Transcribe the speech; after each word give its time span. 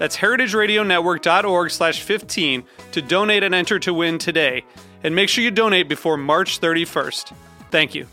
That's 0.00 0.16
heritageradionetwork.org 0.16 1.70
slash 1.70 2.00
15 2.00 2.64
to 2.92 3.02
donate 3.02 3.42
and 3.42 3.54
enter 3.54 3.78
to 3.80 3.92
win 3.92 4.16
today. 4.16 4.64
And 5.04 5.14
make 5.14 5.28
sure 5.28 5.44
you 5.44 5.50
donate 5.50 5.90
before 5.90 6.16
March 6.16 6.58
31st. 6.58 7.34
Thank 7.70 7.94
you. 7.94 8.06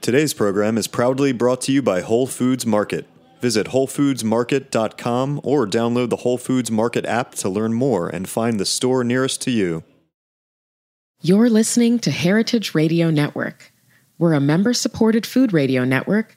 Today's 0.00 0.34
program 0.34 0.78
is 0.78 0.86
proudly 0.86 1.32
brought 1.32 1.62
to 1.62 1.72
you 1.72 1.82
by 1.82 2.00
Whole 2.00 2.28
Foods 2.28 2.64
Market. 2.64 3.08
Visit 3.40 3.66
WholeFoodsMarket.com 3.66 5.40
or 5.42 5.66
download 5.66 6.10
the 6.10 6.16
Whole 6.16 6.38
Foods 6.38 6.70
Market 6.70 7.04
app 7.06 7.34
to 7.34 7.48
learn 7.48 7.74
more 7.74 8.08
and 8.08 8.28
find 8.28 8.60
the 8.60 8.64
store 8.64 9.02
nearest 9.02 9.42
to 9.42 9.50
you. 9.50 9.82
You're 11.22 11.50
listening 11.50 11.98
to 12.00 12.12
Heritage 12.12 12.72
Radio 12.72 13.10
Network. 13.10 13.72
We're 14.16 14.34
a 14.34 14.40
member 14.40 14.72
supported 14.72 15.26
food 15.26 15.52
radio 15.52 15.84
network 15.84 16.36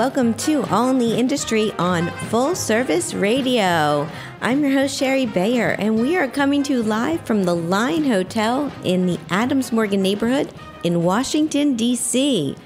Welcome 0.00 0.32
to 0.38 0.62
All 0.70 0.88
in 0.88 0.98
the 0.98 1.18
Industry 1.18 1.72
on 1.72 2.08
Full 2.30 2.54
Service 2.54 3.12
Radio. 3.12 4.08
I'm 4.40 4.62
your 4.62 4.72
host, 4.72 4.98
Shari 4.98 5.26
Bayer, 5.26 5.76
and 5.78 6.00
we 6.00 6.16
are 6.16 6.26
coming 6.26 6.62
to 6.62 6.72
you 6.72 6.82
live 6.82 7.20
from 7.26 7.44
the 7.44 7.54
Line 7.54 8.06
Hotel 8.06 8.72
in 8.82 9.04
the 9.04 9.20
Adams 9.28 9.72
Morgan 9.72 10.00
neighborhood 10.00 10.54
in 10.82 11.02
Washington, 11.02 11.76
D.C. 11.76 12.56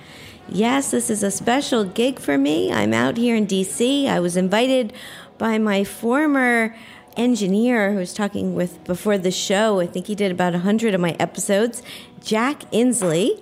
Yes, 0.48 0.92
this 0.92 1.10
is 1.10 1.24
a 1.24 1.30
special 1.32 1.82
gig 1.82 2.20
for 2.20 2.38
me. 2.38 2.72
I'm 2.72 2.94
out 2.94 3.16
here 3.16 3.34
in 3.34 3.46
D.C. 3.46 4.06
I 4.06 4.20
was 4.20 4.36
invited 4.36 4.92
by 5.36 5.58
my 5.58 5.82
former 5.82 6.76
engineer 7.16 7.90
who 7.90 7.98
was 7.98 8.14
talking 8.14 8.54
with 8.54 8.84
before 8.84 9.18
the 9.18 9.32
show. 9.32 9.80
I 9.80 9.88
think 9.88 10.06
he 10.06 10.14
did 10.14 10.30
about 10.30 10.52
100 10.52 10.94
of 10.94 11.00
my 11.00 11.16
episodes, 11.18 11.82
Jack 12.22 12.60
Inslee. 12.70 13.40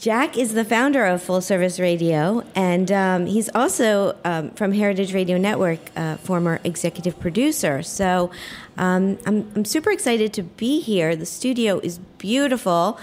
Jack 0.00 0.38
is 0.38 0.54
the 0.54 0.64
founder 0.64 1.04
of 1.04 1.22
Full 1.22 1.42
Service 1.42 1.78
Radio, 1.78 2.42
and 2.54 2.90
um, 2.90 3.26
he's 3.26 3.50
also 3.54 4.16
um, 4.24 4.48
from 4.52 4.72
Heritage 4.72 5.12
Radio 5.12 5.36
Network, 5.36 5.78
uh, 5.94 6.16
former 6.16 6.58
executive 6.64 7.20
producer. 7.20 7.82
So 7.82 8.30
um, 8.78 9.18
I'm, 9.26 9.52
I'm 9.54 9.66
super 9.66 9.90
excited 9.90 10.32
to 10.32 10.42
be 10.42 10.80
here. 10.80 11.14
The 11.14 11.26
studio 11.26 11.80
is 11.80 11.98
beautiful. 12.16 12.98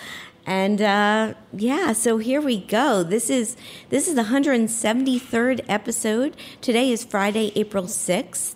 And 0.48 0.82
uh, 0.82 1.36
yeah, 1.54 1.94
so 1.94 2.18
here 2.18 2.42
we 2.42 2.62
go. 2.62 3.04
This 3.04 3.30
is 3.30 3.56
this 3.90 4.08
is 4.08 4.16
the 4.16 4.24
173rd 4.24 5.66
episode. 5.70 6.36
Today 6.62 6.92
is 6.92 7.04
Friday, 7.04 7.52
April 7.56 7.84
6th, 7.84 8.56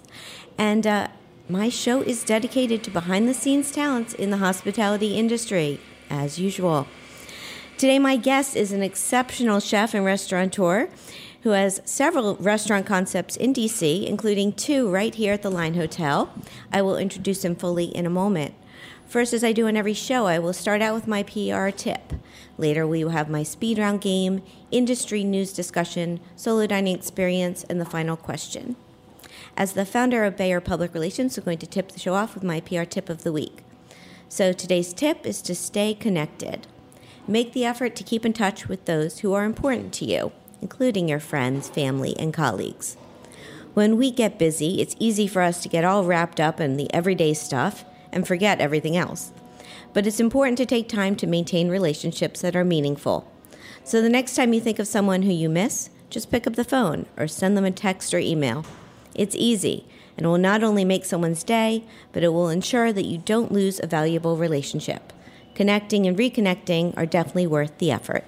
and 0.58 0.88
uh, 0.88 1.10
my 1.48 1.70
show 1.70 2.02
is 2.02 2.24
dedicated 2.24 2.84
to 2.86 2.90
behind 2.90 3.30
the 3.30 3.36
scenes 3.36 3.72
talents 3.72 4.16
in 4.16 4.32
the 4.32 4.38
hospitality 4.38 5.16
industry, 5.16 5.80
as 6.10 6.40
usual. 6.40 6.88
Today, 7.82 7.98
my 7.98 8.16
guest 8.16 8.56
is 8.56 8.72
an 8.72 8.84
exceptional 8.84 9.60
chef 9.60 9.96
and 9.96 10.06
restaurateur 10.06 10.88
who 11.42 11.50
has 11.50 11.82
several 11.84 12.36
restaurant 12.36 12.86
concepts 12.86 13.36
in 13.36 13.56
DC, 13.56 14.06
including 14.06 14.54
two 14.54 14.88
right 14.88 15.16
here 15.16 15.34
at 15.34 15.42
the 15.42 15.50
Line 15.50 15.74
Hotel. 15.74 16.32
I 16.72 16.84
will 16.84 16.96
introduce 16.96 17.44
him 17.44 17.56
fully 17.56 17.86
in 17.86 18.06
a 18.06 18.10
moment. 18.12 18.54
First, 19.08 19.34
as 19.34 19.44
I 19.44 19.52
do 19.52 19.66
in 19.66 19.76
every 19.76 19.96
show, 19.96 20.28
I 20.28 20.38
will 20.38 20.54
start 20.54 20.84
out 20.84 20.94
with 20.94 21.08
my 21.08 21.24
PR 21.24 21.70
tip. 21.70 22.14
Later, 22.56 22.86
we 22.86 23.04
will 23.04 23.14
have 23.14 23.32
my 23.32 23.42
speed 23.42 23.80
round 23.80 24.02
game, 24.02 24.44
industry 24.70 25.24
news 25.24 25.52
discussion, 25.52 26.20
solo 26.36 26.68
dining 26.68 26.96
experience, 26.96 27.64
and 27.64 27.82
the 27.82 27.86
final 27.86 28.16
question. 28.16 28.76
As 29.58 29.74
the 29.74 29.86
founder 29.86 30.24
of 30.24 30.38
Bayer 30.38 30.62
Public 30.62 30.94
Relations, 30.94 31.36
I'm 31.36 31.46
going 31.46 31.58
to 31.58 31.66
tip 31.66 31.92
the 31.94 32.00
show 32.00 32.14
off 32.14 32.36
with 32.36 32.44
my 32.44 32.60
PR 32.60 32.84
tip 32.84 33.10
of 33.10 33.24
the 33.24 33.34
week. 33.34 33.64
So 34.30 34.54
today's 34.54 34.94
tip 34.94 35.26
is 35.26 35.42
to 35.42 35.56
stay 35.56 35.96
connected. 35.96 36.68
Make 37.28 37.54
the 37.54 37.66
effort 37.66 37.96
to 37.98 38.04
keep 38.04 38.26
in 38.26 38.34
touch 38.34 38.68
with 38.68 38.86
those 38.86 39.20
who 39.20 39.34
are 39.34 39.46
important 39.46 39.94
to 39.94 40.06
you, 40.06 40.32
including 40.60 41.08
your 41.08 41.20
friends, 41.20 41.70
family, 41.70 42.16
and 42.18 42.34
colleagues. 42.34 42.98
When 43.76 43.96
we 43.96 44.10
get 44.12 44.40
busy, 44.40 44.82
it's 44.82 44.96
easy 45.00 45.28
for 45.28 45.44
us 45.44 45.62
to 45.62 45.70
get 45.70 45.86
all 45.86 46.04
wrapped 46.04 46.40
up 46.40 46.60
in 46.60 46.78
the 46.78 46.92
everyday 46.94 47.36
stuff 47.36 47.86
and 48.12 48.28
forget 48.28 48.60
everything 48.60 48.98
else. 48.98 49.32
But 49.94 50.08
it's 50.08 50.20
important 50.20 50.58
to 50.58 50.66
take 50.66 50.90
time 50.90 51.16
to 51.18 51.28
maintain 51.28 51.70
relationships 51.70 52.42
that 52.42 52.56
are 52.56 52.66
meaningful. 52.66 53.32
So 53.84 54.02
the 54.02 54.10
next 54.10 54.36
time 54.36 54.52
you 54.54 54.60
think 54.60 54.80
of 54.80 54.88
someone 54.88 55.22
who 55.22 55.32
you 55.32 55.48
miss, 55.48 55.90
just 56.10 56.32
pick 56.32 56.48
up 56.48 56.56
the 56.56 56.64
phone 56.64 57.06
or 57.18 57.28
send 57.28 57.56
them 57.56 57.66
a 57.66 57.72
text 57.72 58.14
or 58.14 58.20
email. 58.20 58.66
It's 59.14 59.36
easy 59.36 59.86
and 60.18 60.26
will 60.26 60.40
not 60.40 60.64
only 60.64 60.84
make 60.84 61.06
someone's 61.06 61.44
day, 61.44 61.84
but 62.14 62.24
it 62.24 62.30
will 62.30 62.50
ensure 62.50 62.92
that 62.92 63.06
you 63.06 63.20
don't 63.20 63.52
lose 63.52 63.80
a 63.80 63.88
valuable 63.88 64.38
relationship 64.38 65.14
connecting 65.56 66.06
and 66.08 66.18
reconnecting 66.18 66.96
are 66.98 67.06
definitely 67.06 67.48
worth 67.48 67.78
the 67.78 67.92
effort. 67.92 68.24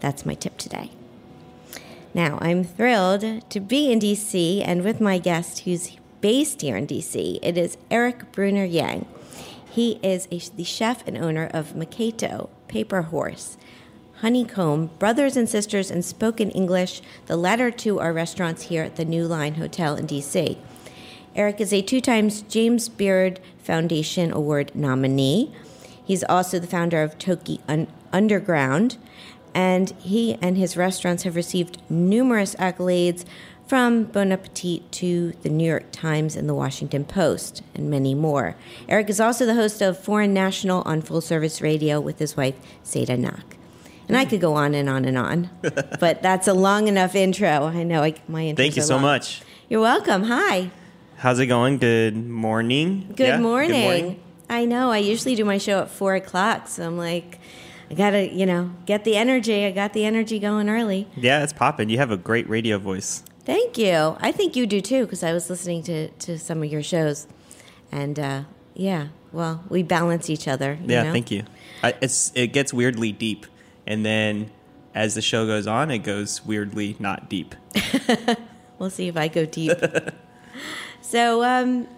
That's 0.00 0.26
my 0.26 0.34
tip 0.34 0.56
today. 0.58 0.90
Now, 2.14 2.38
I'm 2.40 2.64
thrilled 2.64 3.48
to 3.50 3.60
be 3.60 3.92
in 3.92 4.00
DC 4.00 4.62
and 4.64 4.82
with 4.82 5.00
my 5.00 5.18
guest 5.18 5.60
who's 5.60 5.96
based 6.20 6.62
here 6.62 6.76
in 6.76 6.86
DC. 6.86 7.38
It 7.42 7.58
is 7.58 7.76
Erik 7.90 8.32
Bruner-Yang. 8.32 9.06
He 9.70 10.00
is 10.02 10.26
a, 10.32 10.38
the 10.56 10.64
chef 10.64 11.06
and 11.06 11.16
owner 11.16 11.48
of 11.52 11.74
Maketto, 11.74 12.48
Paper 12.66 13.02
Horse, 13.02 13.56
Honeycomb, 14.20 14.90
Brothers 14.98 15.36
and 15.36 15.48
Sisters, 15.48 15.90
and 15.90 16.04
Spoken 16.04 16.50
English. 16.50 17.02
The 17.26 17.36
latter 17.36 17.70
two 17.70 18.00
are 18.00 18.12
restaurants 18.12 18.64
here 18.64 18.82
at 18.82 18.96
the 18.96 19.04
New 19.04 19.26
Line 19.26 19.54
Hotel 19.54 19.94
in 19.94 20.06
DC. 20.06 20.58
Erik 21.36 21.60
is 21.60 21.72
a 21.72 21.82
two 21.82 22.00
times 22.00 22.42
James 22.42 22.88
Beard 22.88 23.38
Foundation 23.62 24.32
Award 24.32 24.74
nominee. 24.74 25.54
He's 26.08 26.24
also 26.24 26.58
the 26.58 26.66
founder 26.66 27.02
of 27.02 27.18
Toki 27.18 27.60
Un- 27.68 27.86
Underground, 28.14 28.96
and 29.54 29.90
he 30.00 30.38
and 30.40 30.56
his 30.56 30.74
restaurants 30.74 31.24
have 31.24 31.36
received 31.36 31.76
numerous 31.90 32.54
accolades 32.54 33.26
from 33.66 34.04
Bon 34.04 34.32
Appetit 34.32 34.90
to 34.92 35.32
the 35.42 35.50
New 35.50 35.68
York 35.68 35.92
Times 35.92 36.34
and 36.34 36.48
the 36.48 36.54
Washington 36.54 37.04
Post, 37.04 37.62
and 37.74 37.90
many 37.90 38.14
more. 38.14 38.56
Erik 38.88 39.10
is 39.10 39.20
also 39.20 39.44
the 39.44 39.54
host 39.54 39.82
of 39.82 39.98
Foreign 39.98 40.32
National 40.32 40.80
on 40.86 41.02
Full 41.02 41.20
Service 41.20 41.60
Radio 41.60 42.00
with 42.00 42.18
his 42.18 42.34
wife, 42.38 42.54
Seda 42.82 43.18
Nak. 43.18 43.58
And 44.08 44.16
I 44.16 44.24
could 44.24 44.40
go 44.40 44.54
on 44.54 44.74
and 44.74 44.88
on 44.88 45.04
and 45.04 45.18
on, 45.18 45.50
but 46.00 46.22
that's 46.22 46.48
a 46.48 46.54
long 46.54 46.88
enough 46.88 47.14
intro. 47.14 47.64
I 47.66 47.82
know 47.82 48.02
I, 48.02 48.14
my 48.26 48.46
intro. 48.46 48.64
Thank 48.64 48.76
you 48.76 48.82
so 48.82 48.94
long. 48.94 49.02
much. 49.02 49.42
You're 49.68 49.82
welcome. 49.82 50.22
Hi. 50.22 50.70
How's 51.18 51.38
it 51.38 51.46
going? 51.48 51.76
Good 51.76 52.16
morning. 52.16 53.12
Good, 53.14 53.26
Yeah? 53.26 53.38
morning. 53.40 53.70
Good 53.70 54.00
morning. 54.02 54.22
I 54.50 54.64
know. 54.64 54.90
I 54.90 54.98
usually 54.98 55.34
do 55.34 55.44
my 55.44 55.58
show 55.58 55.80
at 55.80 55.90
four 55.90 56.14
o'clock, 56.14 56.68
so 56.68 56.86
I'm 56.86 56.96
like, 56.98 57.38
I 57.90 57.94
gotta, 57.94 58.32
you 58.32 58.46
know, 58.46 58.70
get 58.86 59.04
the 59.04 59.16
energy. 59.16 59.64
I 59.66 59.70
got 59.70 59.92
the 59.92 60.04
energy 60.04 60.38
going 60.38 60.68
early. 60.68 61.08
Yeah, 61.16 61.42
it's 61.42 61.52
popping. 61.52 61.88
You 61.90 61.98
have 61.98 62.10
a 62.10 62.16
great 62.16 62.48
radio 62.48 62.78
voice. 62.78 63.22
Thank 63.44 63.78
you. 63.78 64.16
I 64.20 64.30
think 64.32 64.56
you 64.56 64.66
do 64.66 64.80
too, 64.80 65.04
because 65.04 65.22
I 65.22 65.32
was 65.32 65.48
listening 65.48 65.82
to, 65.84 66.08
to 66.08 66.38
some 66.38 66.62
of 66.62 66.70
your 66.70 66.82
shows. 66.82 67.26
And 67.90 68.18
uh, 68.18 68.42
yeah, 68.74 69.08
well, 69.32 69.64
we 69.68 69.82
balance 69.82 70.28
each 70.28 70.46
other. 70.46 70.78
you 70.82 70.90
Yeah, 70.92 71.04
know? 71.04 71.12
thank 71.12 71.30
you. 71.30 71.44
I, 71.82 71.94
it's 72.02 72.32
it 72.34 72.48
gets 72.48 72.72
weirdly 72.74 73.12
deep, 73.12 73.46
and 73.86 74.04
then 74.04 74.50
as 74.94 75.14
the 75.14 75.22
show 75.22 75.46
goes 75.46 75.66
on, 75.66 75.90
it 75.90 75.98
goes 76.00 76.44
weirdly 76.44 76.96
not 76.98 77.28
deep. 77.30 77.54
We'll 78.78 78.90
see 78.90 79.08
if 79.08 79.16
I 79.16 79.26
go 79.26 79.44
deep. 79.44 79.76
so, 81.00 81.42
um, 81.42 81.88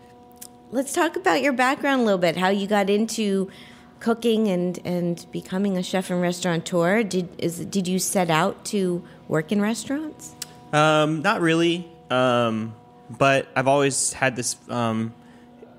let's 0.72 0.92
talk 0.92 1.16
about 1.16 1.42
your 1.42 1.52
background 1.52 2.02
a 2.02 2.04
little 2.04 2.18
bit. 2.18 2.36
How 2.36 2.48
you 2.48 2.66
got 2.66 2.90
into 2.90 3.50
cooking 3.98 4.48
and, 4.48 4.78
and 4.84 5.26
becoming 5.30 5.76
a 5.76 5.82
chef 5.82 6.10
and 6.10 6.20
restaurateur. 6.20 7.02
Did 7.02 7.28
is 7.38 7.64
did 7.66 7.86
you 7.86 7.98
set 7.98 8.30
out 8.30 8.64
to 8.66 9.04
work 9.28 9.52
in 9.52 9.60
restaurants? 9.60 10.34
Um, 10.72 11.22
not 11.22 11.40
really, 11.40 11.88
um, 12.10 12.74
but 13.10 13.48
I've 13.56 13.68
always 13.68 14.12
had 14.12 14.36
this 14.36 14.56
um, 14.68 15.12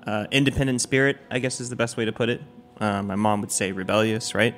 uh, 0.06 0.26
independent 0.30 0.80
spirit. 0.80 1.18
I 1.30 1.38
guess 1.38 1.60
is 1.60 1.70
the 1.70 1.76
best 1.76 1.96
way 1.96 2.04
to 2.04 2.12
put 2.12 2.28
it. 2.28 2.42
Uh, 2.80 3.02
my 3.02 3.16
mom 3.16 3.40
would 3.40 3.52
say 3.52 3.72
rebellious, 3.72 4.34
right? 4.34 4.54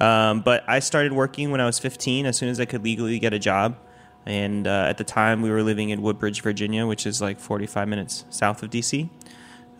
Um, 0.00 0.40
but 0.40 0.64
I 0.66 0.80
started 0.80 1.12
working 1.12 1.50
when 1.50 1.60
I 1.60 1.66
was 1.66 1.78
15, 1.78 2.26
as 2.26 2.36
soon 2.36 2.48
as 2.48 2.58
I 2.58 2.64
could 2.64 2.82
legally 2.82 3.18
get 3.18 3.32
a 3.32 3.38
job. 3.38 3.76
And 4.26 4.66
uh, 4.66 4.86
at 4.88 4.98
the 4.98 5.04
time, 5.04 5.42
we 5.42 5.50
were 5.50 5.62
living 5.62 5.90
in 5.90 6.02
Woodbridge, 6.02 6.42
Virginia, 6.42 6.86
which 6.86 7.06
is 7.06 7.20
like 7.20 7.40
45 7.40 7.88
minutes 7.88 8.24
south 8.30 8.62
of 8.62 8.70
DC. 8.70 9.08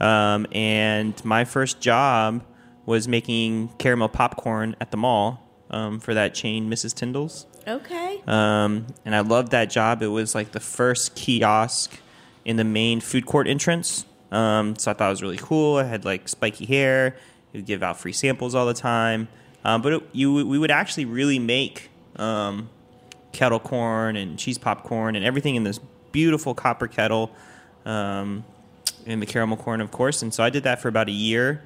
Um, 0.03 0.47
and 0.53 1.25
my 1.25 1.45
first 1.45 1.81
job 1.81 2.45
was 2.85 3.07
making 3.07 3.69
caramel 3.79 4.09
popcorn 4.09 4.75
at 4.81 4.91
the 4.91 4.97
mall 4.97 5.41
um, 5.71 6.01
for 6.01 6.13
that 6.15 6.35
chain, 6.35 6.69
Mrs. 6.69 6.95
Tyndall's. 6.95 7.47
Okay. 7.67 8.21
Um, 8.27 8.87
and 9.05 9.15
I 9.15 9.21
loved 9.21 9.53
that 9.53 9.71
job. 9.71 10.03
It 10.03 10.09
was 10.09 10.35
like 10.35 10.53
the 10.53 10.61
first 10.61 11.15
kiosk 11.15 12.01
in 12.45 12.57
the 12.57 12.65
main 12.65 13.01
food 13.01 13.25
court 13.25 13.47
entrance. 13.47 14.05
Um, 14.33 14.77
so 14.77 14.91
I 14.91 14.95
thought 14.95 15.07
it 15.07 15.11
was 15.11 15.23
really 15.23 15.39
cool. 15.39 15.77
I 15.77 15.85
had 15.85 16.05
like 16.05 16.29
spiky 16.29 16.67
hair. 16.67 17.17
We 17.53 17.61
would 17.61 17.67
give 17.67 17.83
out 17.83 17.99
free 17.99 18.13
samples 18.13 18.55
all 18.55 18.67
the 18.67 18.75
time. 18.75 19.29
Um, 19.65 19.83
but 19.83 19.93
it, 19.93 20.03
you, 20.13 20.47
we 20.47 20.59
would 20.59 20.73
actually 20.73 21.05
really 21.05 21.39
make 21.39 21.91
um, 22.17 22.69
kettle 23.31 23.61
corn 23.61 24.17
and 24.17 24.39
cheese 24.39 24.59
popcorn 24.59 25.15
and 25.15 25.25
everything 25.25 25.55
in 25.55 25.63
this 25.63 25.79
beautiful 26.11 26.55
copper 26.55 26.89
kettle. 26.89 27.31
Um, 27.85 28.45
and 29.07 29.21
the 29.21 29.27
caramel 29.27 29.57
corn, 29.57 29.81
of 29.81 29.91
course. 29.91 30.23
And 30.23 30.33
so 30.33 30.43
I 30.43 30.51
did 30.51 30.65
that 30.65 30.81
for 30.81 30.89
about 30.89 31.09
a 31.09 31.13
year. 31.13 31.63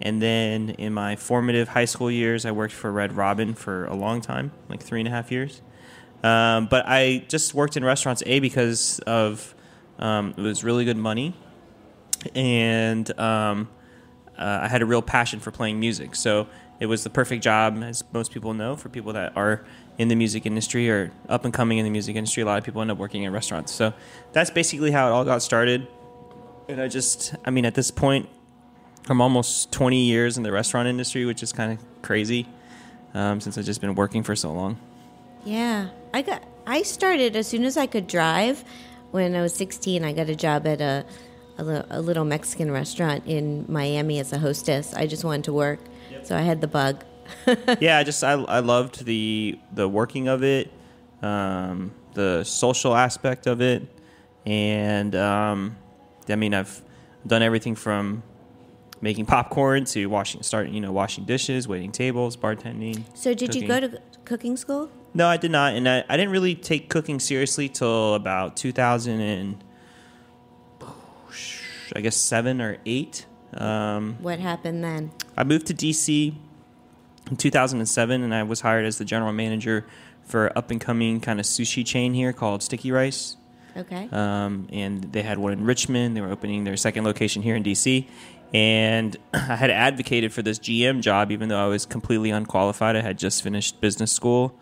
And 0.00 0.22
then 0.22 0.70
in 0.70 0.92
my 0.94 1.16
formative 1.16 1.68
high 1.68 1.84
school 1.84 2.10
years, 2.10 2.46
I 2.46 2.52
worked 2.52 2.72
for 2.72 2.92
Red 2.92 3.16
Robin 3.16 3.54
for 3.54 3.86
a 3.86 3.94
long 3.94 4.20
time, 4.20 4.52
like 4.68 4.82
three 4.82 5.00
and 5.00 5.08
a 5.08 5.10
half 5.10 5.32
years. 5.32 5.60
Um, 6.22 6.66
but 6.66 6.84
I 6.86 7.24
just 7.28 7.54
worked 7.54 7.76
in 7.76 7.84
restaurants, 7.84 8.22
A, 8.26 8.38
because 8.40 9.00
of 9.00 9.54
um, 9.98 10.34
it 10.36 10.40
was 10.40 10.62
really 10.62 10.84
good 10.84 10.96
money. 10.96 11.34
And 12.34 13.18
um, 13.18 13.68
uh, 14.36 14.60
I 14.62 14.68
had 14.68 14.82
a 14.82 14.86
real 14.86 15.02
passion 15.02 15.40
for 15.40 15.50
playing 15.50 15.80
music. 15.80 16.14
So 16.14 16.46
it 16.80 16.86
was 16.86 17.02
the 17.02 17.10
perfect 17.10 17.42
job, 17.42 17.82
as 17.82 18.04
most 18.12 18.32
people 18.32 18.54
know, 18.54 18.76
for 18.76 18.88
people 18.88 19.12
that 19.14 19.36
are 19.36 19.64
in 19.98 20.08
the 20.08 20.14
music 20.14 20.46
industry 20.46 20.88
or 20.88 21.12
up 21.28 21.44
and 21.44 21.52
coming 21.52 21.78
in 21.78 21.84
the 21.84 21.90
music 21.90 22.14
industry. 22.14 22.42
A 22.44 22.46
lot 22.46 22.58
of 22.58 22.64
people 22.64 22.80
end 22.80 22.90
up 22.90 22.98
working 22.98 23.24
in 23.24 23.32
restaurants. 23.32 23.72
So 23.72 23.92
that's 24.32 24.50
basically 24.50 24.92
how 24.92 25.08
it 25.08 25.10
all 25.10 25.24
got 25.24 25.42
started. 25.42 25.88
And 26.68 26.80
I 26.80 26.88
just, 26.88 27.34
I 27.44 27.50
mean, 27.50 27.64
at 27.64 27.74
this 27.74 27.90
point, 27.90 28.28
I'm 29.08 29.20
almost 29.20 29.72
20 29.72 30.04
years 30.04 30.36
in 30.36 30.42
the 30.42 30.52
restaurant 30.52 30.86
industry, 30.86 31.24
which 31.24 31.42
is 31.42 31.52
kind 31.52 31.72
of 31.72 32.02
crazy 32.02 32.46
um, 33.14 33.40
since 33.40 33.56
I've 33.56 33.64
just 33.64 33.80
been 33.80 33.94
working 33.94 34.22
for 34.22 34.36
so 34.36 34.52
long. 34.52 34.78
Yeah, 35.44 35.88
I 36.12 36.22
got. 36.22 36.42
I 36.66 36.82
started 36.82 37.34
as 37.34 37.46
soon 37.46 37.64
as 37.64 37.78
I 37.78 37.86
could 37.86 38.06
drive. 38.06 38.62
When 39.10 39.34
I 39.34 39.40
was 39.40 39.54
16, 39.54 40.04
I 40.04 40.12
got 40.12 40.28
a 40.28 40.36
job 40.36 40.66
at 40.66 40.82
a 40.82 41.06
a, 41.58 41.86
a 41.90 42.00
little 42.00 42.24
Mexican 42.24 42.70
restaurant 42.70 43.24
in 43.26 43.64
Miami 43.68 44.20
as 44.20 44.32
a 44.32 44.38
hostess. 44.38 44.94
I 44.94 45.06
just 45.06 45.24
wanted 45.24 45.44
to 45.44 45.52
work, 45.52 45.80
so 46.22 46.36
I 46.36 46.42
had 46.42 46.60
the 46.60 46.68
bug. 46.68 47.04
yeah, 47.80 47.98
I 47.98 48.04
just 48.04 48.22
I, 48.22 48.32
I 48.32 48.60
loved 48.60 49.04
the 49.04 49.58
the 49.72 49.88
working 49.88 50.28
of 50.28 50.44
it, 50.44 50.70
um, 51.22 51.92
the 52.14 52.44
social 52.44 52.94
aspect 52.94 53.46
of 53.46 53.60
it, 53.60 53.82
and 54.46 55.14
um, 55.16 55.76
I 56.30 56.36
mean 56.36 56.54
I've 56.54 56.82
done 57.26 57.42
everything 57.42 57.74
from 57.74 58.22
making 59.00 59.26
popcorn 59.26 59.84
to 59.86 60.06
washing, 60.06 60.42
start 60.42 60.68
you 60.68 60.80
know 60.80 60.92
washing 60.92 61.24
dishes, 61.24 61.68
waiting 61.68 61.92
tables, 61.92 62.36
bartending. 62.36 63.02
So, 63.14 63.34
did 63.34 63.54
you 63.54 63.66
go 63.66 63.80
to 63.80 64.00
cooking 64.24 64.56
school? 64.56 64.90
No, 65.14 65.26
I 65.26 65.36
did 65.36 65.50
not, 65.50 65.74
and 65.74 65.88
I, 65.88 66.04
I 66.08 66.16
didn't 66.16 66.32
really 66.32 66.54
take 66.54 66.88
cooking 66.90 67.18
seriously 67.18 67.68
till 67.68 68.14
about 68.14 68.56
2000 68.56 69.20
and 69.20 69.64
I 71.94 72.00
guess 72.00 72.16
seven 72.16 72.60
or 72.60 72.76
eight. 72.84 73.24
Um, 73.54 74.16
What 74.20 74.38
happened 74.40 74.84
then? 74.84 75.10
I 75.36 75.44
moved 75.44 75.66
to 75.68 75.74
DC 75.74 76.34
in 77.30 77.36
2007, 77.36 78.22
and 78.22 78.34
I 78.34 78.42
was 78.42 78.60
hired 78.60 78.84
as 78.84 78.98
the 78.98 79.04
general 79.06 79.32
manager 79.32 79.86
for 80.26 80.56
up 80.56 80.70
and 80.70 80.78
coming 80.80 81.20
kind 81.20 81.40
of 81.40 81.46
sushi 81.46 81.84
chain 81.86 82.12
here 82.12 82.34
called 82.34 82.62
Sticky 82.62 82.92
Rice. 82.92 83.37
Okay. 83.78 84.08
Um, 84.10 84.68
and 84.72 85.02
they 85.04 85.22
had 85.22 85.38
one 85.38 85.52
in 85.52 85.64
Richmond. 85.64 86.16
They 86.16 86.20
were 86.20 86.30
opening 86.30 86.64
their 86.64 86.76
second 86.76 87.04
location 87.04 87.42
here 87.42 87.54
in 87.54 87.62
DC. 87.62 88.06
And 88.52 89.16
I 89.34 89.56
had 89.56 89.70
advocated 89.70 90.32
for 90.32 90.42
this 90.42 90.58
GM 90.58 91.00
job, 91.00 91.30
even 91.30 91.48
though 91.48 91.64
I 91.64 91.68
was 91.68 91.86
completely 91.86 92.30
unqualified. 92.30 92.96
I 92.96 93.02
had 93.02 93.18
just 93.18 93.42
finished 93.42 93.80
business 93.80 94.12
school, 94.12 94.54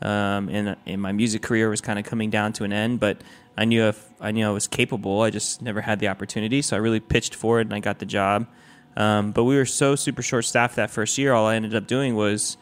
um, 0.00 0.48
and, 0.48 0.76
and 0.86 1.02
my 1.02 1.12
music 1.12 1.42
career 1.42 1.68
was 1.68 1.80
kind 1.80 1.98
of 1.98 2.04
coming 2.04 2.30
down 2.30 2.52
to 2.54 2.64
an 2.64 2.72
end. 2.72 3.00
But 3.00 3.20
I 3.56 3.64
knew 3.64 3.84
if 3.84 4.10
I 4.20 4.30
knew 4.30 4.46
I 4.46 4.50
was 4.50 4.66
capable, 4.66 5.20
I 5.20 5.30
just 5.30 5.60
never 5.60 5.82
had 5.82 5.98
the 5.98 6.08
opportunity. 6.08 6.62
So 6.62 6.76
I 6.76 6.80
really 6.80 7.00
pitched 7.00 7.34
for 7.34 7.60
it, 7.60 7.66
and 7.66 7.74
I 7.74 7.80
got 7.80 7.98
the 7.98 8.06
job. 8.06 8.46
Um, 8.96 9.32
but 9.32 9.44
we 9.44 9.56
were 9.56 9.64
so 9.66 9.96
super 9.96 10.22
short 10.22 10.44
staffed 10.44 10.76
that 10.76 10.90
first 10.90 11.16
year. 11.18 11.32
All 11.32 11.46
I 11.46 11.56
ended 11.56 11.74
up 11.74 11.86
doing 11.86 12.14
was 12.14 12.56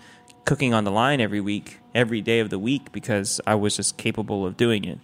cooking 0.44 0.72
on 0.72 0.84
the 0.84 0.90
line 0.90 1.20
every 1.20 1.40
week, 1.40 1.78
every 1.94 2.20
day 2.20 2.40
of 2.40 2.50
the 2.50 2.58
week, 2.58 2.92
because 2.92 3.40
I 3.46 3.54
was 3.56 3.76
just 3.76 3.96
capable 3.96 4.46
of 4.46 4.56
doing 4.56 4.84
it. 4.84 4.98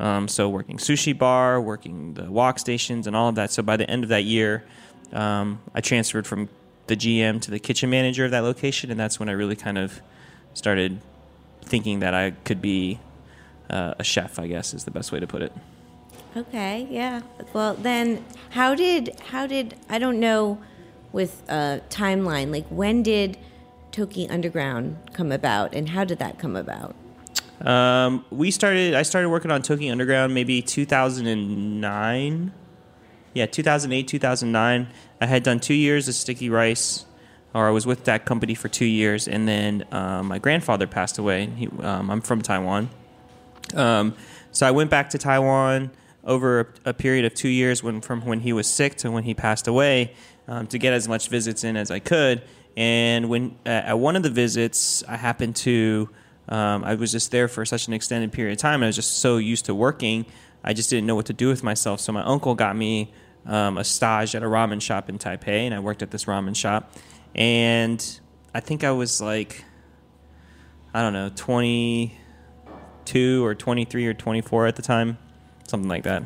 Um, 0.00 0.28
so 0.28 0.48
working 0.48 0.78
sushi 0.78 1.16
bar, 1.16 1.60
working 1.60 2.14
the 2.14 2.32
wok 2.32 2.58
stations, 2.58 3.06
and 3.06 3.14
all 3.14 3.28
of 3.28 3.34
that. 3.34 3.50
So 3.50 3.62
by 3.62 3.76
the 3.76 3.88
end 3.88 4.02
of 4.02 4.08
that 4.08 4.24
year, 4.24 4.64
um, 5.12 5.60
I 5.74 5.82
transferred 5.82 6.26
from 6.26 6.48
the 6.86 6.96
GM 6.96 7.40
to 7.42 7.50
the 7.50 7.58
kitchen 7.58 7.90
manager 7.90 8.24
of 8.24 8.30
that 8.30 8.40
location, 8.42 8.90
and 8.90 8.98
that's 8.98 9.20
when 9.20 9.28
I 9.28 9.32
really 9.32 9.56
kind 9.56 9.76
of 9.76 10.00
started 10.54 11.00
thinking 11.62 12.00
that 12.00 12.14
I 12.14 12.30
could 12.44 12.62
be 12.62 12.98
uh, 13.68 13.94
a 13.98 14.04
chef. 14.04 14.38
I 14.38 14.46
guess 14.46 14.72
is 14.72 14.84
the 14.84 14.90
best 14.90 15.12
way 15.12 15.20
to 15.20 15.26
put 15.26 15.42
it. 15.42 15.52
Okay, 16.34 16.88
yeah. 16.90 17.20
Well, 17.52 17.74
then 17.74 18.24
how 18.50 18.74
did 18.74 19.20
how 19.28 19.46
did 19.46 19.76
I 19.90 19.98
don't 19.98 20.18
know 20.18 20.62
with 21.12 21.42
a 21.48 21.82
timeline 21.90 22.50
like 22.50 22.66
when 22.68 23.02
did 23.02 23.36
Toki 23.92 24.28
Underground 24.30 24.96
come 25.12 25.30
about 25.30 25.74
and 25.74 25.90
how 25.90 26.04
did 26.04 26.18
that 26.20 26.38
come 26.38 26.56
about? 26.56 26.94
Um, 27.60 28.24
we 28.30 28.50
started. 28.50 28.94
I 28.94 29.02
started 29.02 29.28
working 29.28 29.50
on 29.50 29.62
Toki 29.62 29.90
Underground 29.90 30.32
maybe 30.34 30.62
2009. 30.62 32.52
Yeah, 33.32 33.46
2008, 33.46 34.08
2009. 34.08 34.88
I 35.20 35.26
had 35.26 35.42
done 35.42 35.60
two 35.60 35.74
years 35.74 36.08
of 36.08 36.14
Sticky 36.14 36.48
Rice, 36.50 37.04
or 37.54 37.68
I 37.68 37.70
was 37.70 37.86
with 37.86 38.04
that 38.04 38.24
company 38.24 38.54
for 38.54 38.68
two 38.68 38.86
years, 38.86 39.28
and 39.28 39.46
then 39.46 39.84
um, 39.92 40.28
my 40.28 40.38
grandfather 40.38 40.86
passed 40.86 41.18
away. 41.18 41.46
He, 41.46 41.68
um, 41.80 42.10
I'm 42.10 42.22
from 42.22 42.42
Taiwan, 42.42 42.88
um, 43.74 44.14
so 44.50 44.66
I 44.66 44.70
went 44.70 44.90
back 44.90 45.10
to 45.10 45.18
Taiwan 45.18 45.90
over 46.24 46.60
a, 46.60 46.90
a 46.90 46.94
period 46.94 47.24
of 47.24 47.34
two 47.34 47.48
years, 47.48 47.82
when 47.82 48.00
from 48.00 48.24
when 48.24 48.40
he 48.40 48.52
was 48.52 48.68
sick 48.68 48.96
to 48.96 49.10
when 49.10 49.24
he 49.24 49.34
passed 49.34 49.68
away, 49.68 50.14
um, 50.48 50.66
to 50.68 50.78
get 50.78 50.92
as 50.92 51.06
much 51.06 51.28
visits 51.28 51.62
in 51.62 51.76
as 51.76 51.90
I 51.90 51.98
could. 51.98 52.42
And 52.76 53.28
when 53.28 53.56
uh, 53.66 53.68
at 53.68 53.98
one 53.98 54.16
of 54.16 54.22
the 54.22 54.30
visits, 54.30 55.04
I 55.06 55.16
happened 55.16 55.56
to 55.56 56.08
um, 56.50 56.84
I 56.84 56.96
was 56.96 57.12
just 57.12 57.30
there 57.30 57.48
for 57.48 57.64
such 57.64 57.86
an 57.86 57.94
extended 57.94 58.32
period 58.32 58.52
of 58.52 58.58
time. 58.58 58.76
And 58.76 58.84
I 58.84 58.88
was 58.88 58.96
just 58.96 59.18
so 59.18 59.38
used 59.38 59.64
to 59.66 59.74
working, 59.74 60.26
I 60.62 60.74
just 60.74 60.90
didn't 60.90 61.06
know 61.06 61.14
what 61.14 61.26
to 61.26 61.32
do 61.32 61.48
with 61.48 61.62
myself. 61.62 62.00
So 62.00 62.12
my 62.12 62.22
uncle 62.22 62.54
got 62.54 62.76
me 62.76 63.12
um, 63.46 63.78
a 63.78 63.84
stage 63.84 64.34
at 64.34 64.42
a 64.42 64.46
ramen 64.46 64.82
shop 64.82 65.08
in 65.08 65.18
Taipei, 65.18 65.64
and 65.64 65.74
I 65.74 65.78
worked 65.78 66.02
at 66.02 66.10
this 66.10 66.26
ramen 66.26 66.54
shop. 66.54 66.92
And 67.34 68.20
I 68.52 68.60
think 68.60 68.84
I 68.84 68.90
was 68.90 69.20
like, 69.20 69.64
I 70.92 71.02
don't 71.02 71.12
know, 71.12 71.30
22 71.36 73.44
or 73.44 73.54
23 73.54 74.06
or 74.06 74.14
24 74.14 74.66
at 74.66 74.76
the 74.76 74.82
time, 74.82 75.18
something 75.68 75.88
like 75.88 76.02
that 76.02 76.24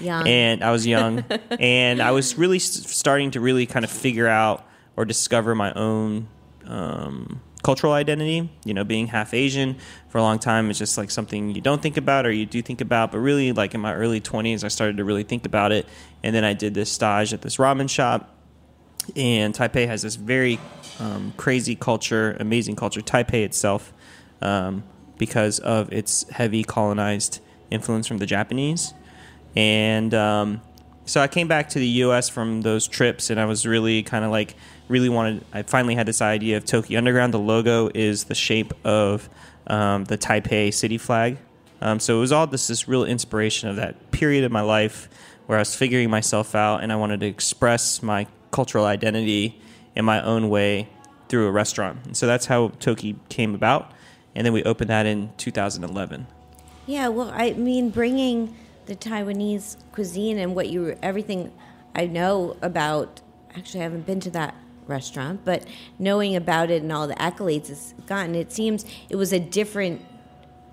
Young. 0.00 0.28
and 0.28 0.62
I 0.62 0.70
was 0.70 0.86
young, 0.86 1.24
and 1.58 2.02
I 2.02 2.12
was 2.12 2.36
really 2.36 2.58
starting 2.58 3.32
to 3.32 3.40
really 3.40 3.66
kind 3.66 3.84
of 3.84 3.90
figure 3.90 4.28
out 4.28 4.66
or 4.96 5.04
discover 5.04 5.54
my 5.54 5.72
own 5.72 6.28
um, 6.66 7.40
cultural 7.62 7.92
identity. 7.92 8.48
You 8.64 8.74
know, 8.74 8.84
being 8.84 9.08
half 9.08 9.34
Asian 9.34 9.76
for 10.08 10.18
a 10.18 10.22
long 10.22 10.38
time 10.38 10.70
is 10.70 10.78
just 10.78 10.96
like 10.98 11.10
something 11.10 11.54
you 11.54 11.60
don't 11.60 11.82
think 11.82 11.96
about 11.96 12.26
or 12.26 12.30
you 12.30 12.46
do 12.46 12.62
think 12.62 12.80
about, 12.80 13.12
but 13.12 13.18
really, 13.18 13.52
like 13.52 13.74
in 13.74 13.80
my 13.80 13.94
early 13.94 14.20
twenties, 14.20 14.64
I 14.64 14.68
started 14.68 14.98
to 14.98 15.04
really 15.04 15.24
think 15.24 15.46
about 15.46 15.72
it, 15.72 15.86
and 16.22 16.34
then 16.34 16.44
I 16.44 16.52
did 16.54 16.74
this 16.74 16.90
stage 16.90 17.32
at 17.32 17.42
this 17.42 17.56
ramen 17.56 17.88
shop. 17.90 18.34
and 19.16 19.54
Taipei 19.54 19.86
has 19.86 20.02
this 20.02 20.16
very 20.16 20.58
um, 21.00 21.32
crazy 21.36 21.74
culture, 21.74 22.36
amazing 22.40 22.76
culture. 22.76 23.00
Taipei 23.00 23.44
itself, 23.44 23.92
um, 24.42 24.84
because 25.16 25.58
of 25.58 25.92
its 25.92 26.28
heavy 26.30 26.62
colonized 26.64 27.40
influence 27.70 28.06
from 28.06 28.18
the 28.18 28.26
Japanese, 28.26 28.94
and 29.56 30.14
um, 30.14 30.60
so 31.08 31.22
I 31.22 31.26
came 31.26 31.48
back 31.48 31.70
to 31.70 31.78
the 31.78 31.86
U.S. 32.04 32.28
from 32.28 32.60
those 32.60 32.86
trips, 32.86 33.30
and 33.30 33.40
I 33.40 33.46
was 33.46 33.66
really 33.66 34.02
kind 34.02 34.24
of 34.24 34.30
like 34.30 34.54
really 34.88 35.08
wanted. 35.08 35.44
I 35.52 35.62
finally 35.62 35.94
had 35.94 36.06
this 36.06 36.20
idea 36.20 36.56
of 36.56 36.64
Toki 36.64 36.96
Underground. 36.96 37.34
The 37.34 37.38
logo 37.38 37.90
is 37.94 38.24
the 38.24 38.34
shape 38.34 38.72
of 38.84 39.28
um, 39.66 40.04
the 40.04 40.18
Taipei 40.18 40.72
city 40.72 40.98
flag. 40.98 41.38
Um, 41.80 42.00
so 42.00 42.16
it 42.16 42.20
was 42.20 42.32
all 42.32 42.46
this 42.46 42.66
this 42.66 42.88
real 42.88 43.04
inspiration 43.04 43.68
of 43.68 43.76
that 43.76 44.10
period 44.10 44.44
of 44.44 44.52
my 44.52 44.62
life 44.62 45.08
where 45.46 45.58
I 45.58 45.60
was 45.60 45.74
figuring 45.74 46.10
myself 46.10 46.54
out, 46.54 46.82
and 46.82 46.92
I 46.92 46.96
wanted 46.96 47.20
to 47.20 47.26
express 47.26 48.02
my 48.02 48.26
cultural 48.50 48.84
identity 48.84 49.60
in 49.94 50.04
my 50.04 50.22
own 50.22 50.48
way 50.50 50.88
through 51.28 51.46
a 51.46 51.50
restaurant. 51.50 51.98
And 52.04 52.16
so 52.16 52.26
that's 52.26 52.46
how 52.46 52.68
Toki 52.80 53.16
came 53.28 53.54
about, 53.54 53.92
and 54.34 54.44
then 54.44 54.52
we 54.52 54.62
opened 54.64 54.90
that 54.90 55.06
in 55.06 55.30
2011. 55.36 56.26
Yeah, 56.86 57.08
well, 57.08 57.30
I 57.34 57.52
mean, 57.52 57.90
bringing 57.90 58.56
the 58.86 58.96
Taiwanese 58.96 59.76
cuisine 59.92 60.38
and 60.38 60.54
what 60.54 60.68
you 60.68 60.96
everything 61.02 61.52
I 61.94 62.06
know 62.06 62.56
about. 62.62 63.20
Actually, 63.54 63.80
I 63.80 63.82
haven't 63.84 64.06
been 64.06 64.20
to 64.20 64.30
that 64.30 64.54
restaurant, 64.88 65.44
but 65.44 65.64
knowing 65.98 66.34
about 66.34 66.70
it 66.70 66.82
and 66.82 66.92
all 66.92 67.06
the 67.06 67.14
accolades 67.14 67.70
it's 67.70 67.94
gotten, 68.06 68.34
it 68.34 68.52
seems 68.52 68.84
it 69.08 69.16
was 69.16 69.32
a 69.32 69.38
different 69.38 70.04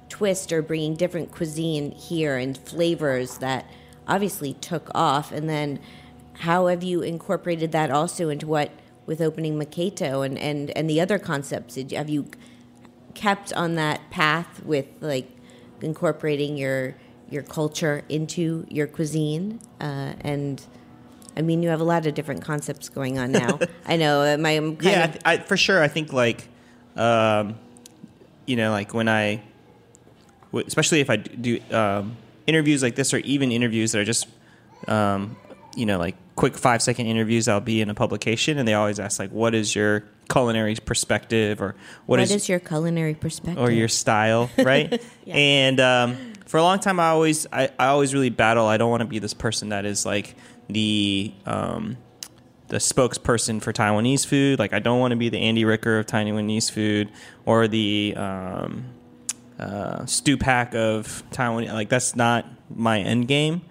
twist 0.10 0.52
or 0.52 0.62
bringing 0.62 0.96
different 0.96 1.32
cuisine 1.32 1.92
here 1.92 2.38
and 2.38 2.58
flavors 2.58 3.40
that 3.40 3.70
obviously 4.08 4.54
took 4.54 4.90
off. 4.96 5.32
And 5.32 5.50
then, 5.50 5.80
how 6.40 6.68
have 6.68 6.84
you 6.84 7.02
incorporated 7.02 7.72
that 7.72 7.92
also 7.92 8.30
into 8.30 8.48
what 8.48 8.72
with 9.06 9.22
opening 9.22 9.60
Maketto 9.60 10.26
and 10.26 10.38
and 10.38 10.72
and 10.72 10.90
the 10.90 11.02
other 11.02 11.20
concepts? 11.20 11.76
Did, 11.76 11.92
have 11.92 12.10
you 12.10 12.28
kept 13.14 13.54
on 13.54 13.76
that 13.76 14.10
path 14.10 14.64
with 14.64 14.86
like 15.02 15.30
incorporating 15.82 16.58
your 16.58 16.96
your 17.30 17.44
culture 17.44 18.04
into 18.10 18.66
your 18.70 18.88
cuisine 18.88 19.60
uh, 19.82 20.14
and 20.22 20.66
I 21.38 21.42
mean, 21.42 21.62
you 21.62 21.70
have 21.70 21.82
a 21.82 21.86
lot 21.86 22.06
of 22.06 22.14
different 22.14 22.44
concepts 22.44 22.90
going 22.90 23.18
on 23.18 23.32
now. 23.32 23.60
I 23.86 23.98
know. 23.98 24.38
My 24.38 24.54
yeah, 24.82 25.06
of, 25.06 25.18
I, 25.26 25.34
I, 25.34 25.38
for 25.40 25.58
sure. 25.58 25.82
I 25.82 25.88
think 25.88 26.14
like, 26.14 26.48
um, 26.96 27.56
you 28.46 28.56
know, 28.56 28.72
like 28.72 28.94
when 28.94 29.10
I, 29.10 29.42
especially 30.54 31.02
if 31.02 31.10
I 31.10 31.18
do 31.18 31.60
um, 31.72 32.16
interviews 32.48 32.82
like 32.82 32.96
this, 32.96 33.14
or 33.14 33.18
even 33.18 33.52
interviews 33.52 33.92
that 33.92 34.00
are 34.00 34.06
just, 34.06 34.28
um, 34.88 35.36
you 35.76 35.86
know, 35.86 35.98
like 35.98 36.16
quick 36.36 36.58
five 36.58 36.82
second 36.82 37.08
interviews. 37.08 37.48
I'll 37.48 37.60
be 37.60 37.82
in 37.82 37.90
a 37.90 37.96
publication, 37.96 38.58
and 38.58 38.68
they 38.68 38.74
always 38.74 39.00
ask 39.00 39.20
like, 39.20 39.32
"What 39.32 39.56
is 39.56 39.76
your 39.76 40.04
culinary 40.30 40.76
perspective?" 40.76 41.62
or 41.62 41.76
what 42.06 42.20
is, 42.20 42.32
is 42.32 42.50
your 42.50 42.60
culinary 42.60 43.16
perspective 43.16 43.62
or 43.62 43.72
your 43.72 43.88
style, 43.88 44.50
right? 44.58 45.02
Yeah. 45.26 45.36
And 45.36 45.80
um, 45.80 46.34
for 46.46 46.58
a 46.58 46.64
long 46.64 46.80
time, 46.80 47.00
I 47.00 47.10
always, 47.10 47.48
I, 47.52 47.70
I 47.80 47.88
always 47.88 48.14
really 48.14 48.30
battle. 48.30 48.66
I 48.68 48.78
don't 48.78 48.90
want 48.90 49.02
to 49.02 49.08
be 49.08 49.20
this 49.20 49.34
person 49.34 49.70
that 49.70 49.86
is 49.86 50.06
like 50.06 50.36
the 50.68 51.34
um, 51.46 51.98
the 52.68 52.78
spokesperson 52.78 53.62
for 53.62 53.72
Taiwanese 53.72 54.26
food. 54.26 54.60
Like, 54.60 54.74
I 54.74 54.80
don't 54.80 55.00
want 55.00 55.12
to 55.12 55.18
be 55.18 55.30
the 55.30 55.40
Andy 55.40 55.66
Ricker 55.66 56.00
of 56.00 56.08
Taiwanese 56.08 56.72
food 56.72 57.12
or 57.46 57.68
the 57.68 58.14
um, 58.18 58.86
uh, 59.60 60.06
stew 60.06 60.38
pack 60.38 60.74
of 60.74 61.24
Taiwan. 61.32 61.66
Like, 61.68 61.90
that's 61.90 62.16
not 62.16 62.46
my 62.70 63.00
end 63.00 63.28
game. 63.28 63.62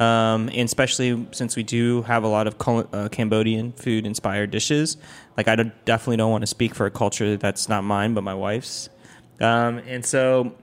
Um, 0.00 0.48
and 0.48 0.60
especially 0.60 1.26
since 1.32 1.56
we 1.56 1.62
do 1.62 2.00
have 2.02 2.24
a 2.24 2.26
lot 2.26 2.46
of 2.46 2.56
uh, 2.94 3.10
Cambodian 3.10 3.72
food 3.72 4.06
inspired 4.06 4.50
dishes, 4.50 4.96
like 5.36 5.46
I 5.46 5.56
don't, 5.56 5.84
definitely 5.84 6.16
don't 6.16 6.30
want 6.30 6.40
to 6.40 6.46
speak 6.46 6.74
for 6.74 6.86
a 6.86 6.90
culture 6.90 7.36
that's 7.36 7.68
not 7.68 7.84
mine 7.84 8.14
but 8.14 8.24
my 8.24 8.32
wife's. 8.32 8.88
Um, 9.40 9.78
and 9.86 10.04
so, 10.04 10.54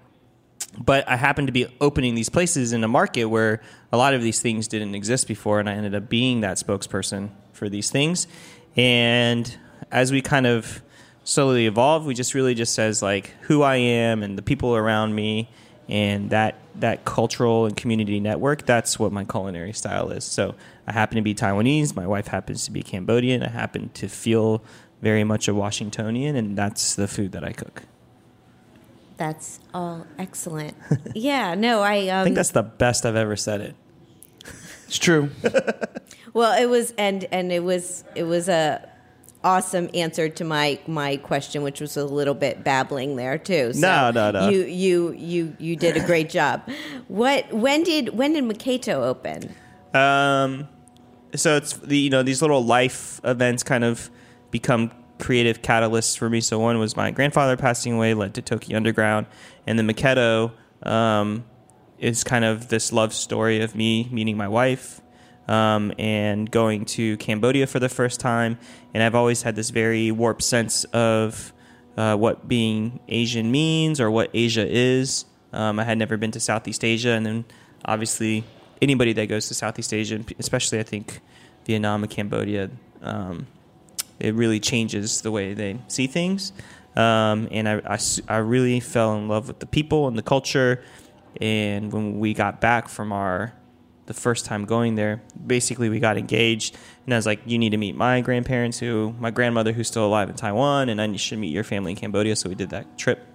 but 0.78 1.08
I 1.08 1.16
happened 1.16 1.48
to 1.48 1.52
be 1.52 1.68
opening 1.82 2.16
these 2.16 2.30
places 2.30 2.74
in 2.74 2.84
a 2.84 2.88
market 2.88 3.26
where 3.26 3.62
a 3.92 3.98
lot 3.98 4.14
of 4.14 4.22
these 4.22 4.42
things 4.42 4.68
didn't 4.68 4.96
exist 4.96 5.28
before, 5.28 5.60
and 5.60 5.70
I 5.70 5.74
ended 5.74 5.96
up 5.96 6.10
being 6.10 6.42
that 6.42 6.58
spokesperson 6.58 7.30
for 7.54 7.70
these 7.70 7.90
things. 7.90 8.28
And 8.76 9.58
as 9.92 10.12
we 10.12 10.22
kind 10.22 10.46
of 10.46 10.82
slowly 11.24 11.66
evolve, 11.66 12.06
we 12.06 12.14
just 12.14 12.34
really 12.34 12.54
just 12.54 12.74
says 12.74 13.02
like 13.02 13.34
who 13.42 13.64
I 13.64 13.78
am 13.78 14.24
and 14.24 14.38
the 14.38 14.42
people 14.42 14.76
around 14.76 15.16
me, 15.16 15.50
and 15.90 16.30
that 16.30 16.56
that 16.76 17.06
cultural 17.06 17.66
and 17.66 17.76
community 17.76 18.20
network. 18.20 18.66
That's 18.66 19.00
what 19.00 19.12
my 19.12 19.24
culinary 19.24 19.74
style 19.74 20.12
is. 20.12 20.24
So 20.24 20.54
I 20.86 20.92
happen 20.92 21.16
to 21.16 21.22
be 21.22 21.34
Taiwanese. 21.34 21.96
My 21.96 22.06
wife 22.06 22.28
happens 22.28 22.66
to 22.66 22.72
be 22.72 22.84
Cambodian. 22.84 23.42
I 23.42 23.50
happen 23.50 23.90
to 23.96 24.08
feel 24.08 24.62
very 25.02 25.24
much 25.24 25.48
a 25.48 25.54
Washingtonian, 25.56 26.36
and 26.36 26.58
that's 26.58 26.96
the 26.96 27.08
food 27.08 27.32
that 27.32 27.44
I 27.44 27.52
cook. 27.52 27.84
That's 29.18 29.60
all 29.74 30.06
excellent. 30.18 30.76
yeah, 31.16 31.56
no, 31.56 31.82
I. 31.82 32.08
Um, 32.08 32.22
I 32.22 32.24
think 32.24 32.36
that's 32.36 32.52
the 32.52 32.64
best 32.64 33.06
I've 33.06 33.16
ever 33.16 33.36
said 33.36 33.62
it. 33.62 33.76
It's 34.86 34.98
true. 34.98 35.32
well, 36.34 36.62
it 36.62 36.68
was, 36.68 36.94
and 36.98 37.26
and 37.32 37.52
it 37.52 37.64
was, 37.64 38.04
it 38.16 38.24
was 38.24 38.48
a 38.48 38.88
awesome 39.44 39.90
answer 39.94 40.30
to 40.30 40.44
my 40.44 40.80
my 40.88 41.18
question, 41.18 41.64
which 41.64 41.82
was 41.82 41.98
a 41.98 42.06
little 42.06 42.34
bit 42.34 42.64
babbling 42.64 43.16
there 43.16 43.38
too. 43.38 43.74
So 43.74 43.80
No, 43.80 44.12
no, 44.12 44.32
no. 44.32 44.50
You 44.50 44.64
you 44.66 45.12
you 45.14 45.56
you 45.60 45.76
did 45.76 45.98
a 45.98 46.06
great 46.06 46.30
job. 46.30 46.62
What? 47.08 47.52
When 47.52 47.84
did 47.84 48.10
when 48.10 48.34
did 48.34 48.44
Maketo 48.44 48.96
open? 48.96 49.54
Um, 49.94 50.68
so 51.36 51.56
it's 51.56 51.74
the 51.74 51.98
you 51.98 52.10
know 52.10 52.24
these 52.24 52.42
little 52.42 52.64
life 52.64 53.20
events 53.24 53.64
kind 53.64 53.84
of 53.84 54.10
become 54.52 54.92
creative 55.20 55.62
catalysts 55.62 56.18
for 56.18 56.30
me. 56.30 56.42
So 56.42 56.60
one 56.60 56.80
was 56.80 56.96
my 56.96 57.12
grandfather 57.12 57.58
passing 57.58 57.94
away, 57.94 58.14
led 58.14 58.34
to 58.36 58.42
Toki 58.42 58.76
Underground, 58.76 59.28
and 59.66 59.78
then 59.78 59.88
Maketto 59.88 60.52
um, 60.84 61.46
is 62.00 62.24
kind 62.24 62.46
of 62.46 62.70
this 62.70 62.94
love 62.94 63.14
story 63.14 63.62
of 63.62 63.76
me 63.76 64.08
meeting 64.12 64.38
my 64.38 64.48
wife. 64.48 65.02
Um, 65.48 65.94
and 65.98 66.52
going 66.52 66.84
to 66.84 67.16
Cambodia 67.18 67.68
for 67.68 67.80
the 67.80 67.88
first 67.88 68.20
time, 68.20 68.60
and 68.94 69.02
I've 69.02 69.16
always 69.16 69.44
had 69.44 69.56
this 69.56 69.70
very 69.70 70.12
warped 70.12 70.44
sense 70.44 70.84
of 70.86 71.54
uh, 71.96 72.18
what 72.18 72.50
being 72.50 73.00
Asian 73.08 73.50
means 73.50 74.02
or 74.02 74.12
what 74.12 74.30
Asia 74.34 74.68
is. 74.68 75.24
Um, 75.54 75.80
I 75.80 75.86
had 75.86 75.98
never 75.98 76.18
been 76.18 76.32
to 76.32 76.42
Southeast 76.42 76.84
Asia, 76.84 77.12
and 77.12 77.26
then 77.26 77.46
obviously 77.86 78.44
anybody 78.82 79.14
that 79.14 79.28
goes 79.28 79.48
to 79.48 79.54
Southeast 79.54 79.94
Asia, 79.94 80.20
especially 80.38 80.80
I 80.80 80.84
think 80.84 81.22
Vietnam 81.66 82.04
and 82.04 82.12
Cambodia, 82.12 82.70
um, 83.02 83.48
it 84.20 84.36
really 84.36 84.60
changes 84.60 85.22
the 85.22 85.32
way 85.32 85.54
they 85.54 85.80
see 85.88 86.08
things. 86.08 86.54
Um, 86.96 87.48
and 87.52 87.68
I 88.28 88.38
really 88.38 88.80
fell 88.80 89.16
in 89.16 89.28
love 89.28 89.48
with 89.48 89.60
the 89.60 89.68
people 89.68 90.08
and 90.08 90.18
the 90.18 90.24
culture. 90.24 90.84
And 91.40 91.94
when 91.94 92.20
we 92.20 92.34
got 92.34 92.60
back 92.60 92.90
from 92.90 93.12
our 93.12 93.54
the 94.08 94.14
first 94.14 94.46
time 94.46 94.66
going 94.66 94.96
there, 94.96 95.22
basically 95.46 95.90
we 95.90 96.00
got 96.00 96.18
engaged, 96.18 96.76
and 97.06 97.14
I 97.14 97.18
was 97.18 97.26
like, 97.26 97.42
"You 97.46 97.58
need 97.58 97.72
to 97.72 97.78
meet 97.78 97.96
my 97.96 98.22
grandparents, 98.22 98.80
who 98.80 99.14
my 99.20 99.32
grandmother 99.32 99.74
who's 99.74 99.88
still 99.88 100.06
alive 100.06 100.30
in 100.30 100.36
Taiwan, 100.36 100.90
and 100.90 100.98
then 101.00 101.12
you 101.12 101.20
should 101.20 101.38
meet 101.38 101.52
your 101.52 101.66
family 101.66 101.92
in 101.92 101.98
Cambodia." 101.98 102.36
So 102.36 102.50
we 102.50 102.56
did 102.56 102.70
that 102.70 102.98
trip. 102.98 103.28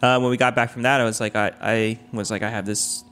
Uh, 0.00 0.18
when 0.20 0.30
we 0.30 0.36
got 0.36 0.54
back 0.54 0.70
from 0.70 0.82
that, 0.82 1.00
I 1.00 1.04
was 1.04 1.20
like, 1.20 1.36
I, 1.36 1.52
I 1.60 1.98
was 2.12 2.30
like, 2.30 2.42
I 2.42 2.50
have 2.50 2.66
this 2.66 3.04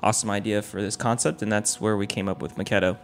awesome 0.00 0.30
idea 0.30 0.62
for 0.62 0.80
this 0.80 0.94
concept, 0.96 1.42
and 1.42 1.50
that's 1.50 1.80
where 1.80 1.96
we 1.96 2.06
came 2.06 2.28
up 2.28 2.42
with 2.42 2.56
Maketto. 2.56 2.98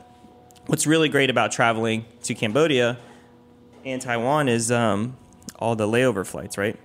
What's 0.67 0.87
really 0.87 1.11
great 1.11 1.29
about 1.29 1.53
traveling 1.53 2.07
to 2.23 2.35
Cambodia 2.35 2.99
and 3.85 4.01
Taiwan 4.01 4.49
is 4.49 4.73
um, 4.73 5.19
all 5.59 5.77
the 5.77 5.87
layover 5.87 6.27
flights, 6.27 6.57
right? 6.57 6.81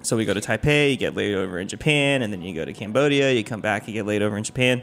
So 0.00 0.16
we 0.16 0.24
go 0.24 0.32
to 0.32 0.40
Taipei, 0.40 0.92
you 0.92 0.96
get 0.96 1.14
laid 1.14 1.34
over 1.34 1.58
in 1.58 1.68
Japan, 1.68 2.22
and 2.22 2.32
then 2.32 2.40
you 2.40 2.54
go 2.54 2.64
to 2.64 2.72
Cambodia, 2.72 3.30
you 3.32 3.44
come 3.44 3.60
back, 3.60 3.86
you 3.86 3.92
get 3.92 4.06
laid 4.06 4.22
over 4.22 4.38
in 4.38 4.42
Japan. 4.42 4.82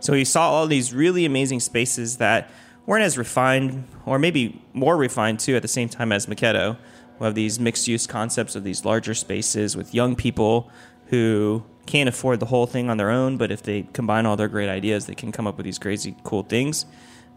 So 0.00 0.14
we 0.14 0.24
saw 0.24 0.50
all 0.50 0.66
these 0.66 0.92
really 0.92 1.24
amazing 1.24 1.60
spaces 1.60 2.16
that 2.16 2.50
weren't 2.86 3.04
as 3.04 3.16
refined, 3.16 3.86
or 4.04 4.18
maybe 4.18 4.60
more 4.72 4.96
refined 4.96 5.38
too, 5.38 5.54
at 5.54 5.62
the 5.62 5.68
same 5.68 5.88
time 5.88 6.10
as 6.10 6.26
Maketto. 6.26 6.76
We 7.20 7.24
have 7.24 7.36
these 7.36 7.60
mixed 7.60 7.86
use 7.86 8.04
concepts 8.04 8.56
of 8.56 8.64
these 8.64 8.84
larger 8.84 9.14
spaces 9.14 9.76
with 9.76 9.94
young 9.94 10.16
people 10.16 10.72
who 11.06 11.62
can't 11.86 12.08
afford 12.08 12.40
the 12.40 12.46
whole 12.46 12.66
thing 12.66 12.90
on 12.90 12.96
their 12.96 13.10
own, 13.10 13.36
but 13.36 13.52
if 13.52 13.62
they 13.62 13.82
combine 13.92 14.26
all 14.26 14.36
their 14.36 14.48
great 14.48 14.68
ideas, 14.68 15.06
they 15.06 15.14
can 15.14 15.30
come 15.30 15.46
up 15.46 15.56
with 15.56 15.64
these 15.64 15.78
crazy 15.78 16.16
cool 16.24 16.42
things. 16.42 16.84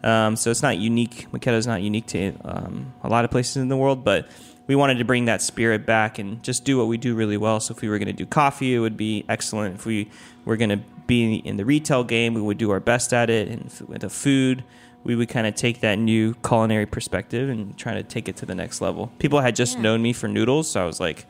Um, 0.06 0.36
so 0.36 0.52
it's 0.52 0.62
not 0.62 0.78
unique. 0.78 1.28
Maketto 1.32 1.54
is 1.58 1.66
not 1.68 1.82
unique 1.82 2.06
to 2.08 2.34
um, 2.46 2.94
a 3.04 3.10
lot 3.10 3.26
of 3.26 3.32
places 3.32 3.58
in 3.58 3.70
the 3.70 3.76
world, 3.78 4.04
but 4.04 4.28
we 4.68 4.76
wanted 4.76 5.00
to 5.00 5.06
bring 5.06 5.26
that 5.26 5.42
spirit 5.42 5.86
back 5.86 6.20
and 6.20 6.42
just 6.44 6.64
do 6.64 6.78
what 6.78 6.88
we 6.88 6.98
do 6.98 7.16
really 7.16 7.38
well. 7.38 7.60
So 7.60 7.74
if 7.74 7.82
we 7.82 7.90
were 7.90 7.98
going 7.98 8.08
to 8.08 8.14
do 8.14 8.26
coffee, 8.26 8.76
it 8.76 8.80
would 8.80 8.98
be 8.98 9.26
excellent. 9.28 9.76
If 9.76 9.86
we 9.86 10.10
were 10.46 10.58
going 10.58 10.70
to 10.70 10.78
be 11.08 11.36
in 11.38 11.58
the 11.58 11.66
retail 11.66 12.04
game, 12.04 12.34
we 12.36 12.42
would 12.42 12.58
do 12.58 12.72
our 12.72 12.80
best 12.80 13.14
at 13.14 13.30
it. 13.30 13.48
And 13.48 13.72
with 13.88 14.02
the 14.02 14.10
food, 14.10 14.64
we 15.04 15.16
would 15.16 15.30
kind 15.30 15.46
of 15.48 15.56
take 15.56 15.82
that 15.82 16.00
new 16.00 16.34
culinary 16.36 16.86
perspective 16.86 17.50
and 17.50 17.78
try 17.78 17.94
to 17.94 18.04
take 18.04 18.28
it 18.30 18.36
to 18.38 18.46
the 18.46 18.56
next 18.56 18.82
level. 18.82 19.12
People 19.20 19.42
had 19.42 19.56
just 19.56 19.76
Yeah. 19.76 19.82
known 19.82 20.02
me 20.02 20.14
for 20.14 20.28
noodles, 20.28 20.70
so 20.70 20.82
I 20.84 20.86
was 20.86 21.00
like, 21.00 21.26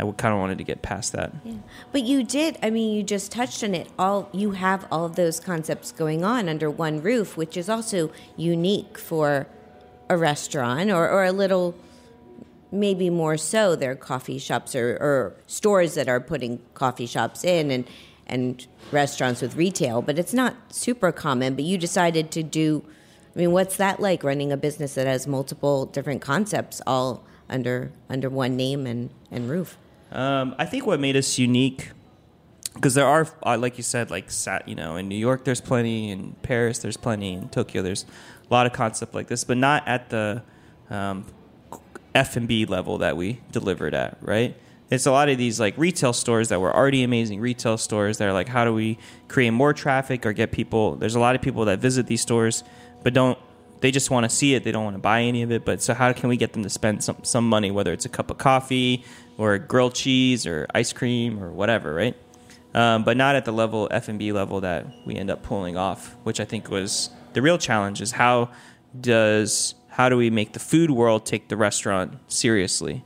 I 0.00 0.10
kind 0.12 0.32
of 0.32 0.40
wanted 0.40 0.58
to 0.58 0.64
get 0.64 0.82
past 0.82 1.12
that. 1.12 1.32
Yeah. 1.44 1.54
But 1.92 2.02
you 2.04 2.24
did, 2.24 2.58
I 2.62 2.70
mean, 2.70 2.94
you 2.94 3.02
just 3.02 3.30
touched 3.30 3.62
on 3.62 3.74
it. 3.74 3.88
All 3.98 4.28
you 4.32 4.52
have 4.52 4.86
all 4.90 5.04
of 5.04 5.16
those 5.16 5.40
concepts 5.40 5.92
going 5.92 6.24
on 6.24 6.48
under 6.48 6.70
one 6.70 7.02
roof, 7.02 7.36
which 7.36 7.56
is 7.56 7.68
also 7.68 8.10
unique 8.36 8.96
for 8.96 9.46
a 10.08 10.16
restaurant 10.16 10.90
or, 10.90 11.08
or 11.08 11.24
a 11.24 11.32
little 11.32 11.74
maybe 12.72 13.10
more 13.10 13.36
so 13.36 13.74
there 13.74 13.90
are 13.90 13.96
coffee 13.96 14.38
shops 14.38 14.74
or, 14.74 14.96
or 15.00 15.36
stores 15.46 15.94
that 15.94 16.08
are 16.08 16.20
putting 16.20 16.60
coffee 16.74 17.06
shops 17.06 17.44
in 17.44 17.70
and 17.70 17.86
and 18.26 18.68
restaurants 18.92 19.42
with 19.42 19.56
retail, 19.56 20.00
but 20.00 20.16
it's 20.16 20.32
not 20.32 20.54
super 20.72 21.10
common. 21.10 21.56
But 21.56 21.64
you 21.64 21.76
decided 21.76 22.30
to 22.30 22.44
do 22.44 22.84
I 23.34 23.38
mean, 23.38 23.52
what's 23.52 23.76
that 23.76 24.00
like 24.00 24.24
running 24.24 24.50
a 24.50 24.56
business 24.56 24.94
that 24.94 25.06
has 25.06 25.26
multiple 25.26 25.86
different 25.86 26.20
concepts 26.20 26.80
all 26.86 27.24
under 27.48 27.92
under 28.08 28.30
one 28.30 28.56
name 28.56 28.86
and, 28.86 29.10
and 29.30 29.48
roof? 29.48 29.76
Um, 30.12 30.54
I 30.58 30.66
think 30.66 30.86
what 30.86 31.00
made 31.00 31.16
us 31.16 31.38
unique, 31.38 31.90
because 32.74 32.94
there 32.94 33.06
are, 33.06 33.28
uh, 33.44 33.56
like 33.58 33.76
you 33.76 33.84
said, 33.84 34.10
like 34.10 34.30
sat, 34.30 34.66
you 34.68 34.74
know, 34.74 34.96
in 34.96 35.08
New 35.08 35.16
York 35.16 35.44
there's 35.44 35.60
plenty, 35.60 36.10
in 36.10 36.34
Paris 36.42 36.78
there's 36.78 36.96
plenty, 36.96 37.34
in 37.34 37.48
Tokyo 37.48 37.82
there's 37.82 38.04
a 38.48 38.52
lot 38.52 38.66
of 38.66 38.72
concept 38.72 39.14
like 39.14 39.28
this, 39.28 39.44
but 39.44 39.56
not 39.56 39.86
at 39.86 40.10
the 40.10 40.42
um, 40.88 41.26
F 42.14 42.36
and 42.36 42.48
B 42.48 42.64
level 42.64 42.98
that 42.98 43.16
we 43.16 43.40
delivered 43.52 43.94
at, 43.94 44.18
right? 44.20 44.56
It's 44.90 45.06
a 45.06 45.12
lot 45.12 45.28
of 45.28 45.38
these 45.38 45.60
like 45.60 45.78
retail 45.78 46.12
stores 46.12 46.48
that 46.48 46.60
were 46.60 46.74
already 46.74 47.04
amazing 47.04 47.40
retail 47.40 47.78
stores. 47.78 48.18
They're 48.18 48.32
like, 48.32 48.48
how 48.48 48.64
do 48.64 48.74
we 48.74 48.98
create 49.28 49.50
more 49.50 49.72
traffic 49.72 50.26
or 50.26 50.32
get 50.32 50.50
people? 50.50 50.96
There's 50.96 51.14
a 51.14 51.20
lot 51.20 51.36
of 51.36 51.42
people 51.42 51.66
that 51.66 51.78
visit 51.78 52.08
these 52.08 52.20
stores, 52.20 52.64
but 53.04 53.14
don't 53.14 53.38
they 53.80 53.90
just 53.90 54.10
want 54.10 54.24
to 54.24 54.30
see 54.30 54.54
it. 54.54 54.64
They 54.64 54.72
don't 54.72 54.84
want 54.84 54.96
to 54.96 55.00
buy 55.00 55.22
any 55.22 55.42
of 55.42 55.50
it. 55.50 55.64
But 55.64 55.82
so 55.82 55.94
how 55.94 56.12
can 56.12 56.28
we 56.28 56.36
get 56.36 56.52
them 56.52 56.62
to 56.62 56.70
spend 56.70 57.02
some 57.02 57.16
some 57.22 57.48
money, 57.48 57.70
whether 57.70 57.92
it's 57.92 58.04
a 58.04 58.08
cup 58.08 58.30
of 58.30 58.38
coffee 58.38 59.04
or 59.38 59.58
grilled 59.58 59.94
cheese 59.94 60.46
or 60.46 60.66
ice 60.74 60.92
cream 60.92 61.42
or 61.42 61.50
whatever, 61.50 61.94
right? 61.94 62.16
Um, 62.74 63.02
but 63.02 63.16
not 63.16 63.34
at 63.34 63.44
the 63.44 63.52
level 63.52 63.88
F 63.90 64.08
and 64.08 64.18
B 64.18 64.32
level 64.32 64.60
that 64.60 64.86
we 65.04 65.16
end 65.16 65.30
up 65.30 65.42
pulling 65.42 65.76
off, 65.76 66.16
which 66.22 66.38
I 66.38 66.44
think 66.44 66.70
was 66.70 67.10
the 67.32 67.42
real 67.42 67.58
challenge. 67.58 68.00
Is 68.00 68.12
how 68.12 68.50
does 68.98 69.74
how 69.88 70.08
do 70.08 70.16
we 70.16 70.30
make 70.30 70.52
the 70.52 70.60
food 70.60 70.90
world 70.90 71.26
take 71.26 71.48
the 71.48 71.56
restaurant 71.56 72.18
seriously? 72.28 73.04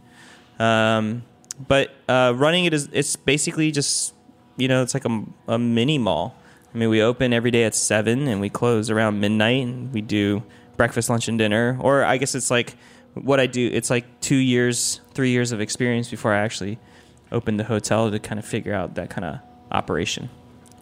Um, 0.58 1.22
but 1.68 1.90
uh, 2.08 2.32
running 2.36 2.64
it 2.64 2.74
is 2.74 2.88
it's 2.92 3.16
basically 3.16 3.70
just 3.70 4.14
you 4.56 4.68
know 4.68 4.82
it's 4.82 4.94
like 4.94 5.04
a, 5.04 5.24
a 5.48 5.58
mini 5.58 5.98
mall. 5.98 6.36
I 6.74 6.76
mean, 6.76 6.90
we 6.90 7.00
open 7.00 7.32
every 7.32 7.52
day 7.52 7.64
at 7.64 7.74
seven 7.74 8.26
and 8.26 8.40
we 8.40 8.50
close 8.50 8.90
around 8.90 9.20
midnight, 9.20 9.64
and 9.64 9.92
we 9.92 10.00
do 10.00 10.42
breakfast, 10.76 11.08
lunch, 11.10 11.28
and 11.28 11.38
dinner. 11.38 11.78
Or 11.80 12.04
I 12.04 12.16
guess 12.16 12.34
it's 12.34 12.50
like 12.50 12.74
what 13.14 13.40
I 13.40 13.46
do. 13.46 13.70
It's 13.72 13.90
like 13.90 14.20
two 14.20 14.36
years, 14.36 15.00
three 15.12 15.30
years 15.30 15.52
of 15.52 15.60
experience 15.60 16.10
before 16.10 16.32
I 16.32 16.38
actually 16.38 16.78
opened 17.32 17.58
the 17.58 17.64
hotel 17.64 18.10
to 18.10 18.18
kind 18.18 18.38
of 18.38 18.44
figure 18.44 18.74
out 18.74 18.94
that 18.94 19.10
kind 19.10 19.24
of 19.24 19.38
operation. 19.70 20.30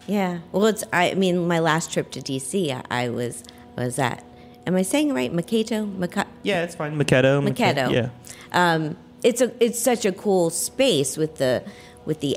Yeah. 0.07 0.41
Well, 0.51 0.67
it's. 0.67 0.85
I 0.93 1.15
mean, 1.15 1.47
my 1.47 1.61
last 1.61 1.93
trip 1.93 2.11
to 2.13 2.21
DC, 2.21 2.71
I, 2.71 3.05
I 3.05 3.09
was 3.09 3.45
was 3.77 3.99
at. 3.99 4.25
Am 4.67 4.77
I 4.77 4.83
saying 4.83 5.13
right? 5.13 5.33
Maketto. 5.33 6.27
Yeah, 6.43 6.63
it's 6.63 6.75
fine. 6.75 6.97
Maketto. 6.97 7.43
Maketto. 7.43 7.93
Yeah. 7.93 8.09
Um, 8.53 8.97
it's 9.23 9.41
a. 9.41 9.53
It's 9.63 9.79
such 9.79 10.05
a 10.05 10.13
cool 10.13 10.51
space 10.51 11.17
with 11.17 11.37
the 11.37 11.65
with 12.05 12.21
the 12.21 12.37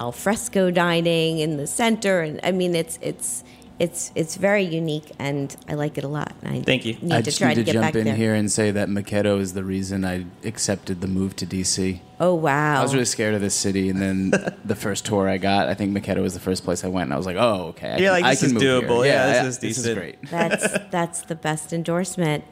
al 0.00 0.12
fresco 0.12 0.70
dining 0.70 1.38
in 1.38 1.58
the 1.58 1.66
center, 1.66 2.20
and 2.20 2.40
I 2.42 2.52
mean, 2.52 2.74
it's 2.74 2.98
it's 3.02 3.44
it's 3.82 4.12
it's 4.14 4.36
very 4.36 4.62
unique, 4.62 5.10
and 5.18 5.54
I 5.68 5.74
like 5.74 5.98
it 5.98 6.04
a 6.04 6.08
lot. 6.08 6.32
and 6.42 6.54
I 6.56 6.62
Thank 6.62 6.84
you. 6.84 6.94
Need 7.02 7.12
I 7.12 7.16
to 7.18 7.22
just 7.24 7.38
try 7.38 7.48
need 7.48 7.54
to, 7.56 7.60
to, 7.64 7.72
get 7.72 7.72
jump 7.82 7.96
in 7.96 8.04
there. 8.04 8.14
here 8.14 8.32
and 8.34 8.50
say 8.50 8.70
that 8.70 8.88
Maketto 8.88 9.40
is 9.40 9.54
the 9.54 9.64
reason 9.64 10.04
I 10.04 10.26
accepted 10.44 11.00
the 11.00 11.08
move 11.08 11.34
to 11.36 11.46
DC. 11.46 11.98
Oh 12.20 12.32
wow! 12.34 12.78
I 12.78 12.82
was 12.82 12.92
really 12.94 13.04
scared 13.06 13.34
of 13.34 13.40
this 13.40 13.56
city, 13.56 13.90
and 13.90 14.00
then 14.00 14.30
the 14.64 14.76
first 14.76 15.04
tour 15.04 15.28
I 15.28 15.36
got, 15.38 15.68
I 15.68 15.74
think 15.74 15.96
Maketto 15.96 16.22
was 16.22 16.34
the 16.34 16.40
first 16.48 16.62
place 16.62 16.84
I 16.84 16.88
went, 16.88 17.06
and 17.08 17.14
I 17.14 17.16
was 17.16 17.26
like, 17.26 17.36
"Oh, 17.36 17.66
okay, 17.70 17.88
I 17.90 17.96
You're 17.96 18.12
can, 18.14 18.22
like, 18.22 18.24
I 18.24 18.30
this 18.30 18.40
can 18.40 18.46
is 18.46 18.52
move 18.54 18.62
here. 18.62 18.80
doable. 18.82 19.04
Yeah, 19.06 19.26
this 19.26 19.42
I- 19.42 19.46
is 19.48 19.58
This 19.58 19.78
is 19.78 19.84
decent. 19.84 19.98
great." 19.98 20.16
That's 20.30 20.66
that's 20.92 21.22
the 21.22 21.34
best 21.34 21.72
endorsement. 21.72 22.44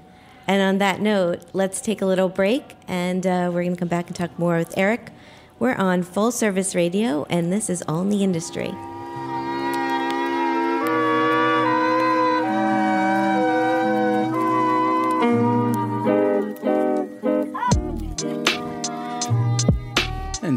And 0.49 0.61
on 0.63 0.79
that 0.79 1.01
note, 1.01 1.45
let's 1.53 1.81
take 1.81 2.03
a 2.03 2.07
little 2.07 2.29
break, 2.29 2.75
and 2.89 3.25
uh, 3.25 3.51
we're 3.55 3.63
going 3.63 3.75
to 3.75 3.79
come 3.79 3.89
back 3.89 4.09
and 4.09 4.17
talk 4.17 4.37
more 4.37 4.57
with 4.57 4.77
Erik. 4.77 5.11
We're 5.61 5.75
on 5.77 6.03
Full 6.03 6.33
Service 6.33 6.75
Radio, 6.75 7.25
and 7.31 7.53
this 7.53 7.71
is 7.71 7.83
All 7.87 8.01
in 8.03 8.09
the 8.09 8.25
Industry. 8.25 8.73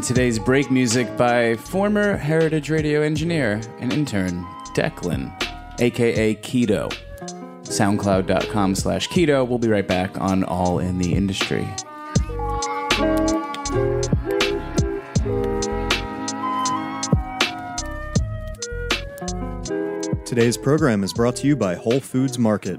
Today's 0.04 0.38
break 0.38 0.70
music 0.70 1.16
by 1.16 1.56
former 1.56 2.18
Heritage 2.18 2.68
Radio 2.68 3.00
engineer 3.00 3.58
and 3.78 3.90
intern 3.90 4.44
Declan, 4.74 5.32
aka 5.80 6.34
Keto. 6.34 6.94
SoundCloud.com 7.62 8.74
slash 8.74 9.08
keto. 9.08 9.48
We'll 9.48 9.58
be 9.58 9.68
right 9.68 9.88
back 9.88 10.20
on 10.20 10.44
All 10.44 10.78
in 10.78 10.98
the 10.98 11.14
Industry. 11.14 11.66
Today's 20.26 20.58
program 20.58 21.02
is 21.02 21.14
brought 21.14 21.36
to 21.36 21.46
you 21.46 21.56
by 21.56 21.76
Whole 21.76 22.00
Foods 22.00 22.38
Market. 22.38 22.78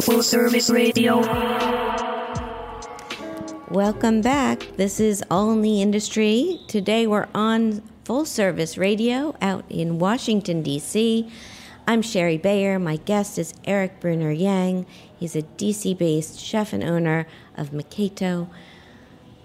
Full 0.00 0.24
service 0.24 0.70
radio. 0.70 1.20
Welcome 3.70 4.22
back. 4.22 4.66
This 4.76 4.98
is 4.98 5.22
All 5.30 5.52
in 5.52 5.62
the 5.62 5.80
Industry. 5.82 6.60
Today 6.66 7.06
we're 7.06 7.28
on 7.32 7.80
Full 8.04 8.24
Service 8.24 8.76
Radio 8.76 9.36
out 9.40 9.64
in 9.70 10.00
Washington, 10.00 10.62
D.C. 10.62 11.30
I'm 11.86 12.02
Shari 12.02 12.38
Bayer. 12.38 12.80
My 12.80 12.96
guest 12.96 13.38
is 13.38 13.54
Erik 13.64 14.00
Bruner-Yang. 14.00 14.84
He's 15.16 15.36
a 15.36 15.42
DC 15.42 15.96
based 15.96 16.40
chef 16.40 16.72
and 16.72 16.82
owner 16.82 17.28
of 17.56 17.70
Maketto. 17.70 18.48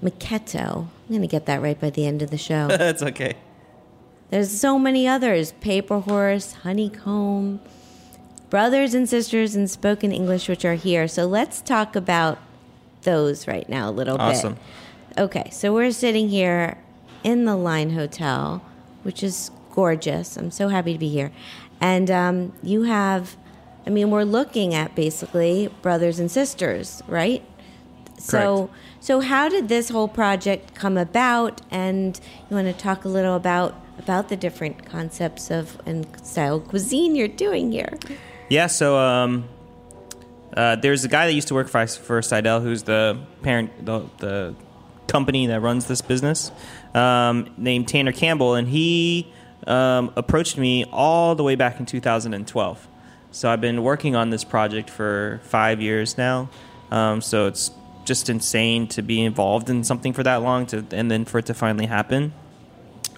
Maketto. 0.02 0.88
I'm 0.88 1.10
going 1.10 1.22
to 1.22 1.28
get 1.28 1.46
that 1.46 1.62
right 1.62 1.80
by 1.80 1.92
the 1.92 2.08
end 2.08 2.24
of 2.24 2.32
the 2.32 2.40
show. 2.40 2.68
That's 2.70 3.04
okay. 3.04 3.36
There's 4.32 4.50
so 4.50 4.80
many 4.80 5.08
others 5.08 5.52
Paper 5.62 6.00
Horse, 6.00 6.54
Honeycomb, 6.54 7.60
Brothers 8.50 8.94
and 8.94 9.08
Sisters 9.08 9.56
in 9.56 9.68
Spoken 9.68 10.12
English, 10.12 10.50
which 10.50 10.66
are 10.66 10.76
here. 10.76 11.08
So 11.08 11.26
let's 11.26 11.62
talk 11.62 11.96
about 11.96 12.40
those 13.04 13.48
right 13.48 13.68
now 13.70 13.90
a 13.90 13.92
little 13.92 14.18
bit. 14.18 14.24
Awesome. 14.24 14.54
bit. 14.54 15.20
Okay, 15.20 15.50
so 15.52 15.74
we're 15.74 15.92
sitting 15.92 16.30
here 16.30 16.78
in 17.24 17.46
the 17.46 17.56
Line 17.56 17.92
Hotel, 17.92 18.64
which 19.04 19.24
is 19.24 19.52
gorgeous. 19.72 20.38
I'm 20.38 20.52
so 20.52 20.70
happy 20.70 20.94
to 20.94 21.00
be 21.00 21.10
here. 21.10 21.32
And 21.82 22.10
um, 22.10 22.54
you 22.64 22.84
have, 22.84 23.38
I 23.86 23.90
mean, 23.90 24.10
we're 24.10 24.24
looking 24.24 24.74
at 24.74 24.96
basically 24.96 25.70
brothers 25.82 26.20
and 26.20 26.30
sisters, 26.30 27.02
right? 27.08 27.44
So, 28.18 28.70
so 29.00 29.22
how 29.22 29.48
did 29.48 29.70
this 29.70 29.90
whole 29.90 30.10
project 30.10 30.76
come 30.76 30.98
about? 30.98 31.62
And 31.72 32.20
you 32.50 32.56
want 32.56 32.68
to 32.68 32.74
talk 32.74 33.06
a 33.06 33.10
little 33.10 33.36
about 33.36 33.76
about 33.98 34.30
the 34.30 34.38
different 34.38 34.86
concepts 34.86 35.52
of 35.52 35.80
and 35.86 36.08
style 36.26 36.60
cuisine 36.60 37.16
you're 37.16 37.28
doing 37.28 37.72
here? 37.72 37.98
Yeah, 38.50 38.66
so 38.66 38.98
um, 38.98 39.48
uh, 40.58 40.76
there's 40.78 41.06
a 41.06 41.08
guy 41.08 41.28
that 41.28 41.34
used 41.34 41.50
to 41.50 41.54
work 41.54 41.68
for, 41.68 41.86
for 41.86 42.22
Sydell, 42.22 42.64
who's 42.64 42.82
the 42.82 43.20
parent, 43.44 43.86
the, 43.86 44.10
the 44.18 44.56
company 45.08 45.46
that 45.48 45.62
runs 45.62 45.86
this 45.86 46.02
business, 46.02 46.52
um, 46.96 47.54
named 47.58 47.88
Tanner 47.88 48.12
Campbell, 48.12 48.56
and 48.56 48.68
he 48.68 49.32
um, 49.68 50.12
approached 50.16 50.58
me 50.58 50.84
all 50.86 51.36
the 51.36 51.44
way 51.44 51.54
back 51.54 51.80
in 51.80 51.86
2012. 51.86 52.88
So 53.32 53.52
I've 53.52 53.62
been 53.62 53.84
working 53.84 54.16
on 54.16 54.32
this 54.32 54.44
project 54.44 54.90
for 54.90 55.42
five 55.44 55.80
years 55.80 56.18
now. 56.18 56.50
Um, 56.90 57.22
so 57.22 57.46
it's 57.46 57.70
just 58.04 58.30
insane 58.30 58.88
to 58.88 59.04
be 59.04 59.24
involved 59.24 59.70
in 59.70 59.84
something 59.84 60.12
for 60.12 60.24
that 60.24 60.38
long, 60.38 60.66
to, 60.68 60.84
and 60.92 61.12
then 61.12 61.24
for 61.26 61.38
it 61.38 61.46
to 61.46 61.54
finally 61.54 61.86
happen. 61.86 62.34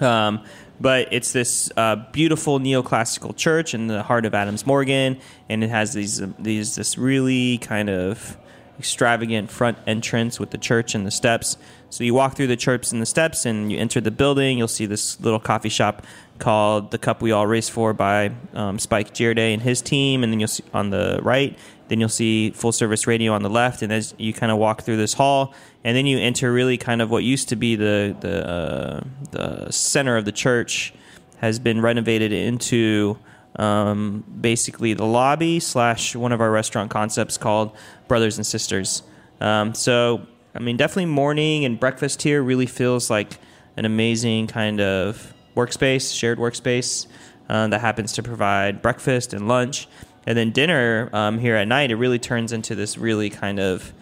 Um, 0.01 0.43
but 0.81 1.09
it's 1.11 1.31
this 1.31 1.71
uh, 1.77 1.97
beautiful 2.11 2.59
neoclassical 2.59 3.35
church 3.35 3.73
in 3.73 3.87
the 3.87 4.01
heart 4.01 4.25
of 4.25 4.33
Adams 4.33 4.65
Morgan, 4.65 5.19
and 5.47 5.63
it 5.63 5.69
has 5.69 5.93
these 5.93 6.21
these 6.39 6.75
this 6.75 6.97
really 6.97 7.59
kind 7.59 7.89
of 7.89 8.37
extravagant 8.79 9.51
front 9.51 9.77
entrance 9.85 10.39
with 10.39 10.49
the 10.49 10.57
church 10.57 10.95
and 10.95 11.05
the 11.05 11.11
steps. 11.11 11.55
So 11.91 12.05
you 12.05 12.13
walk 12.13 12.37
through 12.37 12.47
the 12.47 12.55
church 12.55 12.93
and 12.93 13.01
the 13.01 13.05
steps, 13.05 13.45
and 13.45 13.69
you 13.69 13.77
enter 13.77 13.99
the 13.99 14.11
building. 14.11 14.57
You'll 14.57 14.69
see 14.69 14.85
this 14.85 15.19
little 15.19 15.41
coffee 15.41 15.69
shop 15.69 16.05
called 16.39 16.89
"The 16.91 16.97
Cup 16.97 17.21
We 17.21 17.33
All 17.33 17.45
Race 17.45 17.67
For" 17.67 17.93
by 17.93 18.31
um, 18.53 18.79
Spike 18.79 19.13
Gjerde 19.13 19.53
and 19.53 19.61
his 19.61 19.81
team, 19.81 20.23
and 20.23 20.31
then 20.31 20.39
you'll 20.39 20.47
see 20.47 20.63
on 20.73 20.89
the 20.89 21.19
right. 21.21 21.59
Then 21.89 21.99
you'll 21.99 22.07
see 22.07 22.51
full 22.51 22.71
service 22.71 23.07
radio 23.07 23.33
on 23.33 23.43
the 23.43 23.49
left, 23.49 23.81
and 23.81 23.91
as 23.91 24.15
you 24.17 24.31
kind 24.31 24.53
of 24.53 24.57
walk 24.57 24.83
through 24.83 24.95
this 24.95 25.13
hall, 25.13 25.53
and 25.83 25.95
then 25.97 26.05
you 26.05 26.17
enter 26.17 26.53
really 26.53 26.77
kind 26.77 27.01
of 27.01 27.11
what 27.11 27.25
used 27.25 27.49
to 27.49 27.57
be 27.57 27.75
the 27.75 28.15
the 28.21 28.49
uh, 28.49 29.01
the 29.31 29.69
center 29.69 30.15
of 30.15 30.23
the 30.23 30.31
church 30.31 30.93
has 31.39 31.59
been 31.59 31.81
renovated 31.81 32.31
into 32.31 33.17
um, 33.57 34.23
basically 34.39 34.93
the 34.93 35.05
lobby 35.05 35.59
slash 35.59 36.15
one 36.15 36.31
of 36.31 36.39
our 36.39 36.51
restaurant 36.51 36.89
concepts 36.89 37.37
called 37.37 37.75
Brothers 38.07 38.37
and 38.37 38.47
Sisters. 38.47 39.03
Um, 39.41 39.73
so 39.73 40.25
I 40.53 40.59
mean, 40.59 40.77
definitely 40.77 41.05
morning 41.05 41.65
and 41.65 41.79
breakfast 41.79 42.21
here 42.21 42.43
really 42.43 42.65
feels 42.65 43.09
like 43.09 43.39
an 43.77 43.85
amazing 43.85 44.47
kind 44.47 44.81
of 44.81 45.33
workspace, 45.55 46.13
shared 46.13 46.37
workspace 46.37 47.07
uh, 47.49 47.67
that 47.67 47.81
happens 47.81 48.13
to 48.13 48.23
provide 48.23 48.81
breakfast 48.81 49.33
and 49.33 49.47
lunch. 49.47 49.87
And 50.27 50.37
then 50.37 50.51
dinner 50.51 51.09
um, 51.13 51.39
here 51.39 51.55
at 51.55 51.67
night, 51.67 51.89
it 51.89 51.95
really 51.95 52.19
turns 52.19 52.51
into 52.51 52.75
this 52.75 52.97
really 52.97 53.29
kind 53.29 53.59
of 53.59 53.93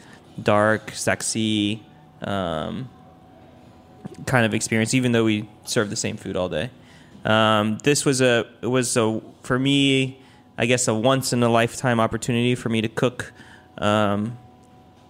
dark, 0.42 0.92
sexy 0.92 1.84
um, 2.22 2.90
kind 4.26 4.46
of 4.46 4.54
experience, 4.54 4.94
even 4.94 5.12
though 5.12 5.24
we 5.24 5.48
serve 5.66 5.90
the 5.90 5.96
same 5.96 6.18
food 6.18 6.36
all 6.36 6.50
day. 6.50 6.70
Um, 7.26 7.78
this 7.84 8.06
was 8.06 8.22
a 8.22 8.48
was 8.62 8.96
a 8.98 9.22
for 9.44 9.60
me, 9.60 10.20
I 10.58 10.66
guess, 10.66 10.88
a 10.88 10.94
once 10.94 11.34
in 11.34 11.44
a 11.44 11.50
lifetime 11.50 12.00
opportunity 12.00 12.56
for 12.56 12.70
me 12.70 12.82
to 12.82 12.90
cook. 12.90 13.34
Um, 13.78 14.38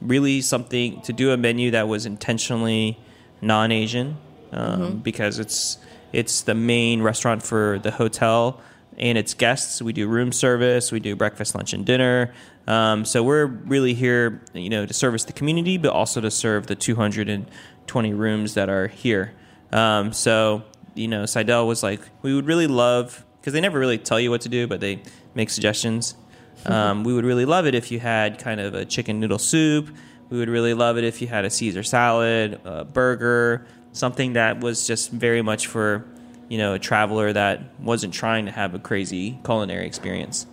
really, 0.02 0.42
something 0.42 1.02
to 1.02 1.14
do 1.14 1.32
a 1.32 1.38
menu 1.38 1.72
that 1.72 1.88
was 1.88 2.06
intentionally 2.06 3.00
non-Asian 3.42 4.18
um, 4.52 4.98
because 4.98 5.40
it's 5.40 5.78
it's 6.12 6.42
the 6.42 6.56
main 6.56 7.02
restaurant 7.02 7.44
for 7.44 7.80
the 7.80 7.92
hotel 7.92 8.60
and 8.98 9.18
its 9.18 9.34
guests. 9.34 9.82
We 9.82 9.94
do 9.94 10.08
room 10.08 10.32
service, 10.32 10.92
we 10.92 11.00
do 11.00 11.16
breakfast, 11.16 11.56
lunch, 11.56 11.74
and 11.74 11.86
dinner. 11.86 12.34
Um, 12.68 13.06
so 13.06 13.24
we're 13.24 13.46
really 13.46 13.94
here, 13.94 14.42
you 14.54 14.70
know, 14.70 14.86
to 14.86 14.94
service 14.94 15.24
the 15.24 15.34
community, 15.34 15.78
but 15.78 15.92
also 15.92 16.22
to 16.22 16.30
serve 16.30 16.68
the 16.68 16.76
220 16.76 18.14
rooms 18.14 18.54
that 18.56 18.70
are 18.70 18.88
here. 18.88 19.34
Um, 19.72 20.14
so 20.14 20.64
you 20.96 21.08
know, 21.08 21.24
Sydell 21.24 21.66
was 21.68 21.82
like, 21.82 22.02
we 22.22 22.34
would 22.34 22.46
really 22.46 22.68
love 22.68 23.26
because 23.40 23.54
they 23.54 23.62
never 23.62 23.80
really 23.80 23.98
tell 23.98 24.20
you 24.20 24.30
what 24.30 24.42
to 24.42 24.50
do, 24.50 24.68
but 24.68 24.82
they 24.82 25.02
make 25.34 25.50
suggestions. 25.50 26.16
Um, 26.66 27.04
we 27.04 27.14
would 27.14 27.26
really 27.26 27.46
love 27.46 27.66
it 27.68 27.74
if 27.74 27.90
you 27.90 28.00
had 28.00 28.38
kind 28.38 28.60
of 28.60 28.74
a 28.74 28.86
chicken 28.86 29.20
noodle 29.20 29.40
soup. 29.40 29.90
We 30.30 30.38
would 30.38 30.50
really 30.50 30.74
love 30.74 30.98
it 30.98 31.04
if 31.04 31.22
you 31.22 31.28
had 31.28 31.46
a 31.46 31.50
Caesar 31.50 31.84
salad, 31.84 32.60
a 32.66 32.84
burger, 32.84 33.66
something 33.94 34.34
that 34.34 34.60
was 34.60 34.86
just 34.86 35.10
very 35.10 35.42
much 35.42 35.68
for 35.68 36.06
you 36.50 36.58
know 36.58 36.74
a 36.74 36.80
traveler 36.80 37.32
that 37.32 37.80
wasn't 37.80 38.14
trying 38.14 38.46
to 38.46 38.52
have 38.52 38.76
a 38.76 38.80
crazy 38.80 39.40
culinary 39.44 39.88
experience. 39.88 40.46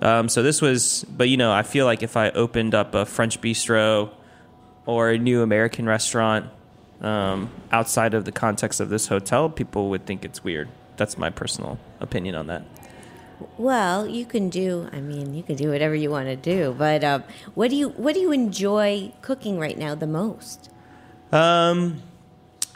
Um, 0.00 0.28
so 0.28 0.42
this 0.42 0.62
was, 0.62 1.04
but 1.08 1.28
you 1.28 1.36
know, 1.36 1.52
I 1.52 1.62
feel 1.62 1.84
like 1.84 2.02
if 2.02 2.16
I 2.16 2.30
opened 2.30 2.74
up 2.74 2.94
a 2.94 3.04
French 3.04 3.40
bistro 3.40 4.10
or 4.86 5.10
a 5.10 5.18
new 5.18 5.42
American 5.42 5.86
restaurant 5.86 6.46
um, 7.00 7.50
outside 7.72 8.14
of 8.14 8.24
the 8.24 8.32
context 8.32 8.80
of 8.80 8.90
this 8.90 9.08
hotel, 9.08 9.48
people 9.48 9.90
would 9.90 10.06
think 10.06 10.24
it's 10.24 10.44
weird. 10.44 10.68
That's 10.96 11.18
my 11.18 11.30
personal 11.30 11.78
opinion 12.00 12.34
on 12.34 12.46
that. 12.46 12.64
Well, 13.56 14.06
you 14.06 14.24
can 14.26 14.48
do. 14.48 14.88
I 14.92 15.00
mean, 15.00 15.34
you 15.34 15.42
can 15.42 15.56
do 15.56 15.70
whatever 15.70 15.94
you 15.94 16.10
want 16.10 16.26
to 16.28 16.36
do. 16.36 16.74
But 16.76 17.04
um, 17.04 17.24
what 17.54 17.70
do 17.70 17.76
you 17.76 17.90
what 17.90 18.14
do 18.14 18.20
you 18.20 18.32
enjoy 18.32 19.12
cooking 19.22 19.58
right 19.58 19.76
now 19.78 19.94
the 19.94 20.06
most? 20.06 20.70
Um, 21.32 22.02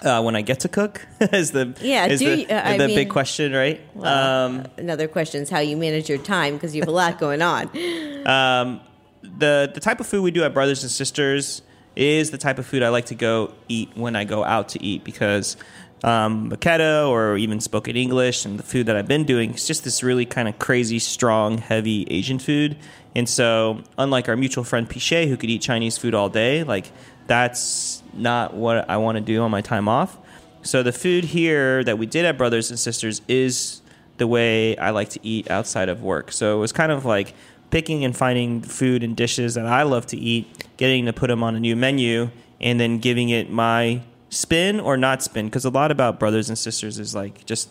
uh, 0.02 0.20
when 0.22 0.34
I 0.36 0.42
get 0.42 0.60
to 0.60 0.68
cook 0.68 1.06
is 1.20 1.52
the 1.52 1.74
Yeah, 1.80 2.06
is 2.06 2.20
the, 2.20 2.40
you- 2.40 2.46
uh, 2.48 2.76
the 2.76 2.86
mean- 2.88 2.96
big 2.96 3.10
question, 3.10 3.52
right? 3.52 3.80
um, 4.02 4.64
Another 4.76 5.08
question 5.08 5.42
is 5.42 5.50
how 5.50 5.60
you 5.60 5.76
manage 5.76 6.08
your 6.08 6.18
time 6.18 6.54
because 6.54 6.74
you 6.74 6.82
have 6.82 6.88
a 6.88 6.92
lot 6.92 7.18
going 7.18 7.42
on. 7.42 7.66
um, 8.26 8.80
the 9.22 9.70
the 9.72 9.80
type 9.80 10.00
of 10.00 10.06
food 10.06 10.22
we 10.22 10.30
do 10.30 10.42
at 10.44 10.52
Brothers 10.52 10.82
and 10.82 10.90
Sisters 10.90 11.62
is 11.94 12.30
the 12.30 12.38
type 12.38 12.58
of 12.58 12.66
food 12.66 12.82
I 12.82 12.88
like 12.88 13.06
to 13.06 13.14
go 13.14 13.52
eat 13.68 13.90
when 13.94 14.16
I 14.16 14.24
go 14.24 14.42
out 14.44 14.70
to 14.70 14.82
eat 14.82 15.04
because 15.04 15.56
um, 16.04 16.52
or 16.66 17.36
even 17.36 17.60
spoken 17.60 17.96
English 17.96 18.44
and 18.44 18.58
the 18.58 18.62
food 18.62 18.86
that 18.86 18.96
I've 18.96 19.08
been 19.08 19.24
doing 19.24 19.54
is 19.54 19.66
just 19.66 19.84
this 19.84 20.02
really 20.02 20.26
kind 20.26 20.48
of 20.48 20.58
crazy, 20.58 20.98
strong, 20.98 21.58
heavy 21.58 22.06
Asian 22.10 22.38
food. 22.38 22.76
And 23.14 23.28
so, 23.28 23.82
unlike 23.98 24.28
our 24.28 24.36
mutual 24.36 24.64
friend 24.64 24.88
Pichet, 24.88 25.28
who 25.28 25.36
could 25.36 25.50
eat 25.50 25.62
Chinese 25.62 25.98
food 25.98 26.14
all 26.14 26.28
day, 26.28 26.64
like 26.64 26.90
that's 27.26 28.02
not 28.12 28.54
what 28.54 28.88
I 28.88 28.96
want 28.96 29.16
to 29.16 29.20
do 29.20 29.42
on 29.42 29.50
my 29.50 29.60
time 29.60 29.88
off. 29.88 30.18
So 30.62 30.82
the 30.82 30.92
food 30.92 31.24
here 31.24 31.82
that 31.84 31.98
we 31.98 32.06
did 32.06 32.24
at 32.24 32.38
Brothers 32.38 32.70
and 32.70 32.78
Sisters 32.78 33.20
is 33.28 33.82
the 34.18 34.26
way 34.26 34.76
I 34.76 34.90
like 34.90 35.10
to 35.10 35.20
eat 35.22 35.50
outside 35.50 35.88
of 35.88 36.02
work. 36.02 36.32
So 36.32 36.56
it 36.56 36.60
was 36.60 36.72
kind 36.72 36.92
of 36.92 37.04
like 37.04 37.34
picking 37.70 38.04
and 38.04 38.16
finding 38.16 38.60
food 38.62 39.02
and 39.02 39.16
dishes 39.16 39.54
that 39.54 39.66
I 39.66 39.82
love 39.82 40.06
to 40.08 40.16
eat, 40.16 40.66
getting 40.76 41.06
to 41.06 41.12
put 41.12 41.28
them 41.28 41.42
on 41.42 41.56
a 41.56 41.60
new 41.60 41.74
menu, 41.74 42.30
and 42.60 42.78
then 42.78 42.98
giving 42.98 43.30
it 43.30 43.50
my 43.50 44.02
spin 44.32 44.80
or 44.80 44.96
not 44.96 45.22
spin. 45.22 45.46
Because 45.46 45.64
a 45.64 45.70
lot 45.70 45.90
about 45.90 46.18
Brothers 46.18 46.48
and 46.48 46.58
Sisters 46.58 46.98
is 46.98 47.14
like 47.14 47.44
just 47.44 47.68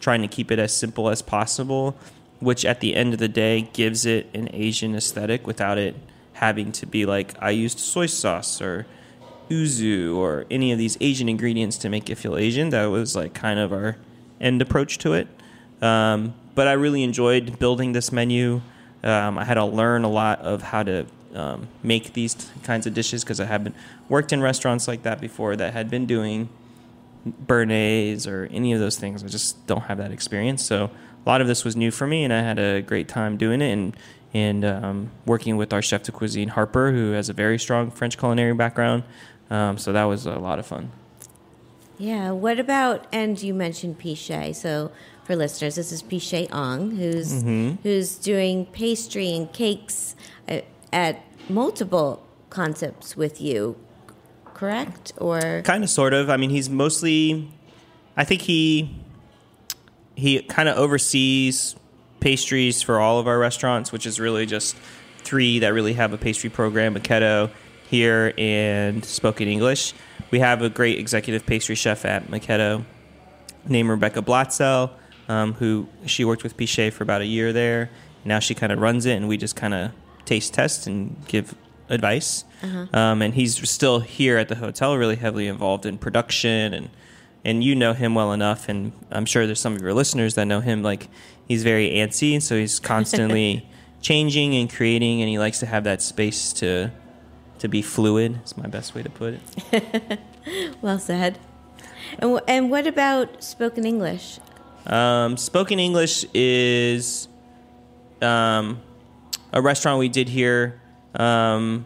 trying 0.00 0.22
to 0.22 0.28
keep 0.28 0.50
it 0.50 0.58
as 0.58 0.74
simple 0.74 1.08
as 1.08 1.22
possible, 1.22 1.96
which 2.40 2.64
at 2.64 2.80
the 2.80 2.96
end 2.96 3.12
of 3.12 3.18
the 3.18 3.28
day 3.28 3.68
gives 3.72 4.06
it 4.06 4.28
an 4.34 4.48
Asian 4.52 4.94
aesthetic 4.96 5.46
without 5.46 5.78
it 5.78 5.94
having 6.32 6.72
to 6.72 6.86
be 6.86 7.04
like, 7.04 7.34
I 7.40 7.50
used 7.50 7.78
soy 7.78 8.06
sauce 8.06 8.60
or 8.62 8.86
yuzu 9.50 10.16
or 10.16 10.46
any 10.50 10.72
of 10.72 10.78
these 10.78 10.96
Asian 11.00 11.28
ingredients 11.28 11.78
to 11.78 11.88
make 11.88 12.08
it 12.08 12.16
feel 12.16 12.36
Asian. 12.36 12.70
That 12.70 12.86
was 12.86 13.14
like 13.14 13.34
kind 13.34 13.58
of 13.58 13.72
our 13.72 13.96
end 14.40 14.62
approach 14.62 14.98
to 14.98 15.14
it. 15.14 15.28
Um, 15.82 16.34
but 16.54 16.68
I 16.68 16.72
really 16.72 17.02
enjoyed 17.02 17.58
building 17.58 17.92
this 17.92 18.12
menu. 18.12 18.62
Um, 19.02 19.38
I 19.38 19.44
had 19.44 19.54
to 19.54 19.64
learn 19.64 20.04
a 20.04 20.08
lot 20.08 20.40
of 20.40 20.62
how 20.62 20.82
to 20.84 21.06
um, 21.38 21.68
make 21.82 22.12
these 22.12 22.50
kinds 22.64 22.86
of 22.86 22.94
dishes 22.94 23.22
because 23.22 23.40
I 23.40 23.44
haven't 23.44 23.74
worked 24.08 24.32
in 24.32 24.42
restaurants 24.42 24.88
like 24.88 25.02
that 25.04 25.20
before 25.20 25.56
that 25.56 25.72
had 25.72 25.88
been 25.88 26.04
doing 26.04 26.48
béarnaise 27.46 28.26
or 28.26 28.46
any 28.50 28.72
of 28.72 28.80
those 28.80 28.98
things. 28.98 29.22
I 29.22 29.28
just 29.28 29.66
don't 29.66 29.82
have 29.82 29.98
that 29.98 30.10
experience. 30.10 30.64
So 30.64 30.90
a 31.24 31.28
lot 31.28 31.40
of 31.40 31.46
this 31.46 31.64
was 31.64 31.76
new 31.76 31.90
for 31.90 32.06
me, 32.06 32.24
and 32.24 32.32
I 32.32 32.40
had 32.40 32.58
a 32.58 32.82
great 32.82 33.08
time 33.08 33.36
doing 33.36 33.62
it 33.62 33.72
and 33.72 33.96
and 34.34 34.62
um, 34.62 35.10
working 35.24 35.56
with 35.56 35.72
our 35.72 35.80
chef 35.80 36.02
de 36.02 36.12
cuisine 36.12 36.48
Harper, 36.48 36.92
who 36.92 37.12
has 37.12 37.30
a 37.30 37.32
very 37.32 37.58
strong 37.58 37.90
French 37.90 38.18
culinary 38.18 38.52
background. 38.52 39.04
Um, 39.48 39.78
so 39.78 39.92
that 39.92 40.04
was 40.04 40.26
a 40.26 40.38
lot 40.38 40.58
of 40.58 40.66
fun. 40.66 40.92
Yeah. 41.98 42.32
What 42.32 42.60
about? 42.60 43.06
And 43.10 43.40
you 43.42 43.54
mentioned 43.54 43.98
Pichet. 43.98 44.52
So 44.52 44.92
for 45.24 45.34
listeners, 45.34 45.76
this 45.76 45.92
is 45.92 46.02
Pichet 46.02 46.48
Ong, 46.52 46.90
who's 46.92 47.42
who's 47.82 48.16
doing 48.16 48.66
pastry 48.66 49.32
and 49.32 49.52
cakes 49.52 50.14
at, 50.46 50.66
at 50.92 51.22
multiple 51.50 52.22
concepts 52.50 53.16
with 53.16 53.40
you. 53.40 53.76
Correct? 54.54 55.12
Or 55.18 55.62
kind 55.62 55.84
of 55.84 55.90
sort 55.90 56.12
of 56.12 56.28
i 56.30 56.36
mean 56.36 56.50
he's 56.50 56.68
mostly 56.68 57.48
i 58.16 58.24
think 58.24 58.42
he 58.42 58.92
he 60.16 60.42
kind 60.42 60.68
of 60.68 60.76
oversees 60.76 61.76
pastries 62.18 62.82
for 62.82 62.98
all 62.98 63.20
of 63.20 63.28
our 63.28 63.38
restaurants 63.38 63.92
which 63.92 64.04
is 64.04 64.18
really 64.18 64.46
just 64.46 64.74
three 65.18 65.60
that 65.60 65.68
really 65.68 65.92
have 65.92 66.12
a 66.12 66.18
pastry 66.18 66.50
program 66.50 66.96
Maketto 66.96 67.50
here 67.88 68.34
and 68.36 69.04
spoken 69.04 69.46
english 69.46 69.94
we 70.32 70.40
have 70.40 70.60
a 70.60 70.68
great 70.68 70.98
executive 70.98 71.46
pastry 71.46 71.76
chef 71.76 72.04
at 72.04 72.26
Maketto 72.26 72.84
named 73.68 73.88
rebecca 73.88 74.20
blatzel 74.20 74.90
um, 75.28 75.52
who 75.52 75.86
she 76.04 76.24
worked 76.24 76.42
with 76.42 76.56
pichet 76.56 76.90
for 76.90 77.04
about 77.04 77.20
a 77.20 77.26
year 77.26 77.52
there 77.52 77.90
now 78.24 78.40
she 78.40 78.56
kind 78.56 78.72
of 78.72 78.80
runs 78.80 79.06
it 79.06 79.14
and 79.14 79.28
we 79.28 79.36
just 79.36 79.54
kind 79.54 79.72
of 79.72 79.92
taste 80.28 80.54
test 80.54 80.86
and 80.86 81.16
give 81.26 81.54
advice 81.88 82.44
um, 82.62 83.22
and 83.22 83.34
he's 83.34 83.68
still 83.68 84.00
here 84.00 84.36
at 84.36 84.48
the 84.48 84.56
hotel, 84.56 84.96
really 84.96 85.16
heavily 85.16 85.46
involved 85.46 85.86
in 85.86 85.98
production, 85.98 86.74
and 86.74 86.90
and 87.44 87.62
you 87.62 87.74
know 87.74 87.92
him 87.92 88.14
well 88.14 88.32
enough, 88.32 88.68
and 88.68 88.92
I'm 89.10 89.26
sure 89.26 89.46
there's 89.46 89.60
some 89.60 89.76
of 89.76 89.82
your 89.82 89.94
listeners 89.94 90.34
that 90.34 90.44
know 90.46 90.60
him. 90.60 90.82
Like 90.82 91.08
he's 91.46 91.62
very 91.62 91.90
antsy, 91.90 92.32
and 92.32 92.42
so 92.42 92.56
he's 92.56 92.80
constantly 92.80 93.68
changing 94.00 94.54
and 94.54 94.72
creating, 94.72 95.20
and 95.22 95.28
he 95.28 95.38
likes 95.38 95.60
to 95.60 95.66
have 95.66 95.84
that 95.84 96.02
space 96.02 96.52
to 96.54 96.90
to 97.60 97.68
be 97.68 97.80
fluid. 97.80 98.40
Is 98.44 98.56
my 98.56 98.66
best 98.66 98.94
way 98.94 99.02
to 99.02 99.10
put 99.10 99.38
it. 99.70 100.20
well 100.82 100.98
said. 100.98 101.38
And 102.18 102.40
and 102.48 102.70
what 102.70 102.86
about 102.88 103.44
spoken 103.44 103.86
English? 103.86 104.40
Um, 104.86 105.36
spoken 105.36 105.78
English 105.78 106.24
is 106.34 107.28
um, 108.20 108.80
a 109.52 109.62
restaurant 109.62 109.98
we 109.98 110.08
did 110.08 110.28
here 110.28 110.80
um, 111.14 111.84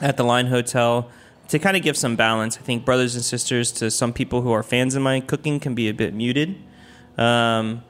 at 0.00 0.16
the 0.16 0.24
Line 0.24 0.46
Hotel. 0.46 1.10
to 1.48 1.58
kind 1.58 1.76
of 1.76 1.82
give 1.82 1.96
some 1.96 2.16
balance, 2.16 2.56
I 2.56 2.60
think 2.62 2.84
brothers 2.84 3.14
and 3.14 3.24
sisters 3.24 3.70
to 3.72 3.90
some 3.90 4.12
people 4.12 4.40
who 4.42 4.52
are 4.52 4.62
fans 4.62 4.94
of 4.94 5.02
my 5.02 5.20
cooking 5.20 5.60
can 5.60 5.74
be 5.74 5.88
a 5.88 5.94
bit 5.94 6.14
muted. 6.14 6.56
Um, 7.18 7.82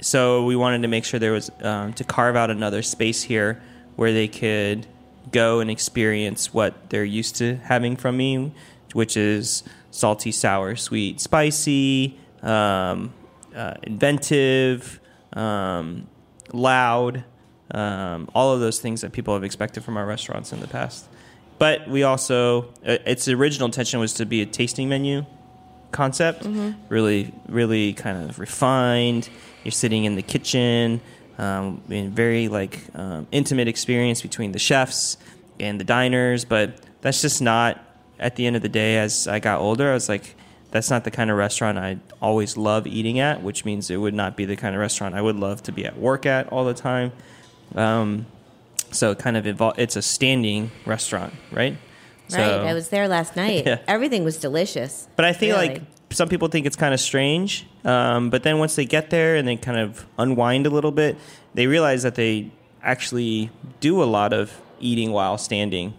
so 0.00 0.44
we 0.44 0.56
wanted 0.56 0.82
to 0.82 0.88
make 0.88 1.04
sure 1.04 1.18
there 1.18 1.32
was 1.32 1.50
um, 1.60 1.92
to 1.94 2.04
carve 2.04 2.36
out 2.36 2.50
another 2.50 2.82
space 2.82 3.22
here 3.22 3.62
where 3.96 4.12
they 4.12 4.28
could 4.28 4.86
go 5.32 5.60
and 5.60 5.70
experience 5.70 6.54
what 6.54 6.90
they're 6.90 7.04
used 7.04 7.36
to 7.36 7.56
having 7.56 7.96
from 7.96 8.16
me, 8.16 8.52
which 8.92 9.16
is 9.16 9.64
salty, 9.90 10.30
sour, 10.30 10.76
sweet, 10.76 11.20
spicy, 11.20 12.18
um, 12.42 13.12
uh, 13.54 13.74
inventive, 13.82 15.00
um, 15.32 16.06
loud, 16.52 17.24
um, 17.72 18.28
all 18.34 18.52
of 18.54 18.60
those 18.60 18.78
things 18.80 19.00
that 19.02 19.12
people 19.12 19.34
have 19.34 19.44
expected 19.44 19.84
from 19.84 19.96
our 19.96 20.06
restaurants 20.06 20.52
in 20.52 20.60
the 20.60 20.68
past. 20.68 21.06
But 21.58 21.88
we 21.88 22.02
also, 22.04 22.62
uh, 22.86 22.98
its 23.04 23.26
original 23.28 23.66
intention 23.66 23.98
was 24.00 24.14
to 24.14 24.26
be 24.26 24.42
a 24.42 24.46
tasting 24.46 24.88
menu 24.88 25.26
concept, 25.90 26.44
really, 26.88 27.32
really 27.48 27.94
kind 27.94 28.28
of 28.28 28.38
refined. 28.38 29.28
You're 29.64 29.72
sitting 29.72 30.04
in 30.04 30.14
the 30.14 30.22
kitchen, 30.22 31.00
um, 31.36 31.82
in 31.88 32.10
very 32.10 32.48
like 32.48 32.80
um, 32.94 33.26
intimate 33.32 33.68
experience 33.68 34.22
between 34.22 34.52
the 34.52 34.58
chefs 34.58 35.16
and 35.58 35.80
the 35.80 35.84
diners. 35.84 36.44
But 36.44 36.80
that's 37.00 37.20
just 37.22 37.42
not. 37.42 37.84
At 38.20 38.34
the 38.34 38.46
end 38.46 38.56
of 38.56 38.62
the 38.62 38.68
day, 38.68 38.98
as 38.98 39.28
I 39.28 39.38
got 39.38 39.60
older, 39.60 39.90
I 39.90 39.94
was 39.94 40.08
like, 40.08 40.34
that's 40.72 40.90
not 40.90 41.04
the 41.04 41.10
kind 41.10 41.30
of 41.30 41.36
restaurant 41.36 41.78
I 41.78 41.98
always 42.20 42.56
love 42.56 42.84
eating 42.86 43.20
at. 43.20 43.42
Which 43.42 43.64
means 43.64 43.90
it 43.90 43.96
would 43.96 44.14
not 44.14 44.36
be 44.36 44.44
the 44.44 44.56
kind 44.56 44.74
of 44.74 44.80
restaurant 44.80 45.14
I 45.14 45.22
would 45.22 45.36
love 45.36 45.62
to 45.64 45.72
be 45.72 45.86
at 45.86 45.96
work 45.96 46.26
at 46.26 46.48
all 46.52 46.64
the 46.64 46.74
time. 46.74 47.12
Um, 47.74 48.26
so 48.90 49.10
it 49.10 49.18
kind 49.18 49.36
of 49.36 49.44
evol- 49.44 49.78
it's 49.78 49.96
a 49.96 50.02
standing 50.02 50.70
restaurant, 50.86 51.34
right? 51.52 51.76
Right. 52.32 52.42
I 52.42 52.74
was 52.74 52.88
there 52.90 53.08
last 53.08 53.36
night. 53.44 53.64
Yeah. 53.66 53.78
Everything 53.86 54.24
was 54.24 54.36
delicious. 54.38 55.08
but 55.16 55.24
I 55.24 55.32
think 55.32 55.54
Really. 55.54 55.68
like 55.68 55.82
some 56.10 56.28
people 56.28 56.48
think 56.48 56.66
it's 56.66 56.76
kind 56.76 56.92
of 56.94 57.00
strange. 57.00 57.66
Um, 57.84 58.30
but 58.30 58.42
then 58.42 58.58
once 58.58 58.76
they 58.76 58.84
get 58.84 59.10
there 59.10 59.36
and 59.36 59.46
they 59.48 59.56
kind 59.56 59.78
of 59.78 60.06
unwind 60.18 60.66
a 60.66 60.70
little 60.70 60.90
bit, 60.92 61.16
they 61.54 61.66
realize 61.66 62.02
that 62.02 62.14
they 62.14 62.50
actually 62.82 63.50
do 63.80 64.02
a 64.02 64.04
lot 64.04 64.32
of 64.32 64.60
eating 64.80 65.12
while 65.12 65.36
standing. 65.38 65.94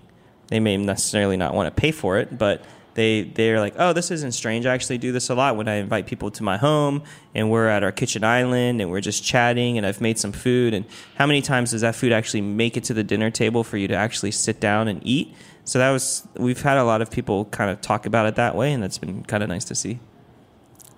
They 0.48 0.60
may 0.60 0.78
necessarily 0.78 1.38
not 1.38 1.54
want 1.54 1.68
to 1.76 1.80
pay 1.80 1.92
for 1.92 2.18
it, 2.18 2.38
but 2.38 2.64
they 2.94 3.24
they're 3.24 3.60
like, 3.60 3.76
oh, 3.78 3.94
this 3.94 4.12
isn't 4.12 4.34
strange. 4.34 4.66
I 4.66 4.74
actually 4.74 4.98
do 4.98 5.12
this 5.12 5.30
a 5.30 5.36
lot 5.36 5.56
when 5.56 5.68
I 5.68 5.76
invite 5.76 6.08
people 6.08 6.32
to 6.32 6.44
my 6.44 6.58
home 6.58 7.04
and 7.36 7.50
we're 7.50 7.68
at 7.68 7.84
our 7.84 7.92
kitchen 7.92 8.24
island 8.24 8.82
and 8.82 8.90
we're 8.90 9.02
just 9.02 9.24
chatting 9.24 9.78
and 9.78 9.86
I've 9.86 10.02
made 10.02 10.18
some 10.18 10.32
food. 10.32 10.74
And 10.74 10.86
how 11.16 11.26
many 11.26 11.42
times 11.42 11.72
does 11.72 11.82
that 11.82 11.96
food 11.96 12.12
actually 12.12 12.42
make 12.42 12.78
it 12.78 12.84
to 12.86 12.94
the 12.94 13.04
dinner 13.04 13.30
table 13.32 13.64
for 13.64 13.78
you 13.78 13.88
to 13.88 13.96
actually 13.96 14.32
sit 14.32 14.60
down 14.60 14.88
and 14.88 15.02
eat? 15.06 15.36
So 15.64 15.80
that 15.80 15.92
was 15.92 16.28
we've 16.36 16.62
had 16.62 16.78
a 16.78 16.84
lot 16.84 17.02
of 17.02 17.12
people 17.12 17.46
kind 17.46 17.70
of 17.70 17.82
talk 17.82 18.06
about 18.06 18.26
it 18.26 18.36
that 18.36 18.56
way, 18.56 18.74
and 18.74 18.82
that's 18.82 18.98
been 18.98 19.24
kind 19.24 19.44
of 19.44 19.50
nice 19.50 19.66
to 19.66 19.76
see. 19.76 20.00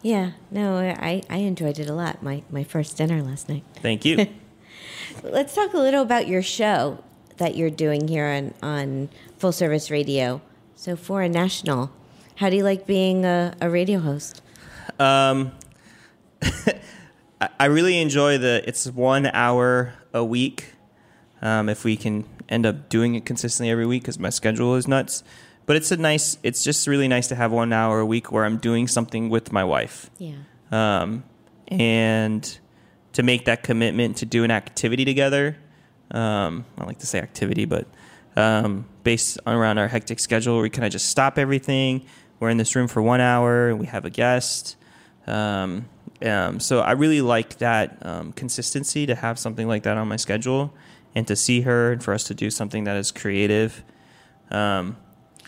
Yeah. 0.01 0.31
No, 0.49 0.77
I, 0.77 1.21
I 1.29 1.37
enjoyed 1.37 1.79
it 1.79 1.89
a 1.89 1.93
lot. 1.93 2.23
My, 2.23 2.43
my 2.49 2.63
first 2.63 2.97
dinner 2.97 3.21
last 3.21 3.49
night. 3.49 3.63
Thank 3.75 4.05
you. 4.05 4.27
Let's 5.23 5.53
talk 5.53 5.73
a 5.73 5.77
little 5.77 6.01
about 6.01 6.27
your 6.27 6.41
show 6.41 7.03
that 7.37 7.55
you're 7.55 7.69
doing 7.69 8.07
here 8.07 8.25
on, 8.25 8.53
on 8.63 9.09
Full 9.37 9.51
Service 9.51 9.91
Radio. 9.91 10.41
So, 10.81 10.95
Foreign 10.95 11.31
National, 11.31 11.91
how 12.37 12.49
do 12.49 12.55
you 12.55 12.63
like 12.63 12.87
being 12.87 13.23
a, 13.23 13.55
a 13.61 13.69
radio 13.69 13.99
host? 13.99 14.41
Um, 14.97 15.51
I- 17.59 17.65
really 17.65 18.01
enjoy 18.01 18.39
the. 18.39 18.63
It's 18.65 18.87
one 18.87 19.27
hour 19.27 19.93
a 20.11 20.25
week. 20.25 20.73
Um, 21.39 21.69
if 21.69 21.83
we 21.83 21.95
can 21.95 22.25
end 22.49 22.65
up 22.65 22.89
doing 22.89 23.13
it 23.13 23.27
consistently 23.27 23.69
every 23.69 23.85
week, 23.85 24.01
because 24.01 24.17
my 24.17 24.31
schedule 24.31 24.73
is 24.73 24.87
nuts. 24.87 25.23
But 25.67 25.75
it's 25.75 25.91
a 25.91 25.97
nice. 25.97 26.39
It's 26.41 26.63
just 26.63 26.87
really 26.87 27.07
nice 27.07 27.27
to 27.27 27.35
have 27.35 27.51
one 27.51 27.71
hour 27.73 27.99
a 27.99 28.05
week 28.07 28.31
where 28.31 28.43
I'm 28.43 28.57
doing 28.57 28.87
something 28.87 29.29
with 29.29 29.51
my 29.51 29.63
wife. 29.63 30.09
Yeah. 30.17 30.33
um, 30.71 31.23
and 31.67 32.57
to 33.13 33.21
make 33.21 33.45
that 33.45 33.61
commitment 33.61 34.17
to 34.17 34.25
do 34.25 34.43
an 34.43 34.49
activity 34.49 35.05
together. 35.05 35.57
Um, 36.09 36.65
I 36.79 36.85
like 36.85 36.97
to 36.97 37.05
say 37.05 37.19
activity, 37.19 37.65
but 37.65 37.85
um, 38.35 38.85
based 39.03 39.39
around 39.45 39.77
our 39.77 39.87
hectic 39.87 40.19
schedule, 40.19 40.59
we 40.59 40.69
kind 40.69 40.85
of 40.85 40.91
just 40.91 41.09
stop 41.09 41.37
everything. 41.37 42.05
We're 42.39 42.49
in 42.49 42.57
this 42.57 42.75
room 42.75 42.87
for 42.87 43.01
one 43.01 43.21
hour, 43.21 43.69
and 43.69 43.79
we 43.79 43.85
have 43.87 44.05
a 44.05 44.09
guest. 44.09 44.75
Um, 45.27 45.85
um, 46.25 46.59
so 46.59 46.79
I 46.79 46.91
really 46.91 47.21
like 47.21 47.57
that 47.59 47.97
um, 48.01 48.31
consistency 48.33 49.05
to 49.05 49.15
have 49.15 49.39
something 49.39 49.67
like 49.67 49.83
that 49.83 49.97
on 49.97 50.07
my 50.07 50.15
schedule, 50.15 50.73
and 51.15 51.27
to 51.27 51.35
see 51.35 51.61
her, 51.61 51.91
and 51.91 52.03
for 52.03 52.13
us 52.13 52.23
to 52.25 52.33
do 52.33 52.49
something 52.49 52.85
that 52.85 52.97
is 52.97 53.11
creative. 53.11 53.83
Um, 54.49 54.97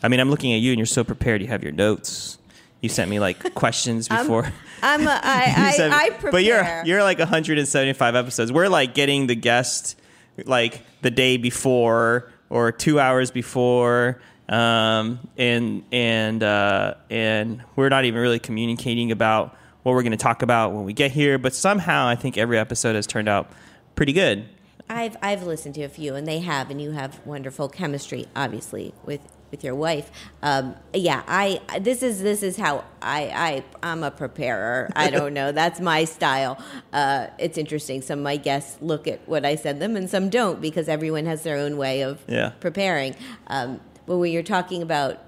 I 0.02 0.08
mean, 0.08 0.20
I'm 0.20 0.30
looking 0.30 0.54
at 0.54 0.58
you, 0.58 0.72
and 0.72 0.80
you're 0.80 0.86
so 0.86 1.04
prepared. 1.04 1.42
You 1.42 1.48
have 1.48 1.64
your 1.64 1.72
notes. 1.72 2.38
You 2.82 2.90
sent 2.90 3.10
me 3.10 3.20
like 3.20 3.54
questions 3.56 4.08
before. 4.08 4.52
I'm 4.82 5.08
a, 5.08 5.22
I, 5.24 5.76
I, 5.80 5.90
I 5.90 6.10
prepare. 6.10 6.32
But 6.32 6.44
you're 6.44 6.84
you're 6.86 7.04
like 7.04 7.20
175 7.20 8.16
episodes. 8.16 8.52
We're 8.52 8.68
like 8.68 8.94
getting 8.94 9.28
the 9.28 9.36
guest 9.36 10.00
like 10.46 10.82
the 11.02 11.12
day 11.12 11.38
before 11.38 12.32
or 12.54 12.72
two 12.72 13.00
hours 13.00 13.32
before, 13.32 14.22
um, 14.48 15.28
and 15.38 15.84
and 15.92 16.44
uh, 16.44 16.94
and 17.10 17.64
we're 17.76 17.90
not 17.90 18.06
even 18.06 18.22
really 18.22 18.38
communicating 18.38 19.12
about 19.12 19.58
what 19.82 19.94
we're 19.94 20.04
going 20.04 20.12
to 20.12 20.18
talk 20.18 20.44
about 20.44 20.72
when 20.72 20.86
we 20.86 20.94
get 20.94 21.12
here. 21.12 21.40
But 21.40 21.56
somehow, 21.56 22.08
I 22.08 22.16
think 22.16 22.38
every 22.38 22.60
episode 22.60 22.96
has 22.96 23.08
turned 23.08 23.28
out 23.28 23.52
pretty 23.96 24.14
good. 24.14 24.48
I've 24.88 25.18
I've 25.24 25.42
listened 25.44 25.74
to 25.76 25.82
a 25.82 25.90
few, 25.90 26.14
and 26.14 26.28
they 26.28 26.40
have, 26.40 26.70
and 26.70 26.80
you 26.80 26.92
have 26.92 27.26
wonderful 27.26 27.70
chemistry, 27.70 28.28
obviously 28.36 28.94
with 29.04 29.22
with 29.54 29.64
your 29.64 29.76
wife. 29.76 30.10
Um, 30.42 30.76
yeah, 30.96 31.22
I 31.28 31.62
this 31.80 32.02
is 32.02 32.24
this 32.24 32.42
is 32.42 32.58
how 32.58 32.84
I 33.04 33.64
I 33.84 33.88
I'm 33.92 34.04
a 34.04 34.10
preparer. 34.10 34.90
I 34.96 35.12
don't 35.12 35.34
know. 35.36 35.52
That's 35.62 35.80
my 35.80 36.06
style. 36.06 36.58
Uh, 36.92 37.28
it's 37.38 37.58
interesting. 37.60 38.02
Some 38.02 38.20
of 38.20 38.24
my 38.24 38.36
guests 38.38 38.78
look 38.82 39.08
at 39.08 39.20
what 39.28 39.46
I 39.46 39.54
send 39.56 39.80
them, 39.80 39.96
and 39.96 40.10
some 40.10 40.30
don't 40.32 40.60
because 40.60 40.90
everyone 40.90 41.28
has 41.28 41.44
their 41.44 41.58
own 41.58 41.78
way 41.78 42.02
of 42.02 42.20
Yeah. 42.28 42.50
preparing. 42.60 43.16
Um, 43.46 43.80
but 44.08 44.18
when 44.18 44.32
you're 44.32 44.42
talking 44.58 44.82
about 44.82 45.20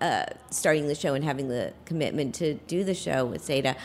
uh, 0.00 0.24
starting 0.50 0.88
the 0.88 0.94
show 0.96 1.14
and 1.14 1.22
having 1.24 1.48
the 1.48 1.72
commitment 1.84 2.34
to 2.34 2.54
do 2.66 2.82
the 2.82 2.94
show 2.94 3.24
with 3.24 3.42
Seda. 3.46 3.76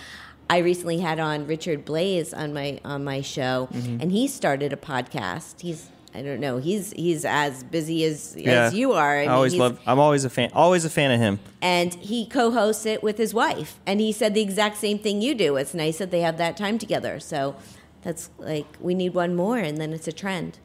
I 0.50 0.60
recently 0.60 1.00
had 1.00 1.20
on 1.20 1.46
Richard 1.48 1.86
Blais 1.86 2.36
on 2.36 2.54
my 2.54 2.80
on 2.86 3.04
my 3.04 3.22
show, 3.22 3.68
Mm-hmm. 3.74 4.02
and 4.02 4.12
he 4.12 4.28
started 4.28 4.72
a 4.74 4.78
podcast. 4.78 5.62
He's 5.62 5.90
I 6.16 6.22
don't 6.22 6.40
know. 6.40 6.58
He's 6.58 6.92
he's 6.94 7.26
as 7.26 7.64
busy 7.64 8.06
as 8.06 8.36
Yeah. 8.38 8.64
as 8.68 8.74
you 8.74 8.94
are. 8.94 9.18
I 9.20 9.26
always 9.28 9.54
love. 9.56 9.80
I'm 9.86 10.00
always 10.00 10.24
a 10.24 10.30
fan. 10.30 10.50
Always 10.54 10.86
a 10.86 10.90
fan 10.90 11.12
of 11.12 11.20
him. 11.20 11.40
and 11.62 11.94
he 11.96 12.26
co-hosts 12.26 12.86
it 12.86 13.04
with 13.04 13.18
his 13.18 13.34
wife, 13.34 13.80
and 13.86 14.00
he 14.00 14.12
said 14.12 14.34
the 14.34 14.42
exact 14.42 14.78
same 14.78 14.98
thing 15.00 15.22
you 15.22 15.36
do. 15.36 15.58
It's 15.58 15.74
nice 15.74 15.98
that 15.98 16.12
they 16.12 16.22
have 16.22 16.38
that 16.38 16.56
time 16.58 16.78
together. 16.78 17.20
So 17.20 17.56
that's 18.02 18.30
like 18.38 18.66
we 18.80 18.94
need 18.94 19.14
one 19.14 19.36
more, 19.36 19.58
and 19.58 19.78
then 19.78 19.92
it's 19.94 20.08
a 20.08 20.14
trend. 20.14 20.60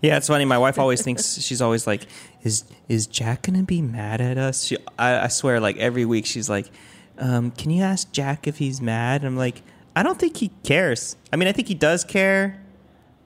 Yeah, 0.00 0.16
it's 0.16 0.28
funny. 0.28 0.44
My 0.44 0.58
wife 0.58 0.78
always 0.78 1.02
thinks 1.02 1.38
she's 1.46 1.60
always 1.60 1.86
like, 1.86 2.06
"Is 2.42 2.64
is 2.88 3.06
Jack 3.06 3.42
gonna 3.42 3.62
be 3.62 3.82
mad 3.82 4.20
at 4.20 4.38
us?" 4.38 4.64
She, 4.64 4.76
I, 4.98 5.24
I 5.24 5.28
swear, 5.28 5.60
like 5.60 5.76
every 5.78 6.04
week, 6.04 6.24
she's 6.26 6.48
like, 6.48 6.70
um, 7.18 7.50
"Can 7.50 7.70
you 7.70 7.82
ask 7.82 8.10
Jack 8.12 8.46
if 8.46 8.58
he's 8.58 8.80
mad?" 8.80 9.20
And 9.22 9.28
I'm 9.28 9.36
like, 9.36 9.62
"I 9.96 10.02
don't 10.02 10.18
think 10.18 10.36
he 10.38 10.50
cares. 10.62 11.16
I 11.32 11.36
mean, 11.36 11.48
I 11.48 11.52
think 11.52 11.68
he 11.68 11.74
does 11.74 12.04
care, 12.04 12.60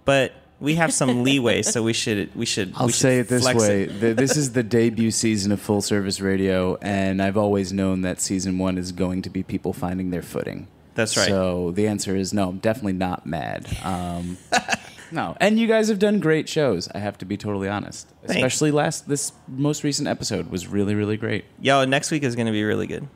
but 0.05 0.33
we 0.61 0.75
have 0.75 0.93
some 0.93 1.23
leeway, 1.23 1.63
so 1.63 1.83
we 1.83 1.93
should 1.93 2.35
we 2.35 2.47
should." 2.47 2.73
I'll 2.77 2.87
we 2.87 2.93
should 2.93 3.01
say 3.01 3.19
it 3.21 3.29
this 3.29 3.45
way: 3.55 3.85
it. 3.85 4.17
This 4.17 4.37
is 4.37 4.53
the 4.53 4.63
debut 4.63 5.11
season 5.11 5.53
of 5.53 5.61
full 5.61 5.81
service 5.81 6.21
radio, 6.21 6.77
and 6.83 7.23
I've 7.23 7.37
always 7.37 7.73
known 7.73 8.03
that 8.03 8.21
season 8.21 8.59
one 8.59 8.79
is 8.79 8.93
going 8.93 9.23
to 9.23 9.31
be 9.31 9.43
people 9.43 9.73
finding 9.73 10.11
their 10.11 10.23
footing. 10.23 10.69
That's 10.95 11.17
right. 11.17 11.29
So 11.29 11.71
the 11.71 11.87
answer 11.87 12.17
is 12.17 12.33
no. 12.33 12.49
I'm 12.49 12.59
definitely 12.59 12.95
not 12.95 13.25
mad. 13.25 13.67
Um, 13.85 14.37
no, 15.13 15.37
and 15.41 15.59
you 15.59 15.69
guys 15.69 15.89
have 15.89 16.01
done 16.01 16.19
great 16.19 16.49
shows. 16.49 16.89
I 16.89 16.99
have 16.99 17.19
to 17.19 17.25
be 17.25 17.37
totally 17.37 17.69
honest. 17.69 18.09
Thanks. 18.23 18.35
Especially 18.35 18.73
last 18.73 19.09
this 19.09 19.33
most 19.47 19.85
recent 19.85 20.09
episode 20.09 20.51
was 20.51 20.67
really 20.67 20.97
really 20.97 21.17
great. 21.17 21.45
Yo, 21.61 21.85
next 21.85 22.11
week 22.11 22.25
is 22.25 22.35
going 22.35 22.47
to 22.47 22.53
be 22.53 22.65
really 22.65 22.87
good. 22.89 23.07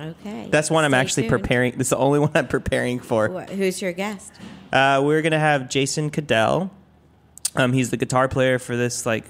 Okay, 0.00 0.46
That's 0.48 0.70
one 0.70 0.84
I'm 0.84 0.94
actually 0.94 1.24
tuned. 1.24 1.30
preparing. 1.42 1.72
This 1.72 1.88
is 1.88 1.90
the 1.90 1.96
only 1.96 2.18
one 2.20 2.30
I'm 2.34 2.46
preparing 2.46 3.00
for. 3.00 3.28
Wh- 3.28 3.50
Who's 3.50 3.82
your 3.82 3.92
guest? 3.92 4.32
Uh, 4.72 5.00
we're 5.04 5.22
gonna 5.22 5.38
have 5.38 5.68
Jason 5.68 6.10
Caddell. 6.10 6.70
Um, 7.56 7.72
he's 7.72 7.90
the 7.90 7.96
guitar 7.96 8.28
player 8.28 8.58
for 8.58 8.76
this 8.76 9.06
like 9.06 9.24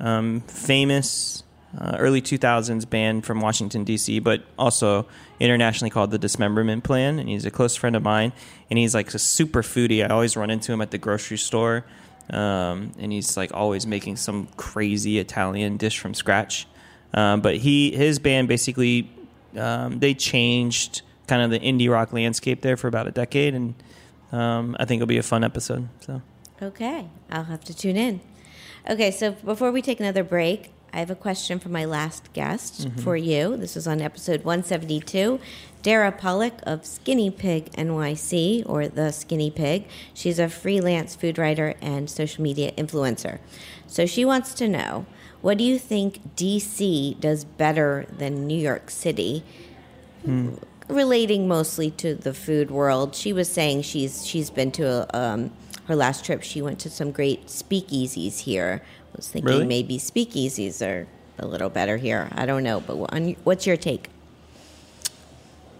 um, 0.00 0.40
famous 0.42 1.42
uh, 1.78 1.96
early 1.98 2.22
2000s 2.22 2.88
band 2.88 3.24
from 3.26 3.40
Washington 3.40 3.84
D.C., 3.84 4.20
but 4.20 4.42
also 4.58 5.06
internationally 5.40 5.90
called 5.90 6.10
the 6.10 6.18
Dismemberment 6.18 6.84
Plan. 6.84 7.18
And 7.18 7.28
he's 7.28 7.44
a 7.44 7.50
close 7.50 7.76
friend 7.76 7.94
of 7.96 8.02
mine. 8.02 8.32
And 8.70 8.78
he's 8.78 8.94
like 8.94 9.12
a 9.12 9.18
super 9.18 9.62
foodie. 9.62 10.04
I 10.04 10.08
always 10.08 10.36
run 10.36 10.50
into 10.50 10.72
him 10.72 10.80
at 10.80 10.90
the 10.90 10.98
grocery 10.98 11.38
store, 11.38 11.84
um, 12.30 12.92
and 12.98 13.12
he's 13.12 13.36
like 13.36 13.52
always 13.52 13.86
making 13.86 14.16
some 14.16 14.48
crazy 14.56 15.18
Italian 15.18 15.76
dish 15.76 15.98
from 15.98 16.14
scratch. 16.14 16.66
Um, 17.14 17.40
but 17.40 17.56
he 17.56 17.92
his 17.92 18.18
band 18.18 18.48
basically 18.48 19.10
um, 19.56 20.00
they 20.00 20.14
changed 20.14 21.02
kind 21.26 21.42
of 21.42 21.50
the 21.50 21.58
indie 21.60 21.90
rock 21.90 22.12
landscape 22.12 22.60
there 22.62 22.76
for 22.76 22.88
about 22.88 23.06
a 23.06 23.10
decade, 23.12 23.54
and 23.54 23.74
um, 24.36 24.76
I 24.78 24.84
think 24.84 25.00
it'll 25.00 25.08
be 25.08 25.18
a 25.18 25.22
fun 25.22 25.44
episode. 25.44 25.88
So 26.00 26.22
Okay, 26.62 27.08
I'll 27.30 27.44
have 27.44 27.64
to 27.64 27.76
tune 27.76 27.96
in. 27.96 28.20
Okay, 28.88 29.10
so 29.10 29.32
before 29.32 29.72
we 29.72 29.82
take 29.82 30.00
another 30.00 30.24
break, 30.24 30.72
I 30.92 31.00
have 31.00 31.10
a 31.10 31.14
question 31.14 31.58
for 31.58 31.68
my 31.68 31.84
last 31.84 32.32
guest 32.32 32.88
for 33.02 33.16
you. 33.16 33.56
This 33.56 33.74
was 33.74 33.86
on 33.86 34.00
episode 34.00 34.44
172. 34.44 35.38
Dara 35.82 36.10
Pollock 36.10 36.54
of 36.62 36.86
Skinny 36.86 37.30
Pig 37.30 37.70
NYC, 37.72 38.62
or 38.66 38.88
The 38.88 39.12
Skinny 39.12 39.50
Pig. 39.50 39.86
She's 40.14 40.38
a 40.38 40.48
freelance 40.48 41.14
food 41.14 41.36
writer 41.36 41.74
and 41.82 42.08
social 42.08 42.42
media 42.42 42.72
influencer. 42.72 43.40
So 43.86 44.06
she 44.06 44.24
wants 44.24 44.54
to 44.54 44.68
know 44.68 45.04
what 45.42 45.58
do 45.58 45.64
you 45.64 45.78
think 45.78 46.34
DC 46.34 47.20
does 47.20 47.44
better 47.44 48.06
than 48.10 48.46
New 48.46 48.58
York 48.58 48.90
City? 48.90 49.44
Relating 50.88 51.48
mostly 51.48 51.90
to 51.92 52.14
the 52.14 52.32
food 52.32 52.70
world, 52.70 53.14
she 53.14 53.32
was 53.32 53.48
saying 53.50 53.82
she's 53.82 54.24
she's 54.24 54.50
been 54.50 54.70
to 54.72 54.86
a, 54.86 55.18
um, 55.18 55.50
her 55.86 55.96
last 55.96 56.24
trip. 56.24 56.42
She 56.42 56.62
went 56.62 56.78
to 56.80 56.90
some 56.90 57.10
great 57.10 57.46
speakeasies 57.46 58.38
here. 58.40 58.82
I 59.12 59.16
was 59.16 59.28
thinking 59.28 59.48
Really? 59.50 59.66
maybe 59.66 59.98
speakeasies 59.98 60.86
are 60.86 61.08
a 61.38 61.46
little 61.46 61.70
better 61.70 61.96
here. 61.96 62.28
I 62.32 62.46
don't 62.46 62.62
know, 62.62 62.80
but 62.80 62.96
on, 63.12 63.30
what's 63.44 63.66
your 63.66 63.76
take? 63.76 64.08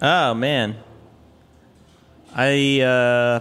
Oh 0.03 0.35
man, 0.35 0.77
I 2.35 2.81
uh, 2.81 3.40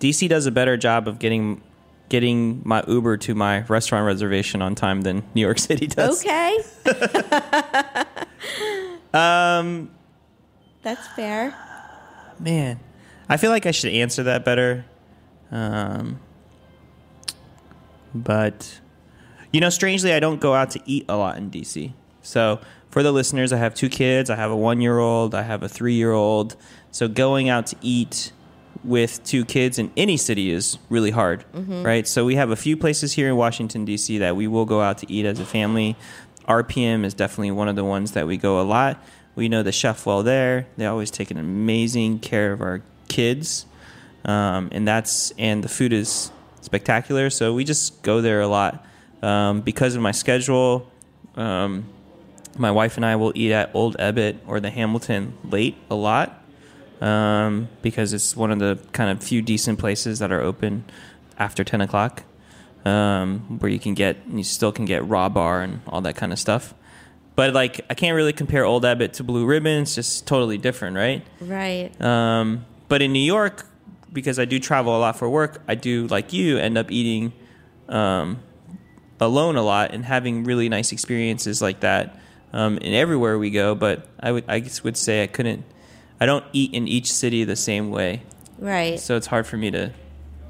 DC 0.00 0.28
does 0.28 0.46
a 0.46 0.50
better 0.50 0.76
job 0.76 1.06
of 1.08 1.18
getting 1.18 1.60
getting 2.08 2.62
my 2.64 2.82
Uber 2.88 3.18
to 3.18 3.34
my 3.34 3.60
restaurant 3.64 4.06
reservation 4.06 4.62
on 4.62 4.74
time 4.74 5.02
than 5.02 5.22
New 5.34 5.42
York 5.42 5.58
City 5.68 5.86
does. 5.86 6.24
Okay. 6.24 6.58
um, 9.18 9.90
that's 10.82 11.06
fair. 11.08 11.54
Man, 12.38 12.78
I 13.28 13.36
feel 13.36 13.50
like 13.50 13.66
I 13.66 13.72
should 13.72 13.92
answer 13.92 14.22
that 14.24 14.44
better. 14.44 14.84
Um, 15.50 16.20
but 18.14 18.80
you 19.52 19.60
know, 19.60 19.70
strangely, 19.70 20.12
I 20.12 20.20
don't 20.20 20.40
go 20.40 20.54
out 20.54 20.70
to 20.72 20.80
eat 20.86 21.04
a 21.08 21.16
lot 21.16 21.36
in 21.36 21.50
DC. 21.50 21.92
So 22.22 22.60
for 22.90 23.02
the 23.02 23.12
listeners, 23.12 23.52
I 23.52 23.56
have 23.56 23.74
two 23.74 23.88
kids. 23.88 24.30
I 24.30 24.36
have 24.36 24.50
a 24.50 24.56
one-year-old. 24.56 25.34
I 25.34 25.42
have 25.42 25.62
a 25.62 25.68
three-year-old. 25.68 26.56
So 26.90 27.08
going 27.08 27.48
out 27.48 27.66
to 27.68 27.76
eat 27.80 28.32
with 28.84 29.22
two 29.24 29.44
kids 29.44 29.78
in 29.78 29.90
any 29.96 30.16
city 30.16 30.50
is 30.50 30.78
really 30.88 31.10
hard, 31.10 31.44
right? 31.82 32.06
So 32.06 32.24
we 32.24 32.36
have 32.36 32.50
a 32.50 32.56
few 32.56 32.76
places 32.76 33.12
here 33.14 33.28
in 33.28 33.36
Washington 33.36 33.84
D.C. 33.84 34.18
that 34.18 34.36
we 34.36 34.46
will 34.46 34.64
go 34.66 34.80
out 34.80 34.98
to 34.98 35.12
eat 35.12 35.26
as 35.26 35.40
a 35.40 35.44
family. 35.44 35.96
RPM 36.48 37.04
is 37.04 37.14
definitely 37.14 37.50
one 37.50 37.68
of 37.68 37.76
the 37.76 37.84
ones 37.84 38.12
that 38.12 38.26
we 38.26 38.36
go 38.36 38.60
a 38.60 38.62
lot. 38.62 39.02
We 39.34 39.48
know 39.48 39.62
the 39.62 39.72
chef 39.72 40.06
well 40.06 40.22
there. 40.22 40.66
They 40.76 40.86
always 40.86 41.10
take 41.10 41.30
an 41.30 41.38
amazing 41.38 42.18
care 42.20 42.52
of 42.52 42.60
our 42.60 42.82
kids, 43.08 43.66
um, 44.24 44.68
and 44.72 44.88
that's 44.88 45.30
and 45.38 45.62
the 45.62 45.68
food 45.68 45.92
is 45.92 46.32
spectacular. 46.60 47.30
So 47.30 47.54
we 47.54 47.64
just 47.64 48.02
go 48.02 48.20
there 48.20 48.40
a 48.40 48.48
lot 48.48 48.84
um, 49.22 49.60
because 49.60 49.94
of 49.94 50.02
my 50.02 50.12
schedule. 50.12 50.90
Um, 51.36 51.86
my 52.56 52.70
wife 52.70 52.96
and 52.96 53.06
I 53.06 53.16
will 53.16 53.32
eat 53.36 53.52
at 53.52 53.70
Old 53.74 53.96
Ebbitt 53.98 54.38
or 54.46 54.58
the 54.58 54.70
Hamilton 54.70 55.34
late 55.44 55.76
a 55.90 55.94
lot 55.94 56.42
um, 57.00 57.68
because 57.82 58.12
it's 58.12 58.36
one 58.36 58.50
of 58.50 58.58
the 58.58 58.78
kind 58.92 59.10
of 59.10 59.22
few 59.22 59.42
decent 59.42 59.78
places 59.78 60.18
that 60.18 60.32
are 60.32 60.40
open 60.40 60.84
after 61.38 61.62
10 61.62 61.80
o'clock 61.80 62.24
um, 62.84 63.58
where 63.60 63.70
you 63.70 63.78
can 63.78 63.94
get, 63.94 64.16
you 64.28 64.44
still 64.44 64.72
can 64.72 64.84
get 64.84 65.06
raw 65.06 65.28
bar 65.28 65.62
and 65.62 65.80
all 65.86 66.00
that 66.02 66.16
kind 66.16 66.32
of 66.32 66.38
stuff. 66.38 66.74
But 67.36 67.54
like, 67.54 67.80
I 67.88 67.94
can't 67.94 68.16
really 68.16 68.32
compare 68.32 68.64
Old 68.64 68.82
Ebbitt 68.84 69.12
to 69.14 69.24
Blue 69.24 69.46
Ribbon. 69.46 69.82
It's 69.82 69.94
just 69.94 70.26
totally 70.26 70.58
different, 70.58 70.96
right? 70.96 71.24
Right. 71.40 71.90
Um, 72.00 72.64
but 72.88 73.00
in 73.02 73.12
New 73.12 73.20
York, 73.22 73.64
because 74.12 74.38
I 74.38 74.44
do 74.44 74.58
travel 74.58 74.96
a 74.96 74.98
lot 74.98 75.16
for 75.18 75.28
work, 75.30 75.62
I 75.68 75.74
do 75.74 76.06
like 76.08 76.32
you 76.32 76.58
end 76.58 76.76
up 76.78 76.90
eating 76.90 77.32
um, 77.88 78.40
alone 79.20 79.56
a 79.56 79.62
lot 79.62 79.92
and 79.92 80.04
having 80.04 80.44
really 80.44 80.68
nice 80.68 80.90
experiences 80.92 81.60
like 81.62 81.80
that 81.80 82.18
um, 82.52 82.78
in 82.78 82.94
everywhere 82.94 83.38
we 83.38 83.50
go. 83.50 83.74
But 83.74 84.08
I 84.18 84.32
would 84.32 84.44
I 84.48 84.60
guess 84.60 84.82
would 84.82 84.96
say 84.96 85.22
I 85.22 85.26
couldn't. 85.26 85.64
I 86.20 86.26
don't 86.26 86.44
eat 86.52 86.74
in 86.74 86.88
each 86.88 87.12
city 87.12 87.44
the 87.44 87.54
same 87.54 87.90
way, 87.90 88.22
Right. 88.58 88.98
so 88.98 89.16
it's 89.16 89.28
hard 89.28 89.46
for 89.46 89.56
me 89.56 89.70
to 89.70 89.92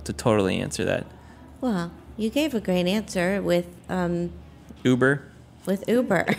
to 0.04 0.12
totally 0.14 0.58
answer 0.60 0.84
that. 0.86 1.06
Well, 1.60 1.90
you 2.18 2.28
gave 2.28 2.54
a 2.54 2.60
great 2.60 2.86
answer 2.86 3.40
with 3.40 3.66
um, 3.88 4.30
Uber. 4.84 5.22
with 5.64 5.88
Uber. 5.88 6.26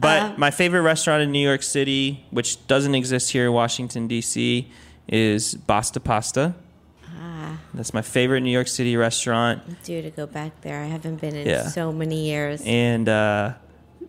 But 0.00 0.36
my 0.36 0.50
favorite 0.50 0.80
restaurant 0.82 1.22
in 1.22 1.30
New 1.30 1.38
York 1.46 1.62
City, 1.62 2.24
which 2.30 2.66
doesn't 2.66 2.94
exist 2.96 3.30
here 3.30 3.46
in 3.46 3.52
Washington 3.52 4.08
D.C., 4.08 4.68
is 5.06 5.54
Basta 5.54 6.00
Pasta. 6.00 6.54
Ah. 7.16 7.60
That's 7.72 7.94
my 7.94 8.02
favorite 8.02 8.40
New 8.40 8.50
York 8.50 8.66
City 8.66 8.96
restaurant. 8.96 9.62
Due 9.84 10.02
to 10.02 10.10
go 10.10 10.26
back 10.26 10.60
there, 10.62 10.82
I 10.82 10.86
haven't 10.86 11.20
been 11.20 11.36
in 11.36 11.46
Yeah. 11.46 11.68
so 11.68 11.92
many 11.92 12.26
years. 12.26 12.60
And 12.66 13.08
uh, 13.08 13.52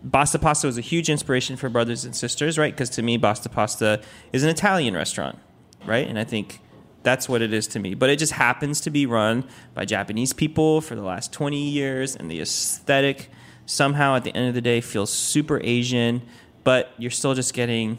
Basta 0.03 0.39
Pasta 0.39 0.65
was 0.65 0.79
a 0.79 0.81
huge 0.81 1.11
inspiration 1.11 1.57
for 1.57 1.69
brothers 1.69 2.05
and 2.05 2.15
sisters, 2.15 2.57
right? 2.57 2.73
Because 2.73 2.89
to 2.91 3.03
me, 3.03 3.17
Basta 3.17 3.47
Pasta 3.49 4.01
is 4.31 4.41
an 4.43 4.49
Italian 4.49 4.95
restaurant, 4.95 5.37
right? 5.85 6.07
And 6.07 6.17
I 6.17 6.23
think 6.23 6.59
that's 7.03 7.27
what 7.29 7.41
it 7.41 7.53
is 7.53 7.67
to 7.67 7.79
me. 7.79 7.93
But 7.93 8.09
it 8.09 8.17
just 8.17 8.33
happens 8.33 8.81
to 8.81 8.89
be 8.89 9.05
run 9.05 9.43
by 9.73 9.85
Japanese 9.85 10.33
people 10.33 10.81
for 10.81 10.95
the 10.95 11.01
last 11.01 11.31
20 11.33 11.57
years, 11.69 12.15
and 12.15 12.29
the 12.31 12.39
aesthetic 12.41 13.29
somehow 13.65 14.15
at 14.15 14.23
the 14.23 14.35
end 14.35 14.47
of 14.49 14.55
the 14.55 14.61
day 14.61 14.81
feels 14.81 15.11
super 15.11 15.59
Asian, 15.63 16.21
but 16.63 16.91
you're 16.97 17.11
still 17.11 17.33
just 17.33 17.53
getting 17.53 17.97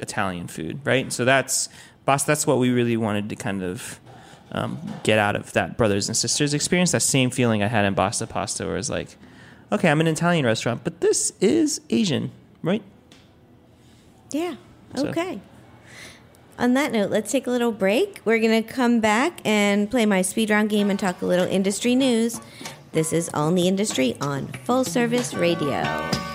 Italian 0.00 0.46
food, 0.48 0.80
right? 0.84 1.12
So 1.12 1.24
that's 1.24 1.68
Basta. 2.04 2.26
That's 2.26 2.46
what 2.46 2.58
we 2.58 2.70
really 2.70 2.96
wanted 2.96 3.28
to 3.28 3.36
kind 3.36 3.62
of 3.62 4.00
um, 4.52 4.78
get 5.04 5.18
out 5.18 5.36
of 5.36 5.52
that 5.52 5.76
brothers 5.76 6.08
and 6.08 6.16
sisters 6.16 6.54
experience. 6.54 6.92
That 6.92 7.00
same 7.02 7.30
feeling 7.30 7.62
I 7.62 7.66
had 7.68 7.84
in 7.84 7.94
Basta 7.94 8.26
Pasta, 8.26 8.66
where 8.66 8.76
it's 8.76 8.88
like, 8.90 9.16
okay, 9.70 9.88
I'm 9.90 10.00
in 10.00 10.06
an 10.08 10.14
Italian 10.14 10.44
restaurant, 10.46 10.82
but 10.82 11.00
this 11.00 11.32
is 11.40 11.80
Asian, 11.90 12.30
right? 12.62 12.82
Yeah. 14.32 14.56
So- 14.96 15.08
Okay. 15.08 15.40
On 16.60 16.74
that 16.74 16.92
note, 16.92 17.10
let's 17.10 17.32
take 17.32 17.46
a 17.46 17.50
little 17.50 17.72
break. 17.72 18.20
We're 18.26 18.38
going 18.38 18.62
to 18.62 18.70
come 18.70 19.00
back 19.00 19.40
and 19.46 19.90
play 19.90 20.04
my 20.04 20.20
speed 20.20 20.50
round 20.50 20.68
game 20.68 20.90
and 20.90 21.00
talk 21.00 21.22
a 21.22 21.26
little 21.26 21.46
industry 21.46 21.94
news. 21.94 22.38
This 22.92 23.14
is 23.14 23.30
All 23.32 23.48
in 23.48 23.54
the 23.54 23.66
Industry 23.66 24.14
on 24.20 24.46
Full 24.66 24.84
Service 24.84 25.32
Radio. 25.32 26.29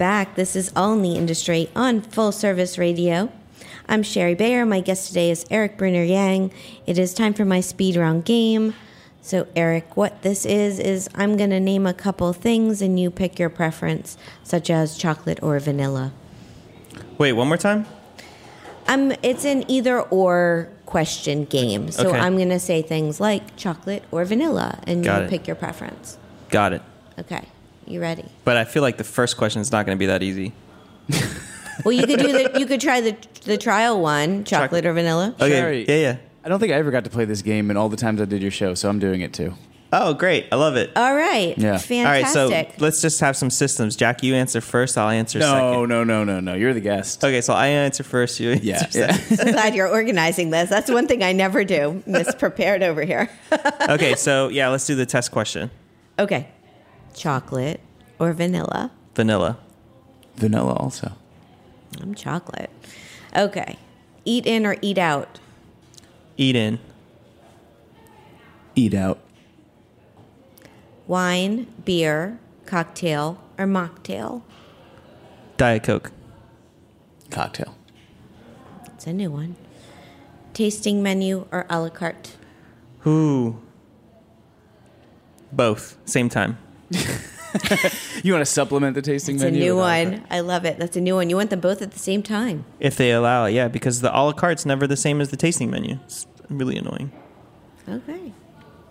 Back. 0.00 0.34
This 0.34 0.56
is 0.56 0.72
All 0.74 0.94
in 0.94 1.02
the 1.02 1.14
Industry 1.14 1.68
on 1.76 2.00
Full 2.00 2.32
Service 2.32 2.78
Radio. 2.78 3.30
I'm 3.86 4.02
Shari 4.02 4.34
Bayer. 4.34 4.64
My 4.64 4.80
guest 4.80 5.08
today 5.08 5.30
is 5.30 5.44
Erik 5.50 5.76
Bruner-Yang. 5.76 6.52
It 6.86 6.96
is 6.96 7.12
time 7.12 7.34
for 7.34 7.44
my 7.44 7.60
speed 7.60 7.96
round 7.96 8.24
game. 8.24 8.72
So, 9.20 9.46
Erik, 9.54 9.98
what 9.98 10.22
this 10.22 10.46
is, 10.46 10.78
is 10.78 11.10
I'm 11.14 11.36
going 11.36 11.50
to 11.50 11.60
name 11.60 11.86
a 11.86 11.92
couple 11.92 12.32
things 12.32 12.80
and 12.80 12.98
you 12.98 13.10
pick 13.10 13.38
your 13.38 13.50
preference, 13.50 14.16
such 14.42 14.70
as 14.70 14.96
chocolate 14.96 15.42
or 15.42 15.58
vanilla. 15.60 16.14
Wait, 17.18 17.34
one 17.34 17.48
more 17.48 17.58
time. 17.58 17.84
Um, 18.88 19.12
it's 19.22 19.44
an 19.44 19.70
either 19.70 20.00
or 20.00 20.70
question 20.86 21.44
game. 21.44 21.90
So, 21.90 22.08
Okay. 22.08 22.18
I'm 22.18 22.36
going 22.38 22.48
to 22.48 22.58
say 22.58 22.80
things 22.80 23.20
like 23.20 23.54
chocolate 23.54 24.04
or 24.10 24.24
vanilla, 24.24 24.78
and 24.84 25.04
Got 25.04 25.18
you 25.18 25.24
it. 25.26 25.30
pick 25.30 25.46
your 25.46 25.56
preference. 25.56 26.16
Got 26.48 26.72
it. 26.72 26.80
Okay. 27.18 27.44
You 27.90 28.00
ready? 28.00 28.24
But 28.44 28.56
I 28.56 28.64
feel 28.64 28.82
like 28.82 28.96
the 28.98 29.04
first 29.04 29.36
question 29.36 29.60
is 29.60 29.72
not 29.72 29.84
going 29.84 29.96
to 29.96 29.98
be 29.98 30.06
that 30.06 30.22
easy. 30.22 30.52
Well, 31.84 31.92
you 31.92 32.06
could 32.06 32.18
do 32.20 32.30
the 32.32 32.60
you 32.60 32.66
could 32.66 32.80
try 32.82 33.00
the 33.00 33.16
the 33.44 33.56
trial 33.56 34.00
one, 34.02 34.44
chocolate 34.44 34.84
or 34.84 34.92
vanilla. 34.92 35.34
Okay. 35.40 35.58
Shari. 35.58 35.88
Yeah, 35.88 35.96
yeah. 35.96 36.16
I 36.44 36.48
don't 36.50 36.60
think 36.60 36.72
I 36.72 36.76
ever 36.76 36.90
got 36.90 37.04
to 37.04 37.10
play 37.10 37.24
this 37.24 37.40
game 37.40 37.70
in 37.70 37.78
all 37.78 37.88
the 37.88 37.96
times 37.96 38.20
I 38.20 38.26
did 38.26 38.42
your 38.42 38.50
show, 38.50 38.74
so 38.74 38.90
I'm 38.90 38.98
doing 38.98 39.22
it 39.22 39.32
too. 39.32 39.54
Oh, 39.90 40.12
great! 40.12 40.46
I 40.52 40.56
love 40.56 40.76
it. 40.76 40.90
All 40.94 41.14
right. 41.14 41.56
Yeah. 41.56 41.80
All 41.90 41.96
All 41.96 42.04
right, 42.04 42.26
so 42.26 42.48
let's 42.78 43.00
just 43.00 43.18
have 43.20 43.34
some 43.34 43.48
systems. 43.48 43.96
Jack, 43.96 44.22
you 44.22 44.34
answer 44.34 44.60
first. 44.60 44.98
I'll 44.98 45.08
answer 45.08 45.38
No, 45.38 45.46
second. 45.52 45.88
no, 45.88 46.04
no, 46.04 46.22
no, 46.22 46.38
no. 46.38 46.54
You're 46.54 46.74
the 46.74 46.80
guest. 46.80 47.24
Okay, 47.24 47.40
so 47.40 47.54
I 47.54 47.68
answer 47.68 48.02
first. 48.04 48.38
You 48.40 48.50
answer 48.52 48.68
Yeah. 48.70 48.86
second. 48.86 49.38
yeah. 49.38 49.44
I'm 49.46 49.52
glad 49.52 49.74
you're 49.74 49.88
organizing 49.88 50.50
this. 50.50 50.68
That's 50.68 50.90
one 50.90 51.06
thing 51.08 51.22
I 51.22 51.32
never 51.32 51.64
do. 51.64 52.02
Misprepared 52.06 52.82
over 52.82 53.02
here. 53.04 53.30
okay, 53.88 54.14
so 54.16 54.48
yeah, 54.48 54.68
let's 54.68 54.86
do 54.86 54.94
the 54.96 55.06
test 55.06 55.32
question. 55.32 55.70
okay. 56.18 56.46
Chocolate 57.14 57.80
or 58.18 58.32
vanilla? 58.32 58.90
Vanilla. 59.14 59.58
Vanilla 60.36 60.72
also. 60.74 61.12
I'm 62.00 62.14
chocolate. 62.14 62.70
Okay. 63.36 63.78
Eat 64.24 64.46
in 64.46 64.66
or 64.66 64.76
eat 64.80 64.98
out? 64.98 65.38
Eat 66.36 66.56
in. 66.56 66.78
Eat 68.74 68.94
out. 68.94 69.18
Wine, 71.06 71.66
beer, 71.84 72.38
cocktail, 72.66 73.38
or 73.58 73.66
mocktail? 73.66 74.42
Diet 75.56 75.82
Coke. 75.82 76.12
Cocktail. 77.30 77.74
It's 78.86 79.06
a 79.06 79.12
new 79.12 79.30
one. 79.30 79.56
Tasting 80.52 81.02
menu 81.02 81.46
or 81.50 81.66
a 81.68 81.80
la 81.80 81.88
carte? 81.88 82.36
Who? 83.00 83.60
Both. 85.52 85.96
Same 86.04 86.28
time. 86.28 86.58
You 88.22 88.32
want 88.32 88.42
to 88.42 88.50
supplement 88.52 88.94
the 88.94 89.02
tasting 89.02 89.36
It's 89.36 89.44
a 89.44 89.50
new 89.50 89.74
with 89.76 89.84
one. 89.84 90.26
I 90.30 90.40
love 90.40 90.64
it. 90.64 90.78
That's 90.78 90.96
a 90.96 91.00
new 91.00 91.16
one. 91.16 91.30
You 91.30 91.36
want 91.36 91.50
them 91.50 91.60
both 91.60 91.82
at 91.82 91.90
the 91.90 91.98
same 91.98 92.22
time. 92.22 92.64
If 92.78 92.96
they 92.96 93.10
allow 93.12 93.46
it, 93.46 93.52
yeah, 93.52 93.68
because 93.68 94.02
the 94.02 94.16
a 94.16 94.20
la 94.22 94.32
carte's 94.32 94.64
never 94.64 94.86
the 94.86 94.96
same 94.96 95.20
as 95.20 95.30
the 95.30 95.36
tasting 95.36 95.70
menu. 95.70 95.98
It's 96.04 96.26
really 96.48 96.76
annoying. 96.76 97.10
Okay. 97.88 98.32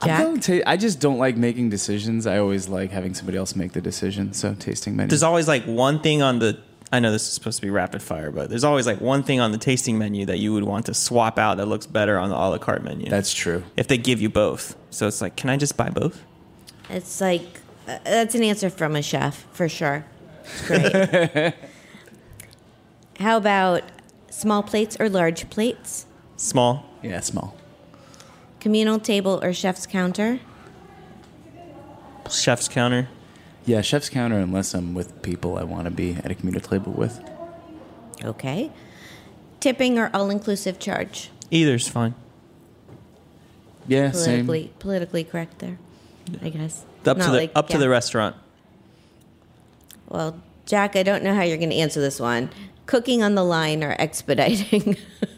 I'm 0.01 0.07
Jack? 0.07 0.23
going 0.23 0.39
ta- 0.39 0.69
I 0.69 0.77
just 0.77 0.99
don't 0.99 1.17
like 1.17 1.37
making 1.37 1.69
decisions. 1.69 2.25
I 2.25 2.37
always 2.39 2.67
like 2.69 2.91
having 2.91 3.13
somebody 3.13 3.37
else 3.37 3.55
make 3.55 3.73
the 3.73 3.81
decision. 3.81 4.33
So 4.33 4.53
tasting 4.55 4.95
menu. 4.95 5.09
There's 5.09 5.23
always 5.23 5.47
like 5.47 5.63
one 5.65 6.01
thing 6.01 6.21
on 6.21 6.39
the. 6.39 6.59
I 6.91 6.99
know 6.99 7.11
this 7.11 7.27
is 7.27 7.33
supposed 7.33 7.57
to 7.57 7.61
be 7.61 7.69
rapid 7.69 8.01
fire, 8.01 8.31
but 8.31 8.49
there's 8.49 8.63
always 8.63 8.87
like 8.87 8.99
one 8.99 9.21
thing 9.21 9.39
on 9.39 9.51
the 9.51 9.59
tasting 9.59 9.97
menu 9.99 10.25
that 10.25 10.39
you 10.39 10.53
would 10.53 10.63
want 10.63 10.87
to 10.87 10.93
swap 10.93 11.37
out 11.37 11.57
that 11.57 11.67
looks 11.67 11.85
better 11.85 12.17
on 12.17 12.29
the 12.29 12.35
a 12.35 12.49
la 12.49 12.57
carte 12.57 12.83
menu. 12.83 13.09
That's 13.09 13.31
true. 13.31 13.63
if 13.77 13.87
they 13.87 13.97
give 13.97 14.21
you 14.21 14.29
both. 14.29 14.75
So 14.89 15.07
it's 15.07 15.21
like, 15.21 15.35
can 15.35 15.49
I 15.49 15.57
just 15.57 15.77
buy 15.77 15.89
both? 15.89 16.23
It's 16.89 17.21
like 17.21 17.61
Uh, 17.89 17.97
that's 18.03 18.35
an 18.35 18.43
answer 18.43 18.69
from 18.69 18.95
a 18.95 19.01
chef 19.01 19.47
for 19.51 19.67
sure. 19.67 20.05
It's 20.43 20.67
great. 20.67 21.53
How 23.19 23.37
about 23.37 23.81
small 24.29 24.61
plates 24.61 24.95
or 24.99 25.09
large 25.09 25.49
plates? 25.49 26.05
Small. 26.37 26.85
Yeah, 27.01 27.19
small. 27.21 27.55
Communal 28.59 28.99
table 28.99 29.39
or 29.41 29.53
chef's 29.53 29.87
counter? 29.87 30.39
Chef's 32.29 32.67
counter. 32.67 33.09
Yeah, 33.65 33.81
chef's 33.81 34.09
counter 34.09 34.37
unless 34.37 34.75
I'm 34.75 34.93
with 34.93 35.23
people 35.23 35.57
I 35.57 35.63
want 35.63 35.85
to 35.85 35.91
be 35.91 36.13
at 36.13 36.29
a 36.29 36.35
communal 36.35 36.61
table 36.61 36.91
with. 36.91 37.19
Okay. 38.23 38.71
Tipping 39.59 39.97
or 39.97 40.11
all-inclusive 40.13 40.77
charge? 40.77 41.31
Either's 41.49 41.87
fine. 41.87 42.13
Yeah, 43.87 44.11
same. 44.11 44.45
Politically, 44.45 44.73
politically 44.77 45.23
correct 45.23 45.57
there, 45.57 45.79
I 46.43 46.49
guess. 46.49 46.85
Up 47.05 47.17
Not 47.17 47.25
to 47.25 47.31
the 47.31 47.37
like- 47.37 47.51
up 47.55 47.67
to 47.69 47.77
the 47.77 47.89
restaurant. 47.89 48.35
Well, 50.07 50.39
Jack, 50.65 50.95
I 50.95 51.03
don't 51.03 51.23
know 51.23 51.33
how 51.35 51.43
you're 51.43 51.57
going 51.57 51.69
to 51.69 51.75
answer 51.75 52.01
this 52.01 52.19
one. 52.19 52.49
Cooking 52.85 53.21
on 53.23 53.35
the 53.35 53.43
line 53.43 53.83
or 53.83 53.95
expediting? 53.99 54.97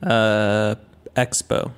Uh, 0.00 0.76
Expo. 1.16 1.72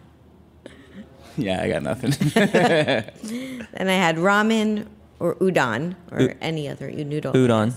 Yeah, 1.38 1.62
I 1.62 1.68
got 1.70 1.82
nothing. 1.82 2.12
and 2.36 3.90
I 3.90 3.94
had 3.94 4.16
ramen 4.16 4.86
or 5.18 5.36
udon 5.36 5.94
or 6.12 6.20
U- 6.20 6.34
any 6.42 6.68
other 6.68 6.90
noodle. 6.90 7.32
Udon. 7.32 7.72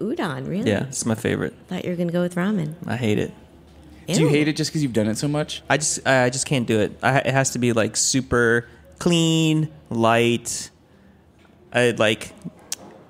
Udon, 0.00 0.48
really? 0.48 0.68
Yeah, 0.68 0.86
it's 0.88 1.06
my 1.06 1.14
favorite. 1.14 1.54
Thought 1.68 1.84
you 1.84 1.90
were 1.90 1.96
going 1.96 2.08
to 2.08 2.12
go 2.12 2.20
with 2.22 2.34
ramen. 2.34 2.74
I 2.84 2.96
hate 2.96 3.20
it. 3.20 3.32
Do 4.08 4.20
you 4.20 4.26
hate 4.28 4.48
it 4.48 4.56
just 4.56 4.70
because 4.70 4.82
you've 4.82 4.92
done 4.92 5.06
it 5.06 5.18
so 5.18 5.28
much? 5.28 5.62
I 5.70 5.76
just 5.76 6.04
I 6.04 6.24
I 6.24 6.30
just 6.30 6.46
can't 6.46 6.66
do 6.66 6.80
it. 6.80 6.98
I, 7.02 7.18
it 7.18 7.32
has 7.32 7.50
to 7.50 7.60
be 7.60 7.72
like 7.72 7.96
super 7.96 8.66
clean, 8.98 9.68
light. 9.90 10.70
I 11.72 11.90
like 11.92 12.32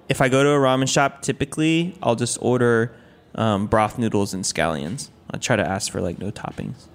if 0.09 0.20
I 0.20 0.29
go 0.29 0.43
to 0.43 0.51
a 0.51 0.59
ramen 0.59 0.89
shop, 0.89 1.22
typically 1.22 1.97
I'll 2.03 2.16
just 2.16 2.39
order 2.41 2.95
um, 3.35 3.66
broth 3.66 3.99
noodles 3.99 4.35
and 4.35 4.45
scallions. 4.45 5.11
I 5.31 5.39
try 5.39 5.57
to 5.57 5.66
ask 5.66 5.91
for 5.91 6.01
like 6.01 6.18
no 6.18 6.31
toppings. 6.31 6.87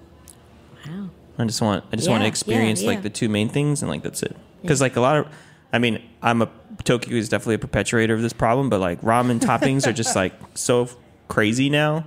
Wow. 0.86 1.10
I 1.38 1.44
just 1.44 1.62
want 1.62 1.84
I 1.92 1.96
just 1.96 2.08
want 2.08 2.20
Yeah, 2.20 2.24
to 2.24 2.24
yeah, 2.24 2.28
experience 2.28 2.82
yeah. 2.82 2.88
like 2.88 3.02
the 3.02 3.10
two 3.10 3.28
main 3.28 3.48
things 3.48 3.82
and 3.82 3.90
like 3.90 4.02
that's 4.02 4.22
it. 4.22 4.36
Because 4.60 4.80
like 4.80 4.96
a 4.96 5.00
lot 5.00 5.16
of, 5.16 5.26
I 5.72 5.78
mean, 5.78 6.00
I'm 6.22 6.42
a 6.42 6.48
Tokyo 6.84 7.16
is 7.16 7.28
definitely 7.28 7.56
a 7.56 7.58
perpetuator 7.58 8.14
of 8.14 8.22
this 8.22 8.32
problem, 8.32 8.68
but 8.70 8.80
like 8.80 9.00
ramen 9.02 9.40
toppings 9.40 9.86
are 9.86 9.92
just 9.92 10.14
like 10.22 10.32
so 10.54 10.88
crazy 11.28 11.68
now. 11.70 12.04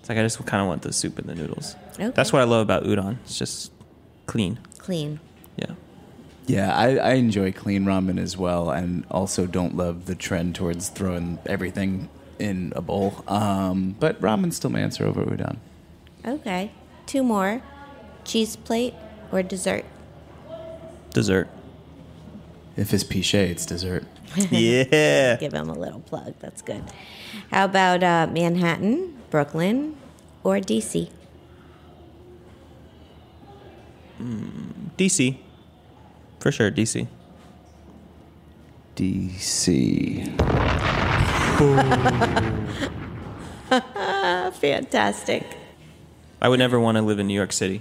It's 0.00 0.08
like 0.08 0.18
I 0.18 0.22
just 0.22 0.44
kind 0.46 0.60
of 0.60 0.66
want 0.68 0.82
the 0.82 0.92
soup 0.92 1.18
and 1.18 1.28
the 1.28 1.34
noodles. 1.34 1.76
Okay. 1.94 2.10
That's 2.10 2.32
what 2.32 2.40
I 2.42 2.44
love 2.44 2.62
about 2.62 2.84
udon. 2.84 3.18
It's 3.24 3.38
just 3.38 3.72
clean. 4.26 4.58
Clean. 4.78 5.20
Yeah. 5.56 5.72
Yeah, 6.46 6.74
I, 6.76 6.96
I 6.96 7.12
enjoy 7.14 7.52
clean 7.52 7.84
ramen 7.84 8.18
as 8.18 8.36
well, 8.36 8.70
and 8.70 9.04
also 9.10 9.46
don't 9.46 9.76
love 9.76 10.06
the 10.06 10.14
trend 10.14 10.54
towards 10.54 10.88
throwing 10.88 11.38
everything 11.46 12.08
in 12.38 12.72
a 12.74 12.82
bowl. 12.82 13.24
Um, 13.28 13.94
but 14.00 14.20
ramen's 14.20 14.56
still 14.56 14.70
my 14.70 14.80
answer 14.80 15.06
over 15.06 15.24
udon. 15.24 15.58
Okay. 16.26 16.72
Two 17.06 17.22
more. 17.22 17.62
Cheese 18.24 18.56
plate 18.56 18.94
or 19.30 19.42
dessert? 19.42 19.84
Dessert. 21.10 21.48
If 22.76 22.92
it's 22.92 23.04
pichet, 23.04 23.50
it's 23.50 23.66
dessert. 23.66 24.04
yeah. 24.50 25.36
Give 25.36 25.52
him 25.52 25.68
a 25.68 25.78
little 25.78 26.00
plug. 26.00 26.34
That's 26.40 26.62
good. 26.62 26.82
How 27.50 27.66
about 27.66 28.02
uh, 28.02 28.28
Manhattan, 28.32 29.16
Brooklyn, 29.30 29.96
or 30.42 30.56
DC? 30.56 31.10
DC. 34.96 35.36
For 36.42 36.50
sure, 36.50 36.72
DC. 36.72 37.06
DC. 38.96 40.26
Fantastic. 44.54 45.46
I 46.40 46.48
would 46.48 46.58
never 46.58 46.80
want 46.80 46.96
to 46.96 47.02
live 47.02 47.20
in 47.20 47.28
New 47.28 47.34
York 47.34 47.52
City. 47.52 47.80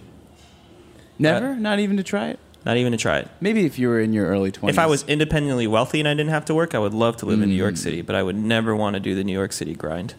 Never? 1.17 1.55
Not 1.55 1.79
even 1.79 1.97
to 1.97 2.03
try 2.03 2.27
it? 2.27 2.39
Not 2.63 2.77
even 2.77 2.91
to 2.91 2.99
try 2.99 3.17
it. 3.17 3.27
Maybe 3.41 3.65
if 3.65 3.79
you 3.79 3.87
were 3.89 3.99
in 3.99 4.13
your 4.13 4.27
early 4.27 4.51
20s. 4.51 4.69
If 4.69 4.77
I 4.77 4.85
was 4.85 5.03
independently 5.07 5.65
wealthy 5.65 5.97
and 5.99 6.07
I 6.07 6.13
didn't 6.13 6.29
have 6.29 6.45
to 6.45 6.53
work, 6.53 6.75
I 6.75 6.79
would 6.79 6.93
love 6.93 7.17
to 7.17 7.25
live 7.25 7.41
in 7.41 7.49
New 7.49 7.55
Mm. 7.55 7.57
York 7.57 7.77
City, 7.77 8.03
but 8.03 8.15
I 8.15 8.21
would 8.21 8.35
never 8.37 8.75
want 8.75 8.93
to 8.93 8.99
do 8.99 9.15
the 9.15 9.23
New 9.23 9.33
York 9.33 9.53
City 9.53 9.73
grind. 9.73 10.13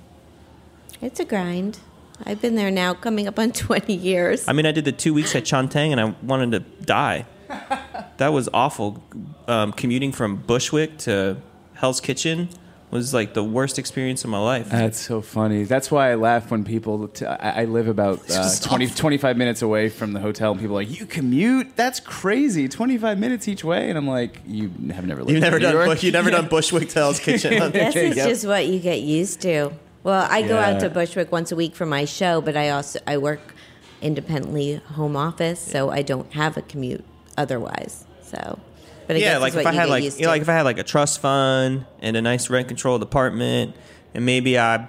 It's 1.01 1.20
a 1.20 1.24
grind. 1.24 1.78
I've 2.26 2.43
been 2.43 2.57
there 2.57 2.72
now, 2.72 2.93
coming 2.95 3.28
up 3.28 3.38
on 3.38 3.53
20 3.53 3.95
years. 3.95 4.49
I 4.49 4.53
mean, 4.53 4.66
I 4.66 4.72
did 4.72 4.84
the 4.84 4.90
two 4.90 5.14
weeks 5.14 5.36
at 5.36 5.45
Chantang 5.45 5.93
and 5.93 6.01
I 6.01 6.07
wanted 6.26 6.51
to 6.51 6.61
die. 6.84 7.24
That 8.18 8.32
was 8.32 8.49
awful. 8.55 9.03
Um, 9.49 9.72
commuting 9.72 10.12
from 10.12 10.36
Bushwick 10.36 10.99
to 10.99 11.36
Hell's 11.74 12.01
Kitchen 12.01 12.49
was 12.90 13.14
like 13.14 13.32
the 13.32 13.43
worst 13.43 13.78
experience 13.78 14.22
of 14.22 14.28
my 14.30 14.38
life. 14.38 14.68
That's 14.68 15.01
so 15.01 15.22
funny. 15.22 15.64
That's 15.64 15.90
why 15.90 16.12
I 16.12 16.14
laugh 16.14 16.51
when 16.51 16.62
people. 16.62 17.09
T- 17.09 17.24
I, 17.24 17.62
I 17.62 17.64
live 17.64 17.88
about 17.88 18.20
uh, 18.30 18.51
20, 18.61 18.88
25 18.88 19.36
minutes 19.38 19.62
away 19.62 19.88
from 19.88 20.12
the 20.12 20.20
hotel, 20.20 20.53
and 20.53 20.61
people 20.61 20.76
are 20.78 20.82
like, 20.84 21.01
"You 21.01 21.07
commute? 21.07 21.74
That's 21.74 22.01
crazy! 22.01 22.68
Twenty 22.68 22.99
five 22.99 23.18
minutes 23.18 23.49
each 23.49 23.64
way." 23.64 23.88
And 23.88 23.97
I'm 23.97 24.07
like, 24.07 24.40
"You 24.47 24.70
have 24.93 25.07
never 25.07 25.20
lived. 25.22 25.30
You've 25.30 25.40
never 25.40 25.59
done 25.59 25.72
York? 25.72 25.86
Bush, 25.86 26.03
you've 26.03 26.12
never 26.12 26.30
done 26.30 26.49
Bushwick 26.51 26.90
to 26.90 26.99
Hell's 26.99 27.18
Kitchen. 27.20 27.57
huh? 27.57 27.70
Guess 27.70 27.97
it's 27.97 28.16
Yep. 28.16 28.28
just 28.28 28.47
what 28.47 28.66
you 28.66 28.78
get 28.78 29.01
used 29.01 29.40
to. 29.40 29.70
Well, 30.05 30.26
I 30.30 30.43
go 30.43 30.59
out 30.59 30.80
to 30.80 30.90
Bushwick 30.90 31.32
once 31.32 31.51
a 31.51 31.57
week 31.57 31.74
for 31.74 31.86
my 31.86 32.05
show, 32.05 32.40
but 32.43 32.57
I 32.59 32.68
also 32.70 32.99
I 33.07 33.16
work 33.16 33.55
independently 34.03 34.74
home 34.76 35.16
office, 35.16 35.61
so 35.61 35.90
I 35.90 36.03
don't 36.03 36.30
have 36.34 36.57
a 36.57 36.62
commute 36.62 37.05
otherwise. 37.36 38.04
So, 38.22 38.58
but 39.06 39.16
I 39.16 39.18
yeah, 39.18 39.32
guess 39.34 39.40
like 39.40 39.48
if 39.50 39.56
what 39.56 39.66
I 39.66 39.72
had 39.72 39.88
like 39.88 40.04
used 40.04 40.18
you 40.18 40.24
know, 40.26 40.30
like 40.30 40.42
if 40.42 40.48
I 40.48 40.52
had 40.54 40.62
like 40.62 40.78
a 40.78 40.84
trust 40.84 41.20
fund 41.20 41.86
and 42.00 42.16
a 42.16 42.22
nice 42.22 42.48
rent 42.50 42.68
controlled 42.68 43.02
apartment, 43.02 43.74
and 44.14 44.24
maybe 44.24 44.58
I 44.58 44.88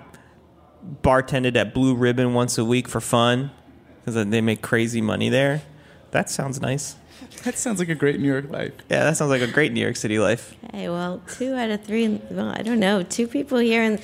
bartended 1.02 1.56
at 1.56 1.74
Blue 1.74 1.96
Ribbon 1.96 2.34
once 2.34 2.58
a 2.58 2.66
week 2.66 2.88
for 2.88 3.02
fun 3.02 3.52
because 4.04 4.26
they 4.30 4.42
make 4.42 4.62
crazy 4.62 5.02
money 5.02 5.30
there. 5.30 5.62
That 6.12 6.30
sounds 6.30 6.62
nice. 6.62 6.96
That 7.44 7.58
sounds 7.58 7.80
like 7.80 7.90
a 7.90 7.96
great 7.96 8.20
New 8.20 8.28
York 8.28 8.50
life. 8.50 8.74
Yeah, 8.90 9.06
that 9.06 9.18
sounds 9.18 9.30
like 9.32 9.42
a 9.42 9.48
great 9.48 9.72
New 9.72 9.80
York 9.82 9.96
City 9.96 10.20
life. 10.20 10.56
Okay, 10.66 10.90
well, 10.90 11.22
two 11.28 11.56
out 11.56 11.70
of 11.72 11.84
three. 11.84 12.20
Well, 12.30 12.50
I 12.50 12.62
don't 12.62 12.80
know. 12.80 13.02
Two 13.04 13.28
people 13.28 13.58
here 13.60 13.82
in 13.84 14.00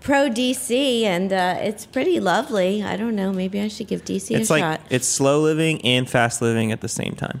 pro 0.00 0.28
DC, 0.28 1.02
and 1.02 1.32
uh, 1.32 1.56
it's 1.60 1.86
pretty 1.86 2.18
lovely. 2.18 2.82
I 2.82 2.96
don't 2.96 3.14
know. 3.14 3.32
Maybe 3.32 3.60
I 3.60 3.68
should 3.68 3.86
give 3.88 4.04
DC 4.04 4.30
It's 4.38 4.50
a 4.50 4.52
like 4.54 4.62
shot. 4.62 4.80
it's 4.90 5.06
slow 5.06 5.40
living 5.42 5.80
and 5.84 6.08
fast 6.08 6.40
living 6.42 6.72
at 6.72 6.80
the 6.80 6.88
same 6.88 7.14
time. 7.14 7.40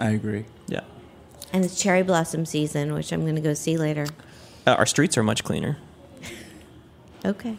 I 0.00 0.10
agree. 0.10 0.46
Yeah, 0.66 0.80
And 1.52 1.64
it's 1.64 1.80
cherry 1.80 2.02
blossom 2.02 2.44
season, 2.46 2.92
which 2.94 3.12
I'm 3.12 3.20
going 3.22 3.36
to 3.36 3.40
go 3.40 3.54
see 3.54 3.76
later. 3.76 4.06
uh, 4.66 4.72
our 4.72 4.86
streets 4.86 5.16
are 5.18 5.22
much 5.22 5.44
cleaner. 5.44 5.76
Okay. 7.24 7.54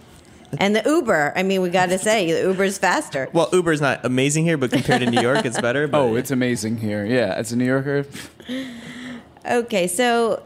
And 0.58 0.76
the 0.76 0.82
Uber. 0.86 1.34
I 1.36 1.44
mean, 1.44 1.62
we 1.62 1.70
got 1.70 1.90
to 1.90 2.00
say, 2.00 2.30
the 2.32 2.50
Uber's 2.50 2.78
faster. 2.80 3.30
Well, 3.32 3.48
Uber's 3.54 3.80
not 3.80 4.04
amazing 4.04 4.44
here, 4.44 4.58
but 4.58 4.72
compared 4.72 5.02
to 5.02 5.10
New 5.10 5.22
York, 5.22 5.46
it's 5.46 5.62
better. 5.62 5.88
But 5.88 6.00
Oh, 6.02 6.16
it's 6.16 6.32
amazing 6.32 6.78
here. 6.78 7.06
Yeah, 7.06 7.34
as 7.38 7.52
a 7.52 7.56
New 7.56 7.66
Yorker, 7.66 8.06
Okay, 9.50 9.88
so 9.88 10.44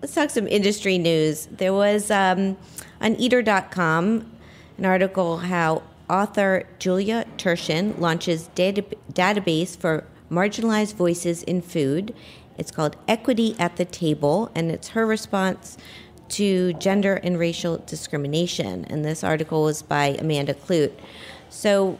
let's 0.00 0.14
talk 0.14 0.30
some 0.30 0.46
industry 0.48 0.96
news. 0.96 1.46
There 1.50 1.72
was 1.74 2.10
um, 2.10 2.56
on 3.00 3.16
eater.com 3.16 4.30
an 4.78 4.84
article 4.84 5.38
how 5.38 5.82
author 6.08 6.64
Julia 6.78 7.26
Turshen 7.36 7.98
launches 7.98 8.46
data- 8.54 8.84
database 9.12 9.76
for 9.76 10.04
marginalized 10.32 10.94
voices 10.94 11.42
in 11.42 11.60
food. 11.60 12.14
It's 12.58 12.70
called 12.70 12.96
Equity 13.06 13.54
at 13.58 13.76
the 13.76 13.84
Table, 13.84 14.50
and 14.54 14.70
it's 14.70 14.88
her 14.88 15.06
response 15.06 15.76
to 16.30 16.72
gender 16.74 17.14
and 17.22 17.38
racial 17.38 17.78
discrimination. 17.86 18.86
And 18.86 19.04
this 19.04 19.22
article 19.22 19.64
was 19.64 19.82
by 19.82 20.16
Amanda 20.18 20.54
Kludt. 20.54 20.92
So 21.50 21.98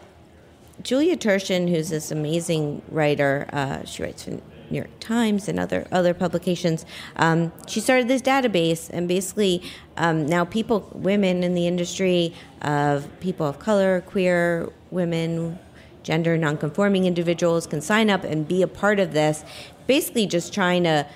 Julia 0.82 1.16
Turshen, 1.16 1.68
who's 1.68 1.90
this 1.90 2.10
amazing 2.10 2.82
writer, 2.90 3.48
uh, 3.52 3.84
she 3.84 4.02
writes 4.02 4.24
for 4.24 4.30
New 4.30 4.40
York 4.70 4.90
Times 5.00 5.48
and 5.48 5.60
other 5.60 5.86
other 5.92 6.14
publications. 6.14 6.86
Um, 7.16 7.52
she 7.68 7.80
started 7.80 8.08
this 8.08 8.22
database, 8.22 8.88
and 8.90 9.06
basically 9.06 9.62
um, 9.98 10.24
now 10.26 10.46
people, 10.46 10.90
women 10.94 11.44
in 11.44 11.54
the 11.54 11.66
industry, 11.66 12.34
of 12.62 13.08
people 13.20 13.46
of 13.46 13.58
color, 13.58 14.00
queer 14.06 14.70
women, 14.90 15.58
gender 16.02 16.36
nonconforming 16.36 17.04
individuals 17.04 17.66
can 17.66 17.80
sign 17.80 18.10
up 18.10 18.24
and 18.24 18.46
be 18.46 18.62
a 18.62 18.66
part 18.68 18.98
of 19.00 19.12
this. 19.12 19.44
Basically, 19.86 20.26
just 20.26 20.52
trying 20.52 20.84
to 20.84 21.06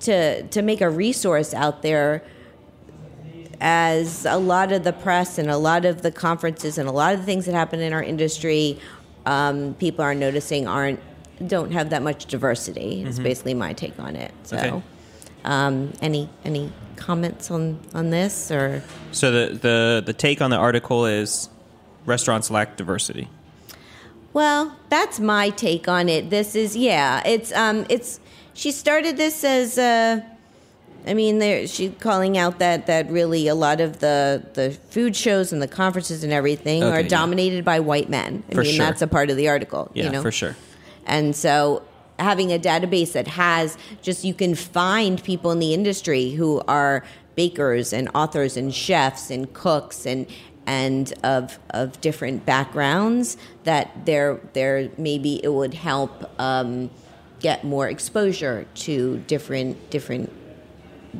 to 0.00 0.42
to 0.48 0.62
make 0.62 0.80
a 0.80 0.90
resource 0.90 1.54
out 1.54 1.82
there 1.82 2.22
as 3.60 4.26
a 4.26 4.36
lot 4.36 4.72
of 4.72 4.84
the 4.84 4.92
press 4.92 5.38
and 5.38 5.50
a 5.50 5.56
lot 5.56 5.84
of 5.84 6.02
the 6.02 6.10
conferences 6.10 6.76
and 6.78 6.88
a 6.88 6.92
lot 6.92 7.14
of 7.14 7.20
the 7.20 7.26
things 7.26 7.46
that 7.46 7.54
happen 7.54 7.80
in 7.80 7.92
our 7.92 8.02
industry, 8.02 8.78
um, 9.24 9.74
people 9.74 10.04
are 10.04 10.14
noticing 10.14 10.66
aren't 10.68 11.00
don't 11.46 11.72
have 11.72 11.90
that 11.90 12.02
much 12.02 12.26
diversity. 12.26 13.02
It's 13.06 13.18
basically 13.18 13.54
my 13.54 13.72
take 13.74 13.98
on 13.98 14.16
it. 14.16 14.32
So, 14.44 14.56
Okay. 14.56 14.82
um, 15.44 15.92
any 16.00 16.28
any 16.44 16.72
comments 16.96 17.50
on 17.50 17.78
on 17.94 18.10
this 18.10 18.50
or? 18.50 18.82
So 19.12 19.30
the, 19.30 19.54
the 19.54 20.02
the 20.04 20.12
take 20.12 20.40
on 20.40 20.50
the 20.50 20.56
article 20.56 21.06
is 21.06 21.48
restaurants 22.06 22.50
lack 22.50 22.76
diversity. 22.76 23.28
Well, 24.36 24.76
that's 24.90 25.18
my 25.18 25.48
take 25.48 25.88
on 25.88 26.10
it. 26.10 26.28
This 26.28 26.54
is 26.54 26.76
yeah. 26.76 27.22
It's 27.24 27.54
um. 27.54 27.86
It's 27.88 28.20
she 28.52 28.70
started 28.70 29.16
this 29.16 29.42
as 29.42 29.78
uh. 29.78 30.20
I 31.06 31.14
mean, 31.14 31.38
there 31.38 31.66
she's 31.66 31.92
calling 32.00 32.36
out 32.36 32.58
that 32.58 32.86
that 32.86 33.10
really 33.10 33.48
a 33.48 33.54
lot 33.54 33.80
of 33.80 34.00
the 34.00 34.44
the 34.52 34.72
food 34.90 35.16
shows 35.16 35.54
and 35.54 35.62
the 35.62 35.66
conferences 35.66 36.22
and 36.22 36.34
everything 36.34 36.84
Okay, 36.84 36.94
are 36.94 37.00
yeah. 37.00 37.08
dominated 37.08 37.64
by 37.64 37.80
white 37.80 38.10
men. 38.10 38.42
I 38.50 38.54
For 38.56 38.60
mean, 38.60 38.74
sure. 38.74 38.84
that's 38.84 39.00
a 39.00 39.06
part 39.06 39.30
of 39.30 39.38
the 39.38 39.48
article. 39.48 39.90
Yeah, 39.94 40.04
you 40.04 40.10
know? 40.10 40.20
for 40.20 40.30
sure. 40.30 40.54
And 41.06 41.34
so 41.34 41.82
having 42.18 42.52
a 42.52 42.58
database 42.58 43.12
that 43.12 43.28
has 43.28 43.78
just 44.02 44.22
you 44.22 44.34
can 44.34 44.54
find 44.54 45.24
people 45.24 45.50
in 45.50 45.60
the 45.60 45.72
industry 45.72 46.32
who 46.32 46.60
are 46.68 47.06
bakers 47.36 47.94
and 47.94 48.10
authors 48.14 48.58
and 48.58 48.74
chefs 48.74 49.30
and 49.30 49.50
cooks 49.54 50.04
and 50.04 50.26
and 50.66 51.12
of 51.22 51.58
of 51.70 52.00
different 52.00 52.44
backgrounds 52.44 53.36
that 53.64 54.04
there 54.04 54.40
there 54.52 54.90
maybe 54.98 55.40
it 55.42 55.48
would 55.48 55.74
help 55.74 56.30
um, 56.40 56.90
get 57.40 57.64
more 57.64 57.88
exposure 57.88 58.66
to 58.74 59.18
different 59.26 59.90
different 59.90 60.32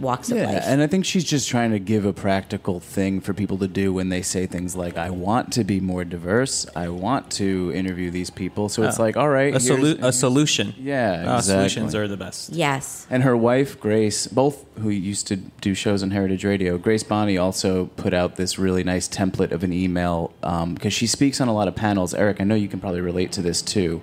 walks 0.00 0.30
of 0.30 0.38
yeah, 0.38 0.46
life. 0.46 0.62
and 0.66 0.82
I 0.82 0.86
think 0.86 1.04
she's 1.04 1.24
just 1.24 1.48
trying 1.48 1.70
to 1.72 1.78
give 1.78 2.04
a 2.04 2.12
practical 2.12 2.80
thing 2.80 3.20
for 3.20 3.32
people 3.34 3.58
to 3.58 3.68
do 3.68 3.92
when 3.92 4.08
they 4.08 4.22
say 4.22 4.46
things 4.46 4.76
like, 4.76 4.96
"I 4.96 5.10
want 5.10 5.52
to 5.54 5.64
be 5.64 5.80
more 5.80 6.04
diverse. 6.04 6.66
I 6.76 6.88
want 6.88 7.30
to 7.32 7.72
interview 7.74 8.10
these 8.10 8.30
people." 8.30 8.68
So 8.68 8.82
it's 8.82 8.98
like, 8.98 9.16
all 9.16 9.28
right, 9.28 9.54
A, 9.54 9.58
solu- 9.58 10.02
a 10.02 10.12
solution. 10.12 10.74
Yeah, 10.78 11.12
Uh, 11.12 11.36
exactly. 11.38 11.42
solutions 11.68 11.94
are 11.94 12.08
the 12.08 12.16
best. 12.16 12.50
yes. 12.52 13.06
And 13.10 13.22
her 13.22 13.36
wife, 13.36 13.78
Grace, 13.80 14.26
both 14.26 14.64
who 14.80 14.90
used 14.90 15.26
to 15.28 15.36
do 15.36 15.74
shows 15.74 16.02
on 16.02 16.10
Heritage 16.10 16.44
Radio, 16.44 16.78
Grace 16.78 17.02
Bonney 17.02 17.38
also 17.38 17.86
put 17.96 18.12
out 18.12 18.36
this 18.36 18.58
really 18.58 18.84
nice 18.84 19.08
template 19.08 19.52
of 19.52 19.62
an 19.64 19.72
email 19.72 20.32
because 20.74 20.92
she 20.92 21.06
speaks 21.06 21.40
on 21.40 21.48
a 21.48 21.52
lot 21.54 21.68
of 21.68 21.74
panels. 21.74 22.14
Erik, 22.14 22.40
I 22.40 22.44
know 22.44 22.54
you 22.54 22.68
can 22.68 22.80
probably 22.80 23.00
relate 23.00 23.32
to 23.32 23.42
this 23.42 23.62
too. 23.62 24.02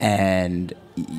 And 0.00 0.72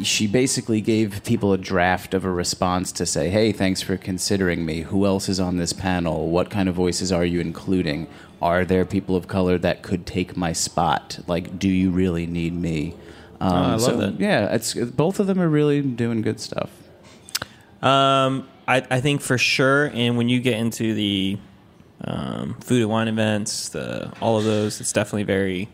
she 0.04 0.28
basically 0.28 0.80
gave 0.80 1.24
people 1.24 1.54
a 1.54 1.58
draft 1.58 2.14
of 2.14 2.24
a 2.24 2.32
response 2.32 2.92
to 2.94 3.06
say, 3.06 3.30
hey, 3.30 3.52
thanks 3.52 3.82
for 3.82 3.98
considering 3.98 4.66
me. 4.66 4.82
Who 4.82 5.06
else 5.06 5.28
is 5.28 5.40
on 5.40 5.58
this 5.58 5.74
panel? 5.74 6.30
What 6.30 6.50
kind 6.50 6.70
of 6.70 6.76
voices 6.76 7.12
are 7.12 7.26
you 7.26 7.40
including? 7.40 8.08
Are 8.42 8.64
there 8.64 8.86
people 8.86 9.16
of 9.16 9.28
color 9.28 9.58
that 9.58 9.82
could 9.82 10.06
take 10.06 10.38
my 10.38 10.54
spot? 10.54 11.20
Like, 11.28 11.58
do 11.58 11.68
you 11.68 11.92
really 11.92 12.28
need 12.28 12.54
me? 12.54 12.96
Um, 13.40 13.54
I 13.54 13.72
love 13.72 13.82
so, 13.82 13.98
that. 13.98 14.20
Yeah, 14.20 14.54
it's 14.54 14.74
both 14.74 15.20
of 15.20 15.28
them 15.28 15.42
are 15.42 15.50
really 15.50 15.82
doing 15.82 16.22
good 16.22 16.40
stuff. 16.40 16.70
Um, 17.82 18.48
I, 18.68 18.86
I 18.90 19.02
think 19.02 19.22
for 19.22 19.38
sure, 19.38 19.88
and 19.94 20.18
when 20.18 20.30
you 20.30 20.40
get 20.40 20.56
into 20.56 20.94
the 20.94 21.38
um, 22.04 22.56
food 22.62 22.82
and 22.82 22.90
wine 22.90 23.08
events, 23.08 23.70
the 23.70 24.12
all 24.22 24.38
of 24.38 24.44
those, 24.44 24.80
it's 24.80 24.94
definitely 24.94 25.24
very. 25.24 25.70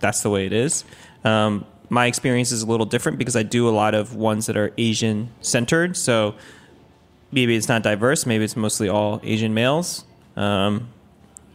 That's 0.00 0.22
the 0.22 0.30
way 0.30 0.46
it 0.46 0.52
is. 0.52 0.84
Um, 1.24 1.64
my 1.88 2.06
experience 2.06 2.52
is 2.52 2.62
a 2.62 2.66
little 2.66 2.86
different 2.86 3.18
because 3.18 3.36
I 3.36 3.42
do 3.42 3.68
a 3.68 3.70
lot 3.70 3.94
of 3.94 4.14
ones 4.14 4.46
that 4.46 4.56
are 4.56 4.72
Asian 4.78 5.30
centered. 5.40 5.96
So 5.96 6.34
maybe 7.30 7.56
it's 7.56 7.68
not 7.68 7.82
diverse. 7.82 8.26
Maybe 8.26 8.44
it's 8.44 8.56
mostly 8.56 8.88
all 8.88 9.20
Asian 9.22 9.54
males. 9.54 10.04
Um, 10.36 10.88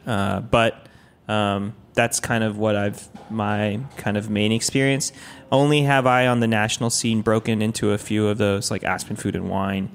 uh, 0.05 0.41
but 0.41 0.86
um, 1.27 1.73
that's 1.93 2.19
kind 2.19 2.43
of 2.43 2.57
what 2.57 2.75
I've 2.75 3.07
my 3.30 3.80
kind 3.97 4.17
of 4.17 4.30
main 4.30 4.51
experience. 4.51 5.11
Only 5.51 5.82
have 5.82 6.07
I 6.07 6.27
on 6.27 6.39
the 6.39 6.47
national 6.47 6.89
scene 6.89 7.21
broken 7.21 7.61
into 7.61 7.91
a 7.91 7.97
few 7.97 8.27
of 8.27 8.38
those 8.38 8.71
like 8.71 8.84
Aspen 8.84 9.15
Food 9.15 9.36
and 9.36 9.49
Wine 9.49 9.89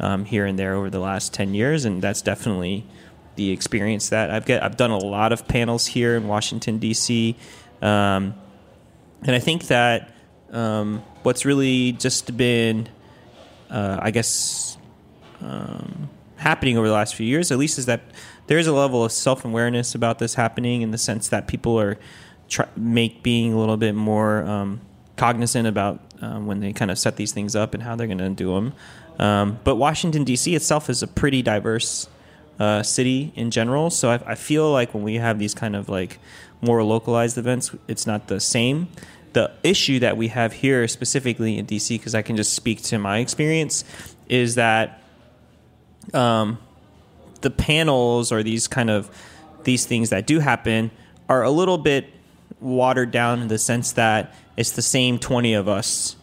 um, 0.00 0.24
here 0.24 0.46
and 0.46 0.58
there 0.58 0.74
over 0.74 0.90
the 0.90 0.98
last 0.98 1.32
ten 1.34 1.54
years, 1.54 1.84
and 1.84 2.02
that's 2.02 2.22
definitely 2.22 2.86
the 3.36 3.50
experience 3.50 4.08
that 4.08 4.30
I've 4.30 4.46
get. 4.46 4.62
I've 4.62 4.76
done 4.76 4.90
a 4.90 4.98
lot 4.98 5.32
of 5.32 5.46
panels 5.46 5.86
here 5.86 6.16
in 6.16 6.26
Washington 6.26 6.78
D.C. 6.78 7.36
Um, 7.82 8.34
and 9.22 9.36
I 9.36 9.38
think 9.38 9.66
that 9.68 10.14
um, 10.50 11.02
what's 11.22 11.44
really 11.44 11.92
just 11.92 12.36
been, 12.36 12.88
uh, 13.68 13.98
I 14.00 14.10
guess, 14.10 14.78
um, 15.40 16.08
happening 16.36 16.78
over 16.78 16.86
the 16.86 16.94
last 16.94 17.14
few 17.14 17.26
years, 17.26 17.50
at 17.50 17.58
least, 17.58 17.78
is 17.78 17.86
that 17.86 18.00
there 18.46 18.58
is 18.58 18.66
a 18.66 18.72
level 18.72 19.04
of 19.04 19.12
self 19.12 19.44
awareness 19.44 19.94
about 19.94 20.18
this 20.18 20.34
happening 20.34 20.82
in 20.82 20.90
the 20.90 20.98
sense 20.98 21.28
that 21.28 21.46
people 21.46 21.80
are 21.80 21.98
make 22.76 23.22
being 23.22 23.52
a 23.52 23.58
little 23.58 23.76
bit 23.76 23.94
more 23.94 24.42
um, 24.42 24.80
cognizant 25.16 25.68
about 25.68 26.00
um, 26.20 26.46
when 26.46 26.60
they 26.60 26.72
kind 26.72 26.90
of 26.90 26.98
set 26.98 27.16
these 27.16 27.32
things 27.32 27.54
up 27.54 27.74
and 27.74 27.82
how 27.82 27.94
they're 27.94 28.06
going 28.06 28.18
to 28.18 28.30
do 28.30 28.54
them. 28.54 28.72
Um, 29.18 29.60
but 29.64 29.76
Washington 29.76 30.24
D.C. 30.24 30.54
itself 30.54 30.90
is 30.90 31.02
a 31.02 31.06
pretty 31.06 31.42
diverse 31.42 32.08
uh, 32.58 32.82
city 32.82 33.32
in 33.36 33.50
general, 33.50 33.90
so 33.90 34.10
I, 34.10 34.20
I 34.26 34.34
feel 34.34 34.70
like 34.72 34.94
when 34.94 35.02
we 35.02 35.16
have 35.16 35.38
these 35.38 35.54
kind 35.54 35.76
of 35.76 35.88
like 35.88 36.18
more 36.60 36.82
localized 36.84 37.38
events, 37.38 37.74
it's 37.88 38.06
not 38.06 38.28
the 38.28 38.40
same. 38.40 38.88
The 39.32 39.52
issue 39.62 40.00
that 40.00 40.16
we 40.16 40.28
have 40.28 40.52
here, 40.52 40.86
specifically 40.88 41.58
in 41.58 41.66
DC, 41.66 41.90
because 41.90 42.14
I 42.14 42.22
can 42.22 42.36
just 42.36 42.52
speak 42.52 42.82
to 42.84 42.98
my 42.98 43.18
experience, 43.18 43.84
is 44.28 44.56
that 44.56 45.02
um, 46.12 46.58
the 47.40 47.50
panels 47.50 48.32
or 48.32 48.42
these 48.42 48.68
kind 48.68 48.90
of 48.90 49.10
these 49.64 49.86
things 49.86 50.10
that 50.10 50.26
do 50.26 50.38
happen 50.40 50.90
are 51.28 51.42
a 51.42 51.50
little 51.50 51.78
bit 51.78 52.06
watered 52.60 53.10
down 53.10 53.40
in 53.40 53.48
the 53.48 53.58
sense 53.58 53.92
that 53.92 54.34
it's 54.56 54.72
the 54.72 54.82
same 54.82 55.18
20 55.18 55.54
of 55.54 55.68
us 55.68 56.16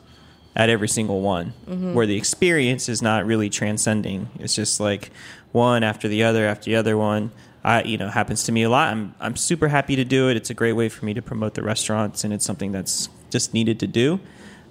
at 0.56 0.70
every 0.70 0.88
single 0.88 1.22
one 1.22 1.54
where 1.94 2.06
the 2.08 2.18
experience 2.18 2.90
is 2.90 3.02
not 3.02 3.26
really 3.26 3.50
transcending. 3.50 4.30
It's 4.40 4.56
just 4.56 4.80
like 4.80 5.12
one 5.52 5.84
after 5.84 6.08
the 6.08 6.24
other 6.24 6.46
after 6.46 6.66
the 6.72 6.76
other 6.76 6.98
one 6.98 7.32
I, 7.68 7.84
you 7.84 7.97
know 7.97 8.07
happens 8.07 8.43
to 8.45 8.51
me 8.51 8.63
a 8.63 8.70
lot 8.70 8.93
I'm, 8.93 9.13
I'm 9.20 9.36
super 9.36 9.68
happy 9.68 9.95
to 9.97 10.05
do 10.05 10.30
it 10.30 10.38
it's 10.38 10.49
a 10.49 10.53
great 10.53 10.74
way 10.74 10.88
for 10.89 11.03
me 11.05 11.13
to 11.13 11.22
promote 11.22 11.53
the 11.53 11.63
restaurants 11.63 12.24
and 12.24 12.34
it's 12.34 12.45
something 12.45 12.72
that's 12.72 13.09
just 13.30 13.53
needed 13.53 13.80
to 13.82 13.88
do 13.88 14.20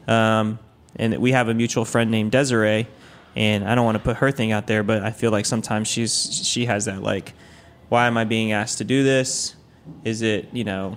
um, 0.09 0.59
and 0.97 1.18
we 1.18 1.32
have 1.32 1.49
a 1.49 1.55
mutual 1.55 1.84
friend 1.84 2.11
named 2.11 2.32
Desiree, 2.32 2.86
and 3.34 3.68
I 3.68 3.74
don't 3.74 3.84
want 3.84 3.97
to 3.97 4.03
put 4.03 4.16
her 4.16 4.30
thing 4.30 4.53
out 4.53 4.66
there, 4.66 4.82
but 4.82 5.03
I 5.03 5.11
feel 5.11 5.30
like 5.30 5.47
sometimes 5.47 5.88
she's 5.88 6.47
she 6.47 6.66
has 6.66 6.86
that 6.86 7.03
like, 7.03 7.34
why 7.88 8.07
am 8.07 8.16
I 8.16 8.24
being 8.24 8.53
asked 8.53 8.78
to 8.78 8.84
do 8.84 9.03
this? 9.05 9.55
Is 10.05 10.22
it 10.22 10.49
you 10.53 10.64
know, 10.64 10.97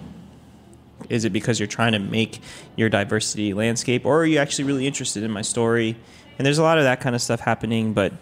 is 1.10 1.26
it 1.26 1.32
because 1.32 1.60
you're 1.60 1.68
trying 1.68 1.94
to 1.94 2.00
make 2.00 2.42
your 2.76 2.90
diversity 2.90 3.54
landscape, 3.54 4.06
or 4.06 4.22
are 4.22 4.26
you 4.26 4.38
actually 4.38 4.66
really 4.66 4.88
interested 4.88 5.24
in 5.24 5.32
my 5.32 5.42
story? 5.42 5.98
And 6.38 6.46
there's 6.46 6.58
a 6.58 6.64
lot 6.64 6.78
of 6.78 6.86
that 6.86 7.02
kind 7.02 7.16
of 7.16 7.22
stuff 7.22 7.42
happening, 7.42 7.94
but 7.94 8.14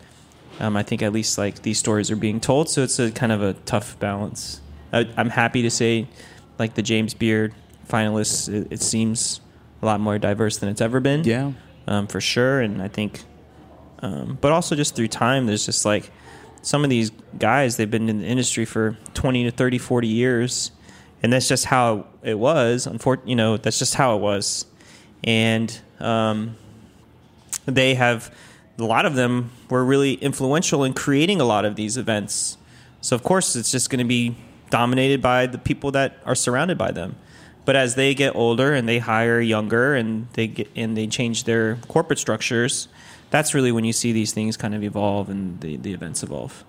um, 0.60 0.76
I 0.78 0.84
think 0.84 1.02
at 1.02 1.14
least 1.14 1.38
like 1.38 1.62
these 1.62 1.78
stories 1.80 2.10
are 2.12 2.16
being 2.16 2.40
told, 2.40 2.70
so 2.70 2.84
it's 2.84 3.00
a 3.00 3.12
kind 3.12 3.32
of 3.32 3.42
a 3.42 3.54
tough 3.54 4.00
balance. 4.00 4.62
I, 4.94 5.08
I'm 5.18 5.30
happy 5.30 5.62
to 5.64 5.70
say, 5.70 6.08
like 6.60 6.76
the 6.76 6.82
James 6.82 7.14
Beard 7.14 7.54
finalists, 7.88 8.52
it, 8.52 8.68
it 8.72 8.82
seems 8.82 9.42
a 9.82 9.86
lot 9.86 10.00
more 10.00 10.18
diverse 10.18 10.58
than 10.58 10.70
it's 10.70 10.82
ever 10.82 11.00
been 11.00 11.24
Yeah. 11.24 11.52
um, 11.88 12.08
for 12.08 12.20
sure. 12.20 12.62
And 12.62 12.82
I 12.82 12.88
think, 12.88 13.22
um, 14.00 14.38
but 14.42 14.52
also 14.52 14.76
just 14.76 14.96
through 14.96 15.08
time, 15.10 15.46
there's 15.46 15.66
just 15.66 15.86
like 15.86 16.10
some 16.64 16.84
of 16.84 16.90
these 16.90 17.12
guys 17.38 17.78
they've 17.78 17.90
been 17.92 18.10
in 18.10 18.20
the 18.20 18.26
industry 18.26 18.66
for 18.66 18.98
20 19.14 19.44
to 19.46 19.52
30 19.52 19.78
40 19.78 20.08
years 20.08 20.72
and 21.24 21.32
that's 21.32 21.48
just 21.48 21.66
how 21.66 22.06
it 22.24 22.38
was 22.38 22.86
unfortunately 22.88 23.30
you 23.30 23.36
know 23.36 23.56
that's 23.58 23.80
just 23.80 23.94
how 23.96 24.18
it 24.18 24.20
was 24.20 24.66
and 25.24 25.80
um, 26.00 26.58
they 27.66 27.94
have 27.96 28.34
a 28.78 28.84
lot 28.84 29.06
of 29.06 29.16
them 29.16 29.52
were 29.70 29.84
really 29.84 30.14
influential 30.16 30.84
in 30.84 30.94
creating 30.94 31.42
a 31.42 31.46
lot 31.46 31.66
of 31.66 31.76
these 31.76 31.98
events. 31.98 32.58
So 33.02 33.16
of 33.16 33.24
course 33.24 33.56
it's 33.56 33.72
just 33.72 33.90
going 33.90 34.00
to 34.00 34.06
be 34.06 34.36
dominated 34.70 35.22
by 35.22 35.48
the 35.48 35.58
people 35.58 35.92
that 35.92 36.18
are 36.26 36.36
surrounded 36.36 36.78
by 36.78 36.92
them. 36.92 37.16
But 37.66 37.76
as 37.76 37.96
they 37.96 38.14
get 38.14 38.36
older 38.36 38.74
and 38.74 38.88
they 38.88 39.00
hire 39.00 39.42
younger 39.42 39.96
and 39.96 40.28
they 40.34 40.48
get 40.48 40.70
and 40.76 40.96
they 40.96 41.08
change 41.08 41.44
their 41.44 41.76
corporate 41.88 42.20
structures 42.20 42.88
that's 43.30 43.54
really 43.54 43.72
when 43.72 43.84
you 43.84 43.94
see 43.94 44.12
these 44.12 44.32
things 44.32 44.58
kind 44.58 44.74
of 44.74 44.84
evolve 44.84 45.30
and 45.30 45.60
the, 45.62 45.78
the 45.78 45.94
events 45.94 46.24
evolve. 46.24 46.64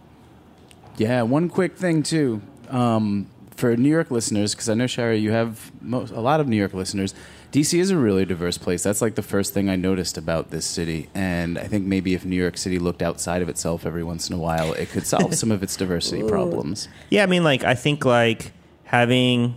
Yeah, 0.97 1.23
one 1.23 1.49
quick 1.49 1.77
thing 1.77 2.03
too 2.03 2.43
um, 2.69 3.29
for 3.55 3.77
New 3.77 3.89
York 3.89 4.11
listeners, 4.11 4.55
because 4.55 4.69
I 4.69 4.75
know 4.75 4.87
Shari, 4.87 5.19
you 5.19 5.31
have 5.31 5.71
most, 5.81 6.13
a 6.13 6.21
lot 6.21 6.41
of 6.41 6.49
New 6.49 6.57
York 6.57 6.75
listeners. 6.75 7.15
DC 7.53 7.79
is 7.79 7.91
a 7.91 7.97
really 7.97 8.27
diverse 8.27 8.59
place. 8.59 8.83
That's 8.83 9.01
like 9.01 9.15
the 9.15 9.23
first 9.23 9.55
thing 9.55 9.71
I 9.71 9.77
noticed 9.77 10.19
about 10.19 10.51
this 10.51 10.67
city, 10.67 11.09
and 11.15 11.59
I 11.59 11.65
think 11.65 11.87
maybe 11.87 12.13
if 12.13 12.25
New 12.25 12.37
York 12.37 12.59
City 12.59 12.79
looked 12.79 13.01
outside 13.01 13.41
of 13.41 13.49
itself 13.49 13.87
every 13.87 14.05
once 14.05 14.29
in 14.29 14.35
a 14.35 14.39
while, 14.39 14.75
it 14.75 14.91
could 14.91 15.07
solve 15.07 15.35
some 15.35 15.51
of 15.51 15.63
its 15.63 15.75
diversity 15.75 16.23
problems. 16.29 16.89
Yeah, 17.09 17.23
I 17.23 17.27
mean, 17.27 17.45
like 17.45 17.65
I 17.65 17.75
think 17.75 18.05
like 18.05 18.53
having, 18.85 19.55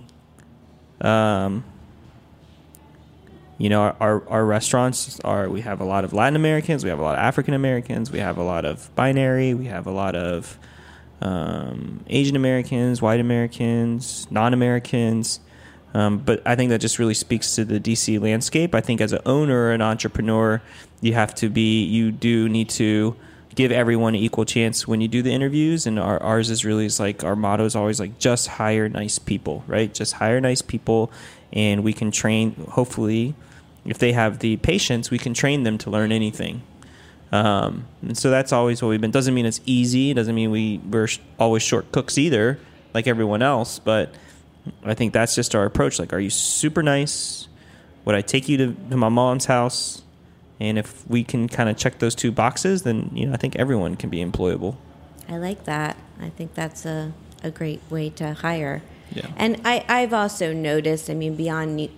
um, 1.01 1.65
you 3.57 3.67
know, 3.67 3.81
our, 3.81 3.95
our 3.99 4.29
our 4.29 4.45
restaurants 4.45 5.19
are 5.21 5.49
we 5.49 5.59
have 5.61 5.81
a 5.81 5.85
lot 5.85 6.05
of 6.05 6.13
Latin 6.13 6.37
Americans, 6.37 6.85
we 6.85 6.89
have 6.89 6.99
a 6.99 7.03
lot 7.03 7.15
of 7.15 7.19
African 7.19 7.53
Americans, 7.53 8.09
we 8.09 8.19
have 8.19 8.37
a 8.37 8.43
lot 8.43 8.63
of 8.63 8.89
binary, 8.95 9.53
we 9.53 9.65
have 9.65 9.85
a 9.85 9.91
lot 9.91 10.15
of 10.15 10.57
um, 11.21 12.05
Asian 12.07 12.37
Americans, 12.37 13.01
white 13.01 13.19
Americans, 13.19 14.27
non 14.31 14.53
Americans. 14.53 15.41
Um, 15.93 16.19
but 16.19 16.41
I 16.45 16.55
think 16.55 16.69
that 16.69 16.79
just 16.79 16.99
really 16.99 17.13
speaks 17.13 17.55
to 17.55 17.65
the 17.65 17.79
DC 17.79 18.19
landscape. 18.21 18.73
I 18.73 18.81
think 18.81 19.01
as 19.01 19.11
an 19.11 19.21
owner 19.25 19.71
an 19.71 19.81
entrepreneur, 19.81 20.61
you 21.01 21.13
have 21.13 21.35
to 21.35 21.49
be, 21.49 21.83
you 21.83 22.11
do 22.11 22.47
need 22.47 22.69
to 22.69 23.15
give 23.55 23.71
everyone 23.71 24.15
an 24.15 24.21
equal 24.21 24.45
chance 24.45 24.87
when 24.87 25.01
you 25.01 25.07
do 25.07 25.21
the 25.21 25.31
interviews. 25.31 25.85
And 25.85 25.99
our, 25.99 26.21
ours 26.21 26.49
is 26.49 26.63
really 26.63 26.85
is 26.85 26.99
like 26.99 27.23
our 27.23 27.35
motto 27.35 27.65
is 27.65 27.75
always 27.75 27.99
like 27.99 28.19
just 28.19 28.47
hire 28.47 28.87
nice 28.87 29.19
people, 29.19 29.63
right? 29.67 29.93
Just 29.93 30.13
hire 30.13 30.39
nice 30.39 30.61
people, 30.61 31.11
and 31.51 31.83
we 31.83 31.93
can 31.93 32.11
train. 32.11 32.55
Hopefully, 32.69 33.35
if 33.85 33.97
they 33.97 34.13
have 34.13 34.39
the 34.39 34.57
patience, 34.57 35.11
we 35.11 35.17
can 35.17 35.33
train 35.33 35.63
them 35.63 35.77
to 35.79 35.89
learn 35.89 36.11
anything. 36.11 36.61
Um, 37.31 37.85
and 38.01 38.17
so 38.17 38.29
that's 38.29 38.51
always 38.51 38.81
what 38.81 38.89
we've 38.89 38.99
been. 39.01 39.11
Doesn't 39.11 39.33
mean 39.33 39.45
it's 39.45 39.61
easy. 39.65 40.13
Doesn't 40.13 40.35
mean 40.35 40.51
we 40.51 40.79
we're 40.79 41.07
always 41.39 41.63
short 41.63 41.91
cooks 41.91 42.17
either, 42.17 42.59
like 42.93 43.07
everyone 43.07 43.41
else. 43.41 43.79
But 43.79 44.13
I 44.83 44.93
think 44.93 45.13
that's 45.13 45.35
just 45.35 45.55
our 45.55 45.65
approach. 45.65 45.99
Like, 45.99 46.13
are 46.13 46.19
you 46.19 46.29
super 46.29 46.83
nice? 46.83 47.47
Would 48.05 48.15
I 48.15 48.21
take 48.21 48.49
you 48.49 48.57
to, 48.57 48.73
to 48.89 48.97
my 48.97 49.09
mom's 49.09 49.45
house? 49.45 50.03
And 50.59 50.77
if 50.77 51.07
we 51.09 51.23
can 51.23 51.47
kind 51.47 51.69
of 51.69 51.77
check 51.77 51.99
those 51.99 52.13
two 52.13 52.31
boxes, 52.31 52.83
then 52.83 53.09
you 53.13 53.25
know 53.25 53.33
I 53.33 53.37
think 53.37 53.55
everyone 53.55 53.95
can 53.95 54.09
be 54.09 54.23
employable. 54.23 54.75
I 55.27 55.37
like 55.37 55.65
that. 55.65 55.97
I 56.19 56.29
think 56.29 56.53
that's 56.53 56.85
a, 56.85 57.13
a 57.43 57.49
great 57.49 57.81
way 57.89 58.09
to 58.11 58.33
hire. 58.33 58.83
Yeah. 59.13 59.27
And 59.35 59.61
I, 59.65 59.83
I've 59.87 60.13
also 60.13 60.53
noticed, 60.53 61.09
I 61.09 61.13
mean, 61.13 61.35
beyond 61.35 61.75
New, 61.75 61.89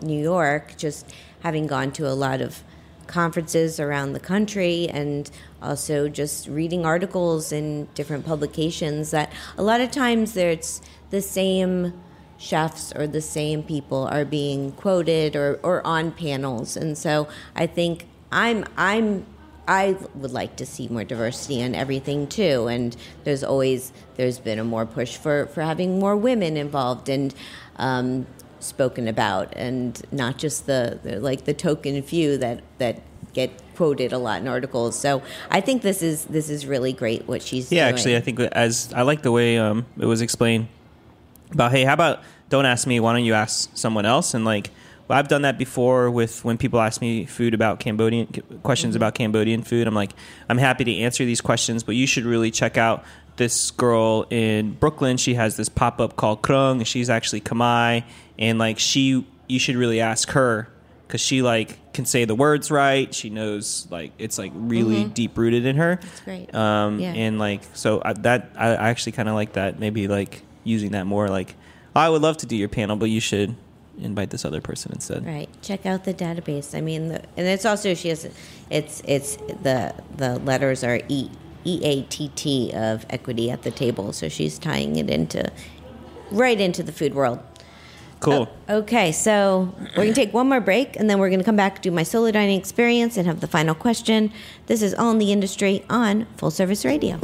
New 0.00 0.22
York, 0.22 0.74
just 0.76 1.12
having 1.40 1.66
gone 1.66 1.92
to 1.92 2.08
a 2.08 2.14
lot 2.14 2.40
of 2.40 2.62
conferences 3.06 3.78
around 3.78 4.12
the 4.12 4.20
country 4.20 4.88
and 4.88 5.30
also 5.62 6.08
just 6.08 6.48
reading 6.48 6.84
articles 6.84 7.52
in 7.52 7.86
different 7.94 8.26
publications, 8.26 9.10
that 9.10 9.32
a 9.56 9.62
lot 9.62 9.80
of 9.80 9.90
times 9.90 10.34
there's 10.34 10.80
the 11.10 11.22
same 11.22 11.92
chefs 12.38 12.92
or 12.94 13.06
the 13.06 13.20
same 13.20 13.62
people 13.62 14.06
are 14.08 14.24
being 14.24 14.72
quoted 14.72 15.36
or, 15.36 15.58
or 15.62 15.86
on 15.86 16.12
panels. 16.12 16.76
And 16.76 16.96
so 16.96 17.28
I 17.54 17.66
think 17.66 18.06
I'm 18.30 18.64
I'm 18.76 19.26
I 19.68 19.96
would 20.14 20.32
like 20.32 20.56
to 20.56 20.66
see 20.66 20.88
more 20.88 21.04
diversity 21.04 21.60
in 21.60 21.74
everything 21.74 22.26
too. 22.28 22.68
And 22.68 22.96
there's 23.24 23.42
always 23.42 23.92
there's 24.16 24.38
been 24.38 24.58
a 24.58 24.64
more 24.64 24.86
push 24.86 25.16
for, 25.16 25.46
for 25.46 25.62
having 25.62 25.98
more 25.98 26.16
women 26.16 26.56
involved 26.56 27.08
and 27.08 27.34
um, 27.76 28.26
spoken 28.60 29.08
about, 29.08 29.52
and 29.56 30.00
not 30.12 30.38
just 30.38 30.66
the, 30.66 31.00
the 31.02 31.20
like 31.20 31.44
the 31.44 31.54
token 31.54 32.00
few 32.02 32.38
that 32.38 32.62
that 32.78 33.02
get 33.32 33.50
quoted 33.74 34.12
a 34.12 34.18
lot 34.18 34.40
in 34.40 34.48
articles. 34.48 34.98
So 34.98 35.22
I 35.50 35.60
think 35.60 35.82
this 35.82 36.00
is 36.00 36.26
this 36.26 36.48
is 36.48 36.64
really 36.64 36.92
great 36.92 37.26
what 37.26 37.42
she's 37.42 37.68
doing. 37.68 37.78
Yeah, 37.78 37.86
doing. 37.86 37.94
actually, 37.94 38.16
I 38.16 38.20
think 38.20 38.40
as 38.40 38.92
I 38.94 39.02
like 39.02 39.22
the 39.22 39.32
way 39.32 39.58
um, 39.58 39.84
it 39.98 40.06
was 40.06 40.20
explained 40.20 40.68
about, 41.52 41.70
hey, 41.72 41.84
how 41.84 41.94
about 41.94 42.22
don't 42.48 42.66
ask 42.66 42.86
me? 42.86 43.00
Why 43.00 43.12
don't 43.12 43.24
you 43.24 43.34
ask 43.34 43.70
someone 43.76 44.06
else? 44.06 44.34
And 44.34 44.44
like, 44.44 44.70
well, 45.08 45.18
I've 45.18 45.28
done 45.28 45.42
that 45.42 45.58
before 45.58 46.10
with 46.10 46.44
when 46.44 46.58
people 46.58 46.80
ask 46.80 47.00
me 47.00 47.26
food 47.26 47.54
about 47.54 47.78
Cambodian 47.80 48.26
questions 48.62 48.92
Mm-hmm. 48.94 49.02
about 49.02 49.14
Cambodian 49.14 49.62
food. 49.62 49.86
I'm 49.86 49.94
like, 49.94 50.12
I'm 50.48 50.58
happy 50.58 50.84
to 50.84 50.96
answer 50.98 51.24
these 51.24 51.40
questions, 51.40 51.82
but 51.82 51.94
you 51.94 52.06
should 52.06 52.24
really 52.24 52.50
check 52.50 52.76
out 52.76 53.04
this 53.36 53.70
girl 53.70 54.26
in 54.30 54.72
Brooklyn. 54.72 55.16
She 55.16 55.34
has 55.34 55.56
this 55.56 55.68
pop 55.68 56.00
up 56.00 56.16
called 56.16 56.42
Krung, 56.42 56.78
and 56.78 56.88
she's 56.88 57.10
actually 57.10 57.40
Khmer, 57.42 58.02
and 58.38 58.58
like 58.58 58.78
she, 58.78 59.24
you 59.48 59.58
should 59.58 59.76
really 59.76 60.00
ask 60.00 60.30
her 60.30 60.68
because 61.06 61.20
she 61.20 61.42
like 61.42 61.78
can 61.92 62.04
say 62.06 62.24
the 62.24 62.34
words 62.34 62.70
right. 62.70 63.14
She 63.14 63.30
knows 63.30 63.86
like 63.90 64.12
it's 64.18 64.38
like 64.38 64.52
really 64.54 65.04
deep 65.04 65.36
rooted 65.38 65.66
in 65.66 65.76
her. 65.76 65.98
That's 66.02 66.20
great. 66.20 66.54
Um, 66.54 66.98
Yeah. 66.98 67.12
and 67.12 67.38
like 67.38 67.62
so 67.74 68.02
I, 68.04 68.12
that 68.14 68.50
I, 68.56 68.68
I 68.70 68.88
actually 68.88 69.12
kind 69.12 69.28
of 69.28 69.34
like 69.36 69.52
that. 69.52 69.78
Maybe 69.78 70.08
like 70.08 70.42
using 70.66 70.90
that 70.92 71.06
more. 71.06 71.28
Like 71.28 71.54
oh, 71.94 72.00
I 72.00 72.08
would 72.08 72.22
love 72.22 72.36
to 72.38 72.46
do 72.46 72.56
your 72.56 72.68
panel, 72.68 72.96
but 72.96 73.10
you 73.10 73.20
should 73.20 73.54
invite 73.98 74.30
this 74.30 74.44
other 74.44 74.60
person 74.60 74.92
instead. 74.92 75.24
Right. 75.24 75.48
Check 75.62 75.86
out 75.86 76.04
the 76.04 76.14
database. 76.14 76.76
I 76.76 76.80
mean, 76.80 77.08
the, 77.08 77.22
and 77.36 77.46
it's 77.46 77.64
also 77.64 77.94
she 77.94 78.08
has, 78.08 78.28
it's 78.70 79.02
it's 79.04 79.36
the 79.36 79.94
the 80.16 80.38
letters 80.40 80.84
are 80.84 81.00
E 81.08 81.30
E 81.64 81.80
A 81.82 82.02
T 82.02 82.30
T 82.34 82.72
of 82.74 83.06
equity 83.10 83.50
at 83.50 83.62
the 83.62 83.70
table. 83.70 84.12
So 84.12 84.28
she's 84.28 84.58
tying 84.58 84.96
it 84.96 85.08
into 85.08 85.50
right 86.30 86.60
into 86.60 86.82
the 86.82 86.92
food 86.92 87.14
world. 87.14 87.40
Cool. 88.18 88.48
Okay, 88.68 89.12
so 89.12 89.74
we're 89.96 90.04
gonna 90.04 90.14
take 90.14 90.32
one 90.32 90.48
more 90.48 90.60
break, 90.60 90.96
and 90.96 91.08
then 91.08 91.18
we're 91.18 91.30
gonna 91.30 91.44
come 91.44 91.56
back 91.56 91.82
do 91.82 91.90
my 91.90 92.02
solo 92.02 92.30
dining 92.30 92.58
experience 92.58 93.16
and 93.16 93.26
have 93.26 93.40
the 93.40 93.46
final 93.46 93.74
question. 93.74 94.32
This 94.66 94.82
is 94.82 94.94
all 94.94 95.10
in 95.10 95.18
the 95.18 95.32
industry 95.32 95.84
on 95.90 96.26
Full 96.36 96.50
Service 96.50 96.84
Radio. 96.84 97.20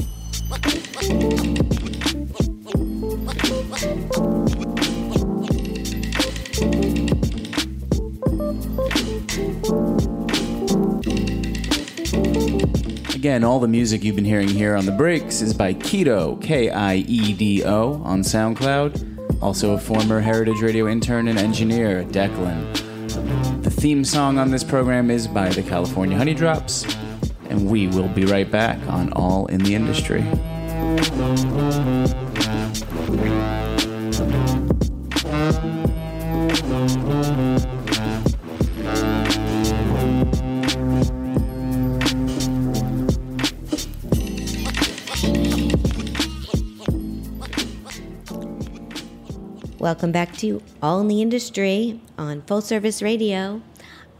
Again, 13.22 13.44
all 13.44 13.60
the 13.60 13.68
music 13.68 14.02
you've 14.02 14.16
been 14.16 14.24
hearing 14.24 14.48
here 14.48 14.74
on 14.74 14.84
the 14.84 14.90
breaks 14.90 15.42
is 15.42 15.54
by 15.54 15.74
Keto, 15.74 16.42
K 16.42 16.70
I 16.70 16.96
E 16.96 17.32
D 17.32 17.62
O, 17.64 18.02
on 18.02 18.22
SoundCloud. 18.22 19.40
Also, 19.40 19.74
a 19.74 19.78
former 19.78 20.18
Heritage 20.18 20.60
Radio 20.60 20.88
intern 20.88 21.28
and 21.28 21.38
engineer, 21.38 22.02
Declan. 22.02 23.62
The 23.62 23.70
theme 23.70 24.04
song 24.04 24.38
on 24.38 24.50
this 24.50 24.64
program 24.64 25.08
is 25.08 25.28
by 25.28 25.50
the 25.50 25.62
California 25.62 26.16
Honey 26.16 26.34
Drops, 26.34 26.84
and 27.48 27.70
we 27.70 27.86
will 27.86 28.08
be 28.08 28.24
right 28.24 28.50
back 28.50 28.84
on 28.88 29.12
All 29.12 29.46
in 29.46 29.62
the 29.62 29.76
Industry. 29.76 30.22
Welcome 49.82 50.12
back 50.12 50.36
to 50.36 50.62
All 50.80 51.00
in 51.00 51.08
the 51.08 51.20
Industry 51.20 52.00
on 52.16 52.42
Full 52.42 52.60
Service 52.60 53.02
Radio. 53.02 53.62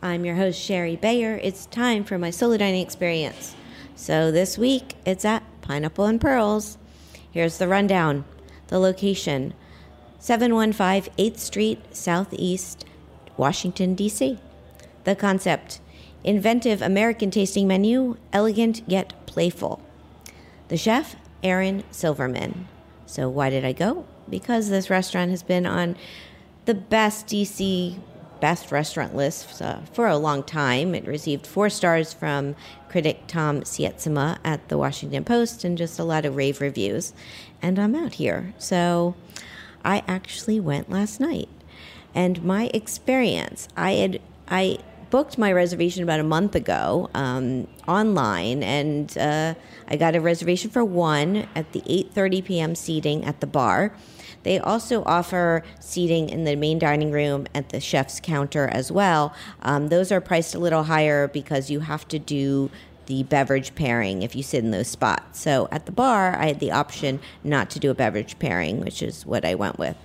I'm 0.03 0.25
your 0.25 0.35
host, 0.35 0.61
Shari 0.61 0.97
Bayer. 0.97 1.39
It's 1.41 1.67
time 1.67 2.03
for 2.03 2.19
my 2.19 2.31
solo 2.31 2.57
dining 2.57 2.83
experience. 2.83 3.55
So 3.95 4.33
this 4.33 4.59
week, 4.59 4.97
it's 5.07 5.25
at 5.25 5.45
Pineapple 5.61 6.07
and 6.07 6.21
Pearls. 6.21 6.79
Here's 7.31 7.59
the 7.59 7.69
rundown 7.69 8.25
the 8.67 8.81
location 8.81 9.55
715 10.19 11.15
8th 11.17 11.39
Street, 11.39 11.95
Southeast, 11.95 12.85
Washington, 13.37 13.95
D.C. 13.95 14.41
The 15.05 15.15
concept 15.15 15.79
inventive 16.25 16.83
American 16.83 17.31
tasting 17.31 17.69
menu, 17.69 18.17
elegant 18.33 18.83
yet 18.89 19.13
playful. 19.27 19.81
The 20.67 20.77
chef, 20.77 21.15
Aaron 21.45 21.85
Silverman. 21.93 22.67
So, 23.07 23.29
why 23.29 23.49
did 23.49 23.65
I 23.65 23.71
go? 23.71 24.07
Because 24.33 24.69
this 24.69 24.91
restaurant 24.91 25.31
has 25.31 25.45
been 25.45 25.67
on 25.67 25.97
the 26.65 26.75
best 26.75 27.29
DC 27.29 28.01
best 28.41 28.73
restaurant 28.73 29.15
lists 29.15 29.63
uh, 29.63 29.81
for 29.93 30.09
a 30.09 30.17
long 30.17 30.43
time. 30.43 30.97
It 30.97 31.07
received 31.07 31.47
four 31.47 31.71
stars 31.71 32.13
from 32.13 32.57
critic 32.89 33.29
Tom 33.29 33.61
Sietsema 33.61 34.39
at 34.43 34.69
the 34.69 34.77
Washington 34.77 35.23
Post 35.23 35.63
and 35.63 35.79
just 35.79 36.01
a 36.01 36.03
lot 36.03 36.25
of 36.25 36.35
rave 36.35 36.61
reviews. 36.61 37.13
And 37.63 37.79
I'm 37.79 37.95
out 37.95 38.15
here. 38.15 38.53
So 38.59 39.15
I 39.85 40.03
actually 40.09 40.59
went 40.59 40.91
last 40.91 41.21
night. 41.21 41.49
And 42.17 42.43
my 42.43 42.69
experience, 42.75 43.69
I 43.77 43.93
had 43.93 44.21
I 44.49 44.79
booked 45.11 45.37
my 45.39 45.53
reservation 45.53 46.03
about 46.03 46.21
a 46.21 46.25
month 46.25 46.55
ago 46.55 47.11
um, 47.15 47.69
online, 47.87 48.63
and 48.63 49.17
uh, 49.19 49.55
I 49.87 49.97
got 49.97 50.17
a 50.17 50.21
reservation 50.21 50.71
for 50.71 50.85
one 50.85 51.47
at 51.55 51.73
the 51.73 51.81
8:30 51.83 52.45
p.m. 52.45 52.75
seating 52.75 53.25
at 53.25 53.41
the 53.41 53.47
bar. 53.47 53.95
They 54.43 54.59
also 54.59 55.03
offer 55.05 55.63
seating 55.81 56.29
in 56.29 56.45
the 56.45 56.57
main 56.57 56.79
dining 56.79 57.13
room 57.13 57.47
at 57.55 57.69
the 57.69 57.81
chef's 57.81 58.21
counter 58.21 58.69
as 58.69 58.91
well. 58.91 59.35
Um, 59.63 59.89
those 59.89 60.11
are 60.11 60.21
priced 60.21 60.55
a 60.55 60.59
little 60.59 60.85
higher 60.85 61.29
because 61.29 61.71
you 61.71 61.81
have 61.81 62.09
to 62.09 62.19
do 62.19 62.71
the 63.07 63.23
beverage 63.25 63.75
pairing 63.75 64.23
if 64.23 64.37
you 64.37 64.43
sit 64.43 64.65
in 64.65 64.71
those 64.71 64.89
spots. 64.89 65.41
So 65.41 65.69
at 65.71 65.87
the 65.87 65.93
bar, 65.93 66.37
I 66.37 66.47
had 66.47 66.61
the 66.61 66.71
option 66.71 67.21
not 67.43 67.71
to 67.71 67.79
do 67.79 67.91
a 67.91 67.95
beverage 67.95 68.39
pairing, 68.39 68.81
which 68.81 69.03
is 69.03 69.27
what 69.27 69.45
I 69.45 69.55
went 69.55 69.79
with. 69.79 69.97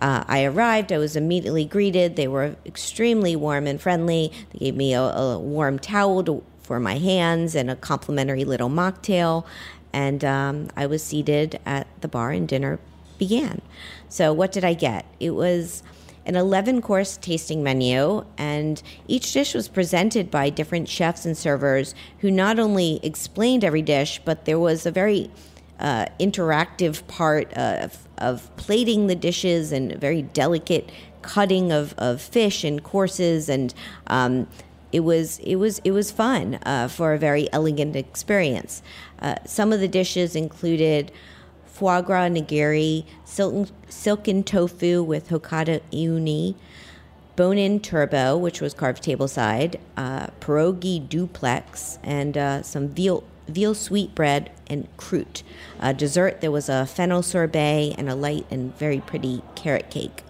Uh, 0.00 0.24
I 0.26 0.44
arrived, 0.44 0.92
I 0.92 0.98
was 0.98 1.16
immediately 1.16 1.64
greeted. 1.64 2.16
They 2.16 2.28
were 2.28 2.56
extremely 2.66 3.34
warm 3.34 3.66
and 3.66 3.80
friendly. 3.80 4.30
They 4.52 4.58
gave 4.58 4.76
me 4.76 4.92
a, 4.92 5.00
a 5.00 5.38
warm 5.38 5.78
towel 5.78 6.22
to, 6.24 6.42
for 6.60 6.78
my 6.78 6.98
hands 6.98 7.54
and 7.54 7.70
a 7.70 7.76
complimentary 7.76 8.44
little 8.44 8.68
mocktail. 8.68 9.46
And 9.92 10.22
um, 10.22 10.68
I 10.76 10.84
was 10.86 11.02
seated 11.02 11.58
at 11.64 11.86
the 12.02 12.08
bar, 12.08 12.30
and 12.30 12.46
dinner 12.46 12.78
began. 13.18 13.60
So, 14.08 14.32
what 14.32 14.52
did 14.52 14.64
I 14.64 14.74
get? 14.74 15.06
It 15.20 15.30
was 15.30 15.82
an 16.24 16.34
11 16.34 16.82
course 16.82 17.16
tasting 17.16 17.62
menu, 17.62 18.24
and 18.36 18.82
each 19.06 19.32
dish 19.32 19.54
was 19.54 19.68
presented 19.68 20.30
by 20.30 20.50
different 20.50 20.88
chefs 20.88 21.24
and 21.24 21.36
servers 21.36 21.94
who 22.18 22.30
not 22.30 22.58
only 22.58 22.98
explained 23.02 23.62
every 23.62 23.82
dish, 23.82 24.20
but 24.24 24.44
there 24.44 24.58
was 24.58 24.86
a 24.86 24.90
very 24.90 25.30
uh, 25.78 26.06
interactive 26.18 27.06
part 27.06 27.52
of, 27.54 28.08
of 28.18 28.54
plating 28.56 29.06
the 29.06 29.14
dishes 29.14 29.72
and 29.72 29.92
very 30.00 30.22
delicate 30.22 30.90
cutting 31.22 31.72
of, 31.72 31.94
of 31.98 32.20
fish 32.20 32.64
and 32.64 32.82
courses 32.82 33.48
and 33.48 33.74
um, 34.06 34.46
it 34.92 35.00
was 35.00 35.40
it 35.40 35.56
was 35.56 35.80
it 35.84 35.90
was 35.90 36.10
fun 36.10 36.58
uh, 36.64 36.88
for 36.88 37.12
a 37.12 37.18
very 37.18 37.52
elegant 37.52 37.96
experience. 37.96 38.82
Uh, 39.18 39.34
some 39.44 39.72
of 39.72 39.80
the 39.80 39.88
dishes 39.88 40.36
included 40.36 41.10
foie 41.76 42.00
gras 42.00 42.28
nigiri, 42.30 43.04
silken, 43.24 43.68
silken 43.86 44.42
tofu 44.42 45.02
with 45.02 45.28
hokkaido 45.28 45.80
uni, 45.90 46.56
bone-in 47.36 47.78
turbot, 47.80 48.40
which 48.40 48.62
was 48.62 48.72
carved 48.72 49.02
tableside, 49.02 49.76
uh, 49.94 50.28
pierogi 50.40 51.06
duplex, 51.06 51.98
and 52.02 52.38
uh, 52.38 52.62
some 52.62 52.88
veal 52.88 53.22
veal 53.46 53.74
sweetbread 53.74 54.50
and 54.68 54.88
croûte. 54.96 55.42
Uh, 55.78 55.92
dessert, 55.92 56.40
there 56.40 56.50
was 56.50 56.68
a 56.68 56.86
fennel 56.86 57.22
sorbet 57.22 57.94
and 57.96 58.08
a 58.08 58.14
light 58.14 58.46
and 58.50 58.76
very 58.76 59.00
pretty 59.00 59.42
carrot 59.54 59.88
cake. 59.90 60.24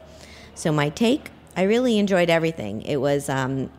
So 0.55 0.71
my 0.73 0.91
take, 0.91 1.31
I 1.57 1.63
really 1.63 1.99
enjoyed 1.99 2.29
everything. 2.29 2.83
It 2.83 2.97
was 2.97 3.31
um, 3.31 3.71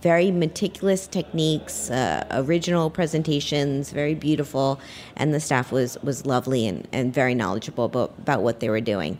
very 0.00 0.30
meticulous 0.30 1.06
techniques, 1.06 1.90
uh, 1.90 2.24
original 2.30 2.90
presentations, 2.90 3.90
very 3.90 4.14
beautiful, 4.14 4.80
and 5.16 5.34
the 5.34 5.40
staff 5.40 5.72
was, 5.72 6.00
was 6.02 6.24
lovely 6.24 6.66
and, 6.66 6.86
and 6.92 7.12
very 7.12 7.34
knowledgeable 7.34 7.86
about, 7.86 8.14
about 8.18 8.42
what 8.42 8.60
they 8.60 8.68
were 8.68 8.80
doing 8.80 9.18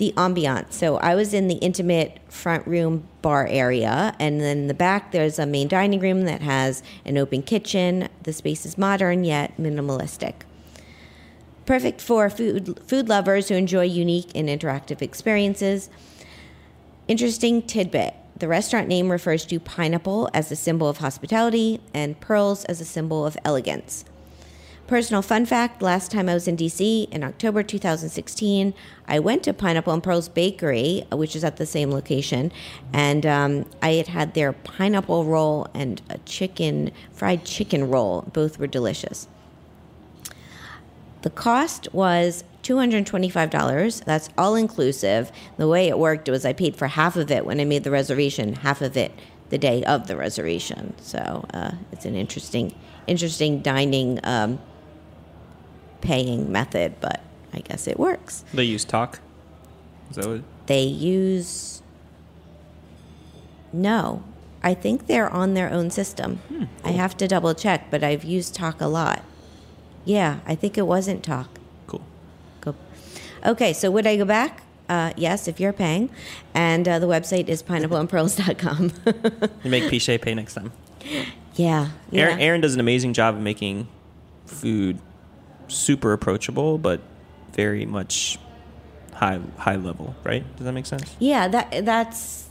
the 0.00 0.14
ambiance. 0.16 0.72
So 0.72 0.96
I 0.96 1.14
was 1.14 1.34
in 1.34 1.48
the 1.48 1.56
intimate 1.56 2.20
front 2.30 2.66
room 2.66 3.06
bar 3.20 3.46
area, 3.46 4.16
and 4.18 4.40
then 4.40 4.60
in 4.60 4.66
the 4.66 4.74
back 4.74 5.12
there's 5.12 5.38
a 5.38 5.44
main 5.44 5.68
dining 5.68 6.00
room 6.00 6.22
that 6.22 6.40
has 6.40 6.82
an 7.04 7.18
open 7.18 7.42
kitchen. 7.42 8.08
The 8.22 8.32
space 8.32 8.64
is 8.64 8.78
modern 8.78 9.24
yet 9.24 9.58
minimalistic. 9.58 10.36
Perfect 11.66 12.00
for 12.00 12.30
food 12.30 12.80
food 12.86 13.10
lovers 13.10 13.50
who 13.50 13.56
enjoy 13.56 13.84
unique 13.84 14.30
and 14.34 14.48
interactive 14.48 15.02
experiences. 15.02 15.90
Interesting 17.06 17.60
tidbit. 17.60 18.14
The 18.40 18.48
restaurant 18.48 18.88
name 18.88 19.10
refers 19.10 19.44
to 19.46 19.60
pineapple 19.60 20.30
as 20.32 20.50
a 20.50 20.56
symbol 20.56 20.88
of 20.88 20.96
hospitality 20.96 21.78
and 21.92 22.18
pearls 22.20 22.64
as 22.64 22.80
a 22.80 22.86
symbol 22.86 23.26
of 23.26 23.36
elegance. 23.44 24.06
Personal 24.86 25.20
fun 25.20 25.44
fact 25.44 25.82
last 25.82 26.10
time 26.10 26.26
I 26.26 26.32
was 26.32 26.48
in 26.48 26.56
DC 26.56 27.10
in 27.10 27.22
October 27.22 27.62
2016, 27.62 28.72
I 29.06 29.18
went 29.18 29.42
to 29.42 29.52
Pineapple 29.52 29.92
and 29.92 30.02
Pearls 30.02 30.30
Bakery, 30.30 31.04
which 31.12 31.36
is 31.36 31.44
at 31.44 31.58
the 31.58 31.66
same 31.66 31.90
location, 31.90 32.50
and 32.94 33.26
um, 33.26 33.66
I 33.82 33.92
had 33.92 34.08
had 34.08 34.32
their 34.32 34.54
pineapple 34.54 35.26
roll 35.26 35.68
and 35.74 36.00
a 36.08 36.16
chicken, 36.18 36.92
fried 37.12 37.44
chicken 37.44 37.90
roll. 37.90 38.22
Both 38.32 38.58
were 38.58 38.66
delicious. 38.66 39.28
The 41.22 41.30
cost 41.30 41.92
was 41.92 42.42
$225. 42.62 44.04
That's 44.04 44.28
all 44.36 44.54
inclusive. 44.54 45.32
The 45.56 45.68
way 45.68 45.88
it 45.88 45.98
worked 45.98 46.28
was 46.28 46.44
I 46.44 46.52
paid 46.52 46.76
for 46.76 46.88
half 46.88 47.16
of 47.16 47.30
it 47.30 47.44
when 47.46 47.60
I 47.60 47.64
made 47.64 47.84
the 47.84 47.90
reservation, 47.90 48.54
half 48.56 48.82
of 48.82 48.96
it 48.96 49.12
the 49.50 49.58
day 49.58 49.82
of 49.84 50.06
the 50.06 50.16
reservation. 50.16 50.94
So 50.98 51.44
uh, 51.52 51.72
it's 51.92 52.04
an 52.04 52.14
interesting, 52.14 52.74
interesting 53.06 53.60
dining 53.60 54.20
um, 54.22 54.60
paying 56.00 56.50
method, 56.50 56.94
but 57.00 57.20
I 57.52 57.60
guess 57.60 57.86
it 57.86 57.98
works. 57.98 58.44
They 58.54 58.64
use 58.64 58.84
Tock. 58.84 59.20
Is 60.10 60.16
that 60.16 60.26
what? 60.26 60.42
They 60.66 60.82
use. 60.82 61.82
No, 63.72 64.22
I 64.62 64.74
think 64.74 65.06
they're 65.06 65.30
on 65.30 65.54
their 65.54 65.70
own 65.70 65.90
system. 65.90 66.40
I 66.84 66.90
have 66.90 67.16
to 67.18 67.28
double 67.28 67.54
check, 67.54 67.90
but 67.90 68.02
I've 68.02 68.24
used 68.24 68.54
Tock 68.54 68.80
a 68.80 68.86
lot. 68.86 69.24
Yeah, 70.04 70.40
I 70.46 70.54
think 70.54 70.76
it 70.76 70.86
wasn't 70.86 71.22
Tock. 71.22 71.59
Okay, 73.44 73.72
so 73.72 73.90
would 73.90 74.06
I 74.06 74.16
go 74.16 74.24
back? 74.24 74.62
Uh, 74.88 75.12
yes, 75.16 75.46
if 75.46 75.60
you're 75.60 75.72
paying. 75.72 76.10
And 76.52 76.86
uh, 76.88 76.98
the 76.98 77.06
website 77.06 77.48
is 77.48 77.62
pineappleandpearls.com. 77.62 78.92
You 79.64 79.70
make 79.70 79.88
Pichet 79.88 80.18
pay 80.18 80.34
next 80.34 80.54
time. 80.54 80.72
yeah. 81.54 81.90
yeah. 82.10 82.22
Aaron, 82.22 82.40
Aaron 82.40 82.60
does 82.60 82.74
an 82.74 82.80
amazing 82.80 83.12
job 83.12 83.36
of 83.36 83.40
making 83.40 83.86
food 84.46 84.98
super 85.68 86.12
approachable, 86.12 86.76
but 86.78 87.00
very 87.52 87.86
much 87.86 88.38
high 89.14 89.40
high 89.58 89.76
level. 89.76 90.14
Right? 90.24 90.44
Does 90.56 90.64
that 90.64 90.72
make 90.72 90.86
sense? 90.86 91.14
Yeah, 91.18 91.46
that 91.48 91.84
that's 91.84 92.48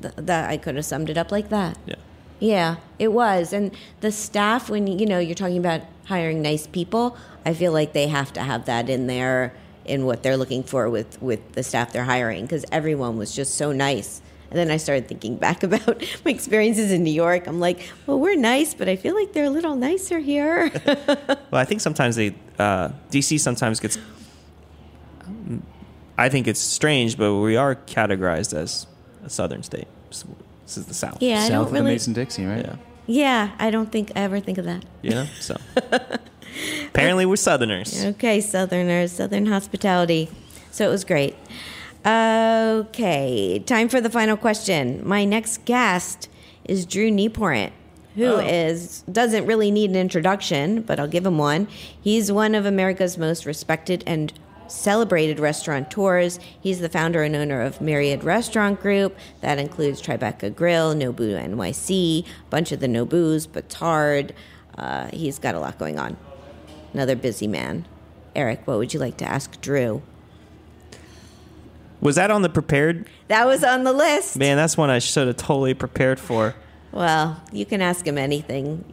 th- 0.00 0.14
that 0.16 0.50
I 0.50 0.56
could 0.58 0.76
have 0.76 0.84
summed 0.84 1.08
it 1.10 1.16
up 1.16 1.32
like 1.32 1.48
that. 1.48 1.78
Yeah. 1.86 1.96
Yeah, 2.38 2.76
it 2.98 3.12
was. 3.12 3.52
And 3.52 3.70
the 4.00 4.10
staff 4.10 4.68
when 4.68 4.86
you 4.88 5.06
know, 5.06 5.20
you're 5.20 5.36
talking 5.36 5.58
about 5.58 5.82
hiring 6.06 6.42
nice 6.42 6.66
people, 6.66 7.16
I 7.46 7.54
feel 7.54 7.72
like 7.72 7.92
they 7.92 8.08
have 8.08 8.32
to 8.32 8.42
have 8.42 8.64
that 8.66 8.90
in 8.90 9.06
there 9.06 9.54
in 9.84 10.04
what 10.04 10.22
they're 10.22 10.36
looking 10.36 10.62
for 10.62 10.88
with 10.90 11.20
with 11.20 11.52
the 11.52 11.62
staff 11.62 11.92
they're 11.92 12.04
hiring 12.04 12.42
because 12.44 12.64
everyone 12.72 13.16
was 13.16 13.34
just 13.34 13.54
so 13.56 13.72
nice. 13.72 14.20
And 14.50 14.58
then 14.58 14.70
I 14.70 14.76
started 14.76 15.08
thinking 15.08 15.36
back 15.36 15.62
about 15.68 16.04
my 16.24 16.30
experiences 16.30 16.92
in 16.92 17.02
New 17.02 17.12
York. 17.12 17.46
I'm 17.46 17.58
like, 17.58 17.90
well, 18.06 18.18
we're 18.18 18.36
nice, 18.36 18.74
but 18.74 18.86
I 18.88 18.96
feel 18.96 19.14
like 19.14 19.32
they're 19.32 19.46
a 19.46 19.50
little 19.50 19.76
nicer 19.76 20.18
here. 20.18 20.70
Well, 21.50 21.60
I 21.60 21.64
think 21.66 21.82
sometimes 21.82 22.16
they 22.16 22.34
uh, 22.58 22.88
DC 23.10 23.38
sometimes 23.38 23.78
gets. 23.78 23.98
I 26.18 26.28
think 26.28 26.46
it's 26.46 26.60
strange, 26.60 27.16
but 27.18 27.34
we 27.36 27.56
are 27.56 27.74
categorized 27.74 28.54
as 28.54 28.86
a 29.24 29.28
southern 29.30 29.62
state. 29.62 29.88
This 30.08 30.24
is 30.76 30.86
the 30.86 30.94
South. 30.94 31.18
yeah, 31.20 31.40
I 31.42 31.48
don't 31.48 31.62
of 31.66 31.68
the 31.68 31.74
really. 31.74 31.92
Mason 31.92 32.12
Dixie, 32.12 32.44
right? 32.46 32.64
Yeah. 32.64 32.76
Yeah, 33.06 33.50
I 33.58 33.70
don't 33.70 33.90
think 33.90 34.12
I 34.14 34.20
ever 34.20 34.40
think 34.40 34.58
of 34.58 34.64
that. 34.64 34.84
Yeah. 35.02 35.26
So 35.40 35.56
apparently 36.88 37.26
we're 37.26 37.36
Southerners. 37.36 38.04
Okay, 38.04 38.40
Southerners, 38.40 39.12
Southern 39.12 39.46
hospitality. 39.46 40.28
So 40.70 40.86
it 40.86 40.90
was 40.90 41.04
great. 41.04 41.36
Okay, 42.04 43.62
time 43.64 43.88
for 43.88 44.00
the 44.00 44.10
final 44.10 44.36
question. 44.36 45.06
My 45.06 45.24
next 45.24 45.64
guest 45.64 46.28
is 46.64 46.84
Drew 46.84 47.10
Nieporent, 47.10 47.70
who 48.16 48.38
is 48.38 49.02
doesn't 49.02 49.46
really 49.46 49.70
need 49.70 49.90
an 49.90 49.96
introduction, 49.96 50.82
but 50.82 50.98
I'll 50.98 51.06
give 51.06 51.24
him 51.24 51.38
one. 51.38 51.68
He's 52.00 52.32
one 52.32 52.54
of 52.54 52.66
America's 52.66 53.16
most 53.16 53.46
respected 53.46 54.02
and 54.06 54.32
celebrated 54.66 55.38
restaurateurs. 55.38 56.40
He's 56.60 56.80
the 56.80 56.88
founder 56.88 57.22
and 57.22 57.36
owner 57.36 57.62
of 57.62 57.80
Myriad 57.80 58.24
Restaurant 58.24 58.80
Group. 58.80 59.16
That 59.40 59.58
includes 59.58 60.02
Tribeca 60.02 60.54
Grill, 60.54 60.94
Nobu 60.94 61.38
NYC, 61.38 62.24
a 62.24 62.50
bunch 62.50 62.72
of 62.72 62.80
the 62.80 62.88
Nobus, 62.88 63.46
Batard. 63.46 64.32
Uh, 64.76 65.08
he's 65.12 65.38
got 65.38 65.54
a 65.54 65.60
lot 65.60 65.78
going 65.78 65.98
on. 65.98 66.16
Another 66.92 67.16
busy 67.16 67.46
man. 67.46 67.86
Erik, 68.34 68.66
what 68.66 68.78
would 68.78 68.94
you 68.94 69.00
like 69.00 69.16
to 69.18 69.24
ask 69.24 69.60
Drew? 69.60 70.02
Was 72.00 72.16
that 72.16 72.30
on 72.30 72.42
the 72.42 72.48
prepared? 72.48 73.08
That 73.28 73.46
was 73.46 73.62
on 73.62 73.84
the 73.84 73.92
list. 73.92 74.36
Man, 74.36 74.56
that's 74.56 74.76
one 74.76 74.90
I 74.90 74.98
should 74.98 75.28
have 75.28 75.36
totally 75.36 75.74
prepared 75.74 76.18
for. 76.18 76.54
Well, 76.90 77.40
you 77.52 77.64
can 77.64 77.80
ask 77.80 78.06
him 78.06 78.18
anything. 78.18 78.84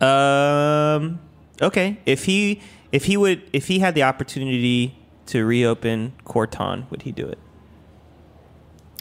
Um. 0.00 1.20
Okay. 1.60 1.98
If 2.04 2.24
he 2.24 2.60
if 2.90 3.06
he 3.06 3.16
would 3.16 3.42
if 3.52 3.68
he 3.68 3.78
had 3.78 3.94
the 3.94 4.02
opportunity 4.02 4.96
to 5.26 5.44
reopen 5.44 6.12
Corton, 6.24 6.86
would 6.90 7.02
he 7.02 7.12
do 7.12 7.26
it? 7.26 7.38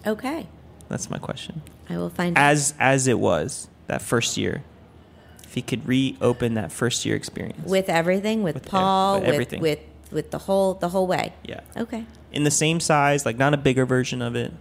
Okay. 0.06 0.48
That's 0.88 1.10
my 1.10 1.18
question. 1.18 1.62
I 1.90 1.98
will 1.98 2.10
find 2.10 2.38
out. 2.38 2.44
As 2.44 2.74
as 2.80 3.08
it 3.08 3.20
was 3.20 3.68
that 3.88 4.02
first 4.02 4.38
year, 4.38 4.64
if 5.52 5.56
he 5.56 5.62
could 5.62 5.86
reopen 5.86 6.54
that 6.54 6.72
first 6.72 7.06
year 7.06 7.14
experience 7.14 7.60
with 7.66 7.90
everything, 7.90 8.42
with, 8.42 8.56
With 8.56 8.66
Paul, 8.70 9.16
with 9.16 9.24
with, 9.26 9.34
everything. 9.34 9.62
with 9.62 9.80
with 10.10 10.32
the 10.32 10.38
whole 10.38 10.76
the 10.76 10.88
whole 10.88 11.06
way. 11.08 11.34
yeah, 11.44 11.60
Okay. 11.76 12.06
in 12.32 12.46
the 12.46 12.52
same 12.52 12.80
size, 12.80 13.26
like 13.26 13.38
not 13.38 13.54
a 13.54 13.58
bigger 13.58 13.86
version 13.86 14.22
of 14.22 14.34
it. 14.34 14.54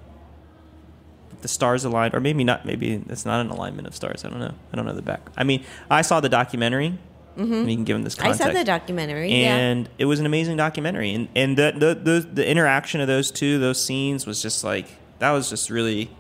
The 1.43 1.49
stars 1.49 1.84
aligned, 1.84 2.12
or 2.14 2.18
maybe 2.20 2.43
not. 2.43 2.66
Maybe 2.66 3.01
it's 3.09 3.24
not 3.24 3.41
an 3.41 3.51
alignment 3.51 3.86
of 3.86 3.95
stars. 3.95 4.24
I 4.24 4.30
don't 4.30 4.41
know. 4.41 4.53
I 4.72 4.76
don't 4.76 4.84
know 4.84 4.93
the 4.93 5.01
back. 5.01 5.20
I 5.36 5.45
mean, 5.45 5.62
I 5.88 6.03
saw 6.03 6.18
the 6.18 6.28
documentary. 6.28 6.99
Mm-hmm. 7.38 7.68
You 7.68 7.76
can 7.76 7.84
give 7.84 7.95
him 7.97 8.03
this 8.03 8.18
I 8.18 8.22
context. 8.22 8.43
saw 8.43 8.53
the 8.53 8.64
documentary. 8.64 9.30
yeah. 9.32 9.57
and 9.57 9.88
it 9.97 10.07
was 10.07 10.18
an 10.18 10.26
amazing 10.26 10.57
documentary 10.57 11.14
and 11.14 11.28
and 11.36 11.57
the, 11.57 11.72
the 11.76 11.95
the 11.95 12.20
the 12.34 12.51
interaction 12.51 13.01
of 13.01 13.07
those 13.07 13.30
two 13.30 13.61
those 13.61 13.82
scenes 13.82 14.26
was 14.26 14.43
just 14.43 14.64
like 14.64 14.86
that 15.20 15.30
was 15.30 15.49
just 15.49 15.70
really 15.70 16.11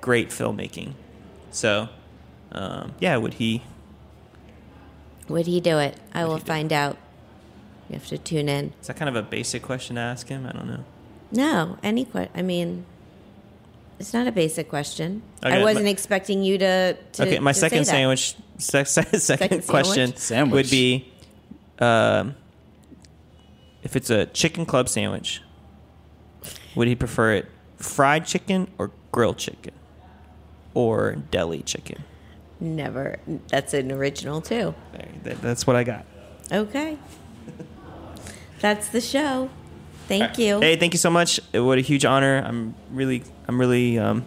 great 0.00 0.30
filmmaking 0.30 0.92
so 1.50 1.88
um, 2.52 2.94
yeah 3.00 3.16
would 3.16 3.34
he 3.34 3.62
Would 5.28 5.46
he 5.46 5.60
do 5.60 5.78
it? 5.78 5.96
I 6.12 6.22
Would 6.24 6.28
will 6.28 6.36
he 6.36 6.42
do 6.42 6.46
find 6.46 6.72
out. 6.72 6.96
You 7.88 7.94
have 7.94 8.06
to 8.08 8.18
tune 8.18 8.48
in. 8.48 8.72
is 8.80 8.86
that 8.86 8.96
kind 8.96 9.08
of 9.08 9.16
a 9.16 9.22
basic 9.22 9.62
question 9.62 9.96
to 9.96 10.00
ask 10.02 10.26
him 10.28 10.46
i 10.46 10.52
don't 10.52 10.66
know 10.66 10.84
No, 11.32 11.76
any 11.82 12.04
que- 12.06 12.28
I 12.34 12.40
mean, 12.42 12.86
it's 13.98 14.12
not 14.14 14.26
a 14.26 14.32
basic 14.32 14.68
question. 14.70 15.22
Okay, 15.44 15.54
I 15.54 15.62
wasn't 15.62 15.84
my- 15.84 15.90
expecting 15.90 16.42
you 16.42 16.56
to. 16.58 16.94
to 17.12 17.22
okay 17.22 17.38
my 17.40 17.52
to 17.52 17.58
second 17.58 17.84
say 17.84 17.92
that. 17.92 17.96
sandwich 17.96 18.36
se- 18.58 18.84
se- 18.84 19.02
second, 19.18 19.20
Second 19.20 19.66
question 19.66 20.16
sandwich? 20.16 20.52
would 20.66 20.70
be 20.70 21.12
um, 21.78 22.34
if 23.82 23.96
it's 23.96 24.08
a 24.10 24.26
chicken 24.26 24.64
club 24.64 24.88
sandwich 24.88 25.42
would 26.74 26.88
he 26.88 26.94
prefer 26.94 27.32
it 27.32 27.46
fried 27.76 28.24
chicken 28.26 28.68
or 28.78 28.90
grilled 29.12 29.36
chicken 29.38 29.74
or 30.72 31.16
deli 31.30 31.62
chicken 31.62 32.02
Never. 32.64 33.18
That's 33.48 33.74
an 33.74 33.92
original 33.92 34.40
too. 34.40 34.74
That- 35.22 35.42
that's 35.42 35.66
what 35.66 35.76
i 35.76 35.84
got 35.84 36.06
Okay. 36.50 36.96
That's 38.60 38.88
the 38.88 39.00
show. 39.00 39.50
Thank 40.08 40.38
you. 40.38 40.60
Hey, 40.60 40.76
thank 40.76 40.94
you 40.94 40.98
so 40.98 41.10
much. 41.10 41.40
What 41.52 41.78
a 41.78 41.82
huge 41.82 42.04
honor. 42.04 42.42
I'm 42.44 42.74
really, 42.90 43.22
I'm 43.48 43.58
really. 43.58 43.98
Um, 43.98 44.24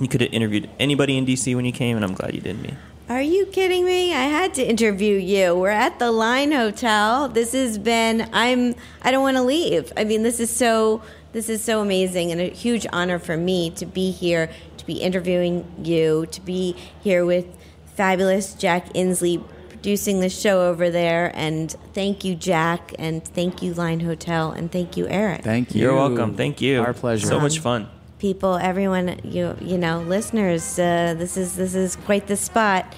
you 0.00 0.08
could 0.08 0.20
have 0.20 0.32
interviewed 0.32 0.68
anybody 0.80 1.16
in 1.16 1.24
DC 1.26 1.54
when 1.54 1.64
you 1.64 1.72
came, 1.72 1.96
and 1.96 2.04
I'm 2.04 2.14
glad 2.14 2.34
you 2.34 2.40
did 2.40 2.60
me. 2.60 2.74
Are 3.08 3.22
you 3.22 3.46
kidding 3.46 3.84
me? 3.84 4.12
I 4.12 4.24
had 4.24 4.54
to 4.54 4.64
interview 4.64 5.16
you. 5.16 5.54
We're 5.54 5.70
at 5.70 5.98
the 5.98 6.10
Line 6.10 6.50
Hotel. 6.50 7.28
This 7.28 7.52
has 7.52 7.78
been 7.78 8.28
I'm 8.32 8.74
I 9.02 9.10
don't 9.10 9.22
want 9.22 9.36
to 9.36 9.42
leave. 9.42 9.92
I 9.96 10.04
mean, 10.04 10.22
this 10.22 10.40
is 10.40 10.50
so 10.50 11.02
this 11.32 11.48
is 11.48 11.62
so 11.62 11.80
amazing 11.80 12.32
and 12.32 12.40
a 12.40 12.50
huge 12.50 12.86
honor 12.92 13.18
for 13.18 13.36
me 13.36 13.70
to 13.70 13.86
be 13.86 14.10
here, 14.10 14.50
to 14.78 14.86
be 14.86 14.94
interviewing 14.94 15.64
you, 15.82 16.26
to 16.26 16.40
be 16.40 16.76
here 17.02 17.24
with 17.24 17.46
fabulous 17.94 18.54
Jack 18.54 18.92
Inslee 18.94 19.42
producing 19.68 20.20
the 20.20 20.28
show 20.28 20.68
over 20.68 20.90
there 20.90 21.32
and 21.34 21.74
thank 21.92 22.24
you 22.24 22.36
Jack 22.36 22.94
and 22.98 23.24
thank 23.24 23.62
you 23.62 23.74
Line 23.74 24.00
Hotel 24.00 24.52
and 24.52 24.70
thank 24.70 24.96
you 24.96 25.08
Erik. 25.08 25.42
Thank 25.42 25.74
you. 25.74 25.82
You're 25.82 25.94
welcome. 25.96 26.36
Thank 26.36 26.60
you. 26.60 26.80
Our 26.80 26.94
pleasure. 26.94 27.26
So 27.26 27.40
much 27.40 27.58
fun. 27.58 27.88
people, 28.18 28.56
everyone, 28.56 29.18
you 29.24 29.56
you 29.60 29.76
know, 29.76 30.00
listeners, 30.02 30.78
uh, 30.78 31.14
this 31.18 31.36
is 31.36 31.56
this 31.56 31.74
is 31.74 31.96
quite 31.96 32.28
the 32.28 32.36
spot. 32.36 32.94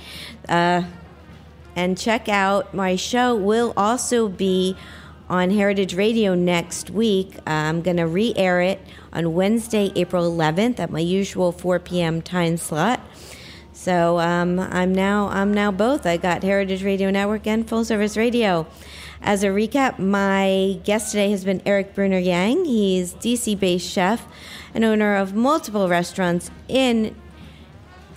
Uh, 0.48 0.82
and 1.76 1.98
check 1.98 2.28
out 2.28 2.74
my 2.74 2.96
show. 2.96 3.34
Will 3.34 3.72
also 3.76 4.28
be 4.28 4.76
on 5.28 5.50
Heritage 5.50 5.94
Radio 5.94 6.34
next 6.34 6.90
week. 6.90 7.34
Uh, 7.38 7.50
I'm 7.50 7.82
going 7.82 7.96
to 7.96 8.06
re-air 8.06 8.60
it 8.60 8.80
on 9.12 9.32
Wednesday, 9.32 9.90
April 9.96 10.30
11th, 10.30 10.78
at 10.78 10.90
my 10.90 11.00
usual 11.00 11.50
4 11.50 11.78
p.m. 11.80 12.20
time 12.20 12.56
slot. 12.56 13.00
So 13.84 14.18
um, 14.18 14.58
I'm 14.58 14.94
now 14.94 15.28
I'm 15.28 15.52
now 15.52 15.70
both. 15.70 16.06
I 16.06 16.16
got 16.16 16.42
Heritage 16.42 16.82
Radio 16.82 17.10
Network 17.10 17.46
and 17.46 17.68
Full 17.68 17.84
Service 17.84 18.16
Radio. 18.16 18.66
As 19.20 19.44
a 19.44 19.48
recap, 19.48 19.98
my 19.98 20.80
guest 20.84 21.10
today 21.10 21.30
has 21.30 21.44
been 21.44 21.60
Erik 21.66 21.94
Bruner-Yang. 21.94 22.64
He's 22.64 23.12
DC-based 23.12 23.86
chef 23.86 24.26
and 24.72 24.86
owner 24.86 25.16
of 25.16 25.34
multiple 25.34 25.86
restaurants 25.90 26.50
in 26.66 27.14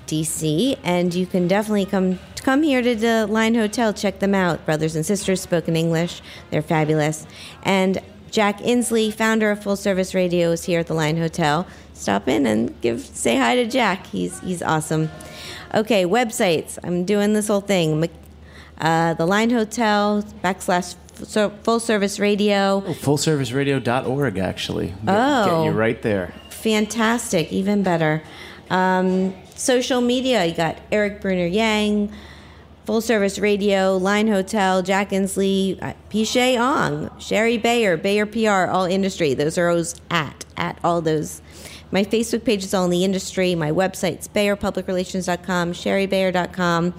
DC, 0.06 0.80
and 0.86 1.14
you 1.14 1.26
can 1.26 1.50
definitely 1.50 1.86
come 1.86 2.20
come 2.44 2.64
here 2.64 2.82
to 2.82 2.96
the 2.96 3.28
Line 3.28 3.56
Hotel. 3.56 3.92
Check 3.92 4.20
them 4.20 4.34
out, 4.34 4.66
brothers 4.66 4.96
and 4.96 5.06
sisters, 5.06 5.42
spoken 5.42 5.76
English. 5.76 6.22
They're 6.50 6.62
fabulous. 6.62 7.28
And 7.64 8.02
Jack 8.32 8.60
Inslee, 8.60 9.14
founder 9.14 9.52
of 9.52 9.62
Full 9.62 9.76
Service 9.76 10.14
Radio, 10.14 10.52
is 10.52 10.64
here 10.64 10.80
at 10.80 10.88
the 10.88 10.94
Line 10.94 11.18
Hotel. 11.18 11.68
Stop 11.94 12.30
in 12.30 12.46
and 12.46 12.80
give 12.80 13.02
say 13.02 13.36
hi 13.36 13.56
to 13.56 13.68
Jack. 13.68 14.08
He's 14.08 14.40
he's 14.40 14.62
awesome. 14.64 15.10
Okay, 15.74 16.06
websites. 16.06 16.78
I'm 16.84 17.04
doing 17.06 17.34
this 17.34 17.48
whole 17.48 17.62
thing. 17.62 18.10
Uh, 18.80 19.14
the 19.16 19.26
Line 19.26 19.50
Hotel 19.50 20.24
backslash 20.44 20.96
Full 21.64 21.80
Service 21.80 22.20
Radio. 22.20 22.84
Oh, 22.86 22.94
fullserviceradio.org, 22.94 24.38
actually. 24.38 24.88
Get, 24.88 24.96
Oh. 25.08 25.46
get 25.46 25.66
you 25.66 25.72
right 25.78 26.02
there. 26.02 26.34
Fantastic, 26.50 27.52
even 27.52 27.82
better. 27.84 28.22
Um, 28.70 29.34
social 29.56 30.02
media, 30.02 30.46
you 30.46 30.54
got 30.54 30.78
Erik 30.92 31.22
Bruner-Yang, 31.22 32.12
Full 32.86 33.02
Service 33.02 33.40
Radio, 33.40 33.98
Line 33.98 34.28
Hotel, 34.28 34.82
Jack 34.82 35.10
Inslee, 35.10 35.82
uh, 35.82 35.94
Pichet 36.10 36.58
Ong, 36.58 37.10
Shari 37.20 37.58
Bayer, 37.58 37.98
Bayer 37.98 38.26
PR, 38.26 38.72
All 38.72 38.86
Industry. 38.86 39.34
Those 39.34 39.58
are 39.58 39.74
those 39.74 39.96
at, 40.12 40.46
at 40.56 40.78
all 40.84 41.02
those. 41.02 41.42
My 41.92 42.04
Facebook 42.04 42.44
page 42.44 42.64
is 42.64 42.74
All 42.74 42.86
in 42.86 42.92
the 42.92 43.04
Industry. 43.04 43.56
My 43.56 43.72
website's 43.72 44.28
BayerPublicRelations.com, 44.28 45.74
ShariBayer.com. 45.74 46.94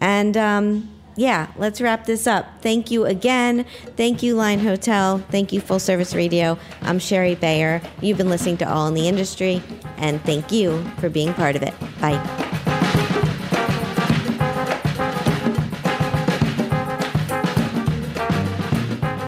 And 0.00 0.36
um, 0.36 0.96
yeah, 1.16 1.50
let's 1.56 1.80
wrap 1.80 2.04
this 2.04 2.26
up. 2.26 2.46
Thank 2.62 2.90
you 2.90 3.06
again. 3.06 3.64
Thank 3.96 4.22
you, 4.22 4.34
Line 4.34 4.60
Hotel. 4.60 5.18
Thank 5.30 5.52
you, 5.52 5.60
Full 5.60 5.78
Service 5.78 6.14
Radio. 6.14 6.58
I'm 6.82 6.98
Shari 6.98 7.34
Bayer. 7.34 7.80
You've 8.00 8.18
been 8.18 8.28
listening 8.28 8.58
to 8.58 8.70
All 8.70 8.86
in 8.86 8.94
the 8.94 9.08
Industry, 9.08 9.62
and 9.96 10.22
thank 10.22 10.52
you 10.52 10.82
for 10.98 11.08
being 11.08 11.32
part 11.34 11.56
of 11.56 11.62
it. 11.62 11.74
Bye. 12.00 12.22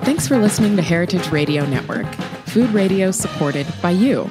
Thanks 0.05 0.29
for 0.29 0.39
listening 0.39 0.77
to 0.77 0.83
Heritage 0.83 1.31
Radio 1.31 1.65
Network, 1.67 2.07
food 2.47 2.71
radio 2.71 3.11
supported 3.11 3.67
by 3.81 3.91
you. 3.91 4.31